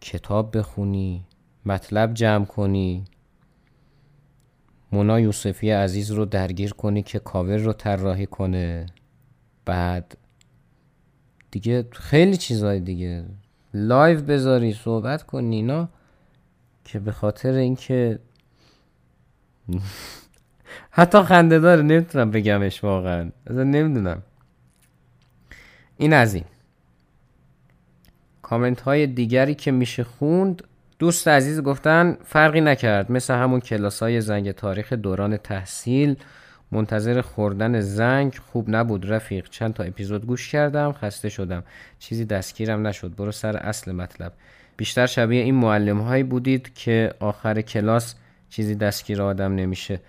کتاب 0.00 0.58
بخونی 0.58 1.24
مطلب 1.66 2.14
جمع 2.14 2.44
کنی. 2.44 3.04
مونا 4.92 5.20
یوسفی 5.20 5.70
عزیز 5.70 6.10
رو 6.10 6.24
درگیر 6.24 6.72
کنی 6.72 7.02
که 7.02 7.18
کاور 7.18 7.56
رو 7.56 7.72
طراحی 7.72 8.26
کنه. 8.26 8.86
بعد 9.64 10.16
دیگه 11.50 11.86
خیلی 11.92 12.36
چیزهای 12.36 12.80
دیگه. 12.80 13.24
live 13.74 14.20
بذاری 14.20 14.72
صحبت 14.72 15.22
کنی 15.22 15.56
اینا 15.56 15.88
که 16.84 16.98
به 16.98 17.12
خاطر 17.12 17.52
اینکه 17.52 18.18
حتی 20.90 21.22
خنده 21.22 21.58
داره 21.58 21.82
نمی‌تونم 21.82 22.30
بگمش 22.30 22.84
واقعا. 22.84 23.30
نمی‌دونم. 23.50 24.22
این 25.96 26.12
از 26.12 26.34
این. 26.34 26.44
کامنت 28.52 28.80
های 28.80 29.06
دیگری 29.06 29.54
که 29.54 29.70
میشه 29.70 30.04
خوند. 30.04 30.62
دوست 30.98 31.28
عزیز 31.28 31.60
گفتن 31.60 32.16
فرقی 32.24 32.60
نکرد. 32.60 33.12
مثل 33.12 33.34
همون 33.34 33.60
کلاس 33.60 34.02
های 34.02 34.20
زنگ 34.20 34.50
تاریخ 34.50 34.92
دوران 34.92 35.36
تحصیل 35.36 36.16
منتظر 36.72 37.20
خوردن 37.20 37.80
زنگ. 37.80 38.34
خوب 38.34 38.66
نبود 38.68 39.12
رفیق. 39.12 39.48
چند 39.48 39.74
تا 39.74 39.82
اپیزود 39.82 40.26
گوش 40.26 40.52
کردم 40.52 40.92
خسته 40.92 41.28
شدم. 41.28 41.64
چیزی 41.98 42.24
دستگیرم 42.24 42.86
نشد. 42.86 43.14
برو 43.16 43.32
سر 43.32 43.56
اصل 43.56 43.92
مطلب. 43.92 44.32
بیشتر 44.76 45.06
شبیه 45.06 45.42
این 45.42 45.54
معلم 45.54 46.00
هایی 46.00 46.22
بودید 46.22 46.74
که 46.74 47.14
آخر 47.20 47.60
کلاس 47.60 48.14
چیزی 48.50 48.74
دستگیر 48.74 49.22
آدم 49.22 49.54
نمیشه. 49.54 50.00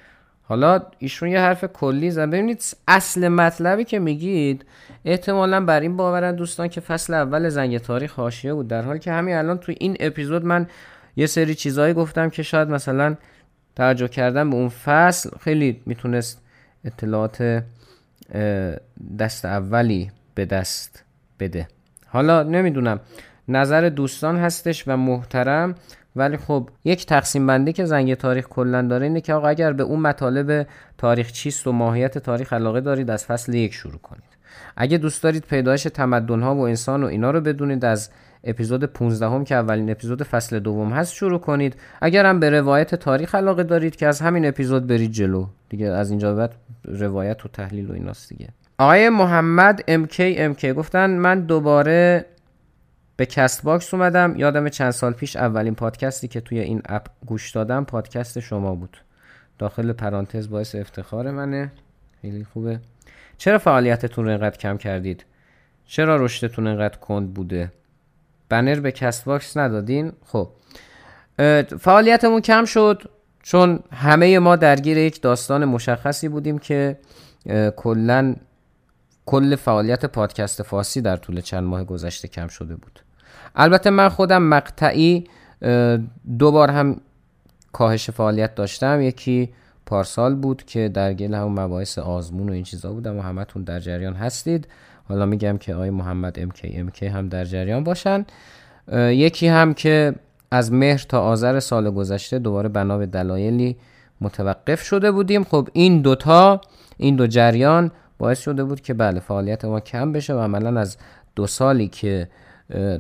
حالا 0.54 0.82
ایشون 1.00 1.30
یه 1.30 1.40
حرف 1.40 1.66
کلی 1.66 2.12
زن. 2.12 2.30
ببینید 2.30 2.64
اصل 2.88 3.28
مطلبی 3.28 3.84
که 3.84 4.00
میگید 4.00 4.66
احتمالا 5.06 5.66
بر 5.66 5.80
این 5.80 5.98
باورن 5.98 6.36
دوستان 6.36 6.68
که 6.68 6.82
فصل 6.82 7.14
اول 7.14 7.50
زنگ 7.50 7.78
تاریخ 7.78 8.14
حاشیه 8.14 8.54
بود. 8.54 8.68
در 8.68 8.82
حالی 8.82 9.00
که 9.00 9.12
همین 9.12 9.36
الان 9.36 9.58
توی 9.58 9.76
این 9.80 9.98
اپیزود 10.00 10.46
من 10.46 10.68
یه 11.16 11.26
سری 11.26 11.56
چیزهایی 11.56 11.94
گفتم 11.94 12.30
که 12.30 12.44
شاید 12.44 12.70
مثلا 12.70 13.16
توجه 13.76 14.08
کردن 14.08 14.50
به 14.50 14.56
اون 14.56 14.70
فصل 14.70 15.30
خیلی 15.40 15.82
می‌تونست 15.86 16.42
اطلاعات 16.86 17.64
دست 19.20 19.46
اولی 19.46 20.12
به 20.36 20.46
دست 20.46 21.04
بده. 21.40 21.68
حالا 22.08 22.44
نمی‌دونم. 22.44 23.00
نظر 23.48 23.90
دوستان 23.90 24.38
هستش 24.38 24.88
و 24.88 24.98
محترم. 24.98 25.76
ولی 26.16 26.38
خب 26.38 26.70
یک 26.84 27.06
تقسیم 27.06 27.48
بندی 27.48 27.74
که 27.74 27.86
زنگ 27.86 28.14
تاریخ 28.14 28.48
کلا 28.48 28.82
داره 28.82 29.06
اینه 29.06 29.22
که 29.22 29.34
آقا 29.34 29.48
اگر 29.48 29.74
به 29.74 29.84
اون 29.84 30.00
مطالب 30.00 30.68
تاریخ 30.98 31.32
چیست 31.32 31.68
و 31.68 31.72
ماهیت 31.72 32.18
تاریخ 32.18 32.54
علاقه 32.54 32.82
دارید 32.82 33.10
از 33.10 33.26
فصل 33.26 33.54
یک 33.54 33.74
شروع 33.74 33.98
کنید. 33.98 34.24
اگه 34.78 34.98
دوست 34.98 35.24
دارید 35.24 35.46
پیدایش 35.46 35.84
تمدن 35.84 36.42
ها 36.42 36.56
و 36.56 36.60
انسان 36.60 37.04
و 37.04 37.08
اینا 37.08 37.32
رو 37.32 37.42
بدونید 37.42 37.86
از 37.86 38.10
اپیزود 38.44 38.84
15 38.84 39.26
هم 39.26 39.44
که 39.44 39.56
اولین 39.56 39.90
اپیزود 39.90 40.24
فصل 40.24 40.60
دوم 40.60 40.94
هست 40.94 41.14
شروع 41.14 41.40
کنید. 41.40 41.76
اگر 42.02 42.26
هم 42.26 42.40
به 42.40 42.50
روایت 42.50 42.96
تاریخ 42.96 43.36
علاقه 43.36 43.64
دارید 43.64 43.96
که 43.96 44.08
از 44.08 44.22
همین 44.22 44.46
اپیزود 44.46 44.88
برید 44.88 45.12
جلو. 45.12 45.46
دیگه 45.70 45.88
از 45.88 46.10
اینجا 46.10 46.36
بعد 46.36 46.54
روایت 46.86 47.46
و 47.46 47.50
تحلیل 47.50 47.92
و 47.92 47.94
ایناست 47.94 48.30
دیگه. 48.30 48.48
آقای 48.78 49.10
محمد 49.10 49.82
MK 49.82 50.18
MK 50.56 50.66
گفتن 50.66 51.10
من 51.10 51.40
دوباره 51.40 52.26
به 53.16 53.26
Castbox 53.26 53.94
اومدم. 53.94 54.36
یادم 54.38 54.70
چند 54.70 54.92
سال 54.92 55.14
پیش 55.14 55.36
اولین 55.36 55.76
پادکستی 55.76 56.28
که 56.28 56.42
توی 56.42 56.60
این 56.60 56.82
اپ 56.86 57.08
گوش 57.26 57.52
دادم 57.52 57.84
پادکست 57.84 58.40
شما 58.40 58.76
بود. 58.76 58.98
داخل 59.60 59.94
پرانتز 59.94 60.50
باعث 60.50 60.76
افتخار 60.76 61.32
منه. 61.32 61.72
خیلی 62.22 62.44
خوبه. 62.44 62.80
چرا 63.38 63.58
فعالیتتون 63.58 64.26
رو 64.26 64.32
اینقدر 64.32 64.58
کم 64.58 64.78
کردید؟ 64.78 65.26
چرا 65.86 66.26
رشدتون 66.26 66.68
انقدر 66.68 66.98
کند 66.98 67.34
بوده؟ 67.34 67.72
بنر 68.50 68.80
به 68.80 68.92
Castbox 68.92 69.58
ندادین؟ 69.58 70.12
خب. 70.26 70.50
فعالیتمون 71.80 72.42
کم 72.42 72.66
شد 72.66 73.04
چون 73.44 73.80
همه 73.92 74.40
ما 74.40 74.56
درگیر 74.56 74.98
یک 74.98 75.22
داستان 75.22 75.66
مشخصی 75.66 76.28
بودیم 76.28 76.58
که 76.60 76.98
کلا 77.76 78.36
کل 79.26 79.56
فعالیت 79.56 80.06
پادکست 80.06 80.64
فارسی 80.64 81.02
در 81.02 81.18
طول 81.18 81.42
چند 81.42 81.64
ماه 81.64 81.84
گذشته 81.84 82.28
کم 82.28 82.48
شده 82.48 82.76
بود. 82.76 83.00
البته 83.56 83.90
من 83.90 84.10
خودم 84.10 84.44
مقطعی 84.44 85.24
دو 86.40 86.52
بار 86.52 86.72
هم 86.72 87.02
کاهش 87.72 88.10
فعالیت 88.10 88.56
داشتم. 88.56 89.02
یکی 89.02 89.50
پارسال 89.86 90.36
بود 90.36 90.64
که 90.64 90.90
در 90.90 91.14
گل 91.14 91.34
همون 91.34 91.60
مباحث 91.60 92.00
آزمون 92.00 92.50
و 92.50 92.52
این 92.52 92.64
چیزا 92.64 92.94
بودم 92.94 93.18
و 93.18 93.22
همتون 93.22 93.64
در 93.64 93.80
جریان 93.80 94.14
هستید. 94.14 94.68
حالا 95.10 95.26
میگم 95.26 95.58
که 95.58 95.76
آقای 95.76 95.90
محمد 95.90 96.40
امکی 96.40 96.74
امکی 96.76 97.06
هم 97.06 97.30
در 97.30 97.46
جریان 97.46 97.84
باشن. 97.84 98.26
یکی 98.94 99.48
هم 99.48 99.74
که 99.74 100.16
از 100.52 100.72
مهر 100.72 101.06
تا 101.10 101.22
آذر 101.22 101.60
سال 101.60 101.92
گذشته 101.92 102.40
دوباره 102.40 102.70
بنا 102.70 102.98
به 102.98 103.06
دلایلی 103.06 103.78
متوقف 104.22 104.82
شده 104.82 105.12
بودیم. 105.12 105.44
خب 105.44 105.70
این 105.74 106.02
دوتا 106.02 106.62
این 106.98 107.16
دو 107.16 107.28
جریان 107.28 107.92
باعث 108.24 108.40
شده 108.40 108.64
بود 108.64 108.82
که 108.82 108.94
بله 108.94 109.20
فعالیت 109.20 109.66
ما 109.66 109.80
کم 109.80 110.12
بشه 110.12 110.34
و 110.34 110.40
عملا 110.40 110.80
از 110.80 110.98
دو 111.36 111.48
سالی 111.48 111.88
که 111.88 112.30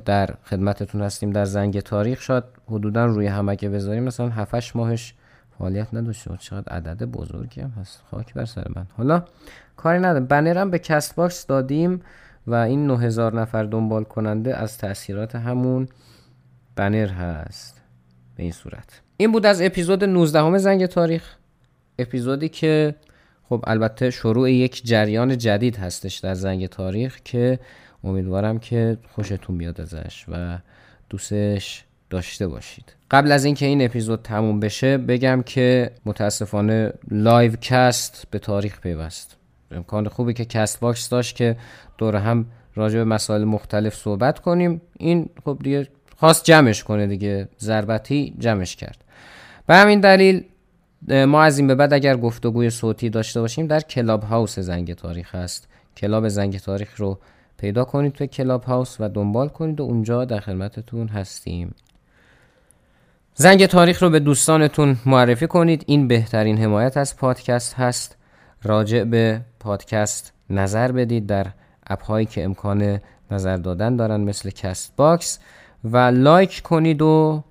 در 0.06 0.30
خدمتتون 0.46 1.02
هستیم 1.02 1.30
در 1.30 1.46
زنگ 1.46 1.80
تاریخ 1.80 2.22
شد 2.22 2.44
حدودا 2.68 3.06
روی 3.06 3.28
هم 3.28 3.50
اگه 3.50 3.70
بذاریم. 3.70 4.04
مثلا 4.04 4.30
7 4.30 4.76
ماهش 4.76 5.14
فعالیت 5.58 5.94
نداشته 5.94 6.38
چقدر 6.40 6.74
عدد 6.74 7.04
بزرگی 7.04 7.62
هم 7.62 7.70
هست. 7.70 8.02
خاک 8.12 8.34
بر 8.34 8.46
سر 8.46 8.68
من. 8.76 8.86
حالا 8.98 9.24
کاری 9.76 10.00
ندارم. 10.00 10.26
بنرم 10.26 10.72
به 10.72 10.80
Castbox 10.80 11.48
دادیم 11.48 12.02
و 12.48 12.56
این 12.56 12.88
9000 12.88 13.36
نفر 13.36 13.64
دنبال 13.64 14.04
کننده 14.04 14.58
از 14.58 14.78
تاثیرات 14.78 15.36
همون 15.36 15.88
بنر 16.76 17.08
هست. 17.08 17.82
به 18.36 18.44
این 18.44 18.52
صورت. 18.52 19.02
این 19.18 19.32
بود 19.32 19.46
از 19.46 19.62
اپیزود 19.62 20.04
19 20.04 20.40
هم 20.40 20.58
زنگ 20.58 20.86
تاریخ. 20.86 21.36
اپیزودی 22.00 22.50
که 22.50 22.96
خب 23.54 23.64
البته 23.68 24.10
شروع 24.10 24.52
یک 24.52 24.86
جریان 24.86 25.38
جدید 25.38 25.76
هستش 25.76 26.18
در 26.18 26.34
زنگ 26.34 26.68
تاریخ 26.68 27.20
که 27.24 27.60
امیدوارم 28.04 28.60
که 28.60 28.98
خوشتون 29.16 29.58
بیاد 29.58 29.82
ازش 29.82 30.26
و 30.28 30.58
دوستش 31.10 31.84
داشته 32.10 32.48
باشید. 32.48 32.96
قبل 33.12 33.32
از 33.32 33.46
اینکه 33.46 33.66
این 33.66 33.82
اپیزود 33.82 34.22
تموم 34.22 34.60
بشه 34.60 34.98
بگم 34.98 35.44
که 35.46 35.92
متاسفانه 36.06 36.94
Livecast 37.12 38.28
به 38.32 38.40
تاریخ 38.40 38.82
پیوست. 38.82 39.38
امکان 39.72 40.08
خوبی 40.08 40.34
که 40.34 40.46
Castbox 40.46 41.10
داشت 41.10 41.36
که 41.36 41.58
دور 41.98 42.16
هم 42.16 42.46
راجع 42.76 42.98
به 42.98 43.06
مسائل 43.06 43.44
مختلف 43.44 43.96
صحبت 43.96 44.40
کنیم. 44.40 44.82
این 44.98 45.30
خب 45.46 45.58
دیگه 45.64 45.88
خواست 46.18 46.46
جمعش 46.46 46.84
کنه 46.84 47.08
دیگه 47.08 47.48
ضربتی 47.60 48.36
جمعش 48.40 48.76
کرد. 48.76 49.04
به 49.68 49.76
همین 49.76 50.00
دلیل 50.00 50.44
ما 51.08 51.44
از 51.44 51.58
این 51.58 51.68
به 51.68 51.76
بعد 51.76 51.94
اگر 51.94 52.18
گفتگوی 52.18 52.70
صوتی 52.70 53.10
داشته 53.10 53.42
باشیم 53.42 53.68
در 53.68 53.80
Clubhouse 53.80 54.60
زنگ 54.60 54.94
تاریخ 54.94 55.36
هست 55.36 55.68
کلاب 55.98 56.28
زنگ 56.28 56.60
تاریخ 56.60 57.00
رو 57.00 57.20
پیدا 57.58 57.84
کنید 57.84 58.14
توی 58.14 58.28
Clubhouse 58.28 58.98
و 59.00 59.10
دنبال 59.10 59.48
کنید 59.50 59.80
و 59.80 59.84
اونجا 59.84 60.26
در 60.26 60.40
خدمتتون 60.40 61.08
هستیم. 61.08 61.76
زنگ 63.36 63.66
تاریخ 63.66 64.04
رو 64.04 64.10
به 64.10 64.20
دوستانتون 64.20 64.98
معرفی 65.06 65.48
کنید. 65.48 65.84
این 65.88 66.08
بهترین 66.08 66.58
حمایت 66.58 66.98
از 66.98 67.18
پادکست 67.18 67.74
هست. 67.74 68.18
راجع 68.64 69.04
به 69.04 69.42
پادکست 69.60 70.34
نظر 70.50 70.92
بدید 70.92 71.28
در 71.28 71.48
اپ 71.88 72.04
هایی 72.04 72.26
که 72.26 72.44
امکان 72.44 73.00
نظر 73.32 73.58
دادن 73.58 73.96
دارن 73.96 74.22
مثل 74.22 74.50
Castbox 74.50 75.40
و 75.84 75.98
لایک 75.98 76.62
کنید 76.62 77.02
و 77.02 77.44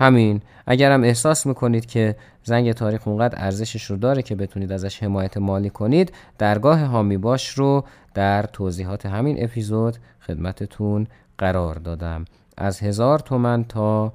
همین. 0.00 0.42
اگر 0.66 0.92
هم 0.92 1.04
احساس 1.04 1.46
می‌کنید 1.46 1.86
که 1.86 2.16
زنگ 2.44 2.72
تاریخ 2.72 3.08
اونقدر 3.08 3.44
ارزشش 3.44 3.84
رو 3.84 3.96
داره 3.96 4.22
که 4.22 4.34
بتونید 4.34 4.72
ازش 4.72 5.02
حمایت 5.02 5.36
مالی 5.36 5.70
کنید 5.70 6.12
درگاه 6.38 6.80
حامی 6.80 7.16
باش 7.16 7.48
رو 7.48 7.84
در 8.14 8.42
توضیحات 8.42 9.06
همین 9.06 9.44
اپیزود 9.44 9.96
خدمتتون 10.26 11.06
قرار 11.38 11.74
دادم. 11.74 12.24
از 12.56 12.80
هزار 12.80 13.18
تومن 13.18 13.64
تا 13.64 14.12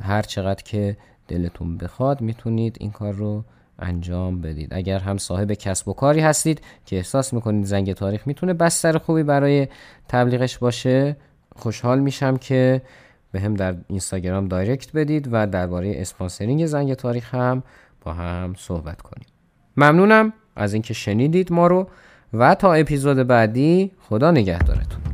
هر 0.00 0.22
چقدر 0.22 0.62
که 0.62 0.96
دلتون 1.28 1.78
بخواد 1.78 2.20
می‌تونید 2.20 2.76
این 2.80 2.90
کار 2.90 3.12
رو 3.12 3.44
انجام 3.78 4.40
بدید. 4.40 4.74
اگر 4.74 4.98
هم 4.98 5.18
صاحب 5.18 5.52
کسب 5.52 5.88
و 5.88 5.92
کاری 5.92 6.20
هستید 6.20 6.60
که 6.86 6.96
احساس 6.96 7.32
می‌کنید 7.32 7.64
زنگ 7.64 7.92
تاریخ 7.92 8.26
می‌تونه 8.26 8.52
بستر 8.52 8.98
خوبی 8.98 9.22
برای 9.22 9.68
تبلیغش 10.08 10.58
باشه 10.58 11.16
خوشحال 11.56 12.00
میشم 12.00 12.36
که 12.36 12.82
بهم 13.34 13.54
در 13.54 13.74
اینستاگرام 13.88 14.48
direct 14.48 14.92
بدید 14.92 15.28
و 15.32 15.46
درباره 15.46 15.92
sponsoring 15.96 16.66
زنگ 16.66 16.94
تاریخ 16.94 17.34
هم 17.34 17.62
با 18.00 18.12
هم 18.12 18.54
صحبت 18.58 19.02
کنیم. 19.02 19.26
ممنونم 19.76 20.32
از 20.56 20.72
اینکه 20.72 20.94
شنیدید 20.94 21.52
ما 21.52 21.66
رو 21.66 21.88
و 22.34 22.54
تا 22.54 22.72
اپیزود 22.72 23.16
بعدی 23.16 23.90
خدا 24.00 24.30
نگهدارتون. 24.30 25.13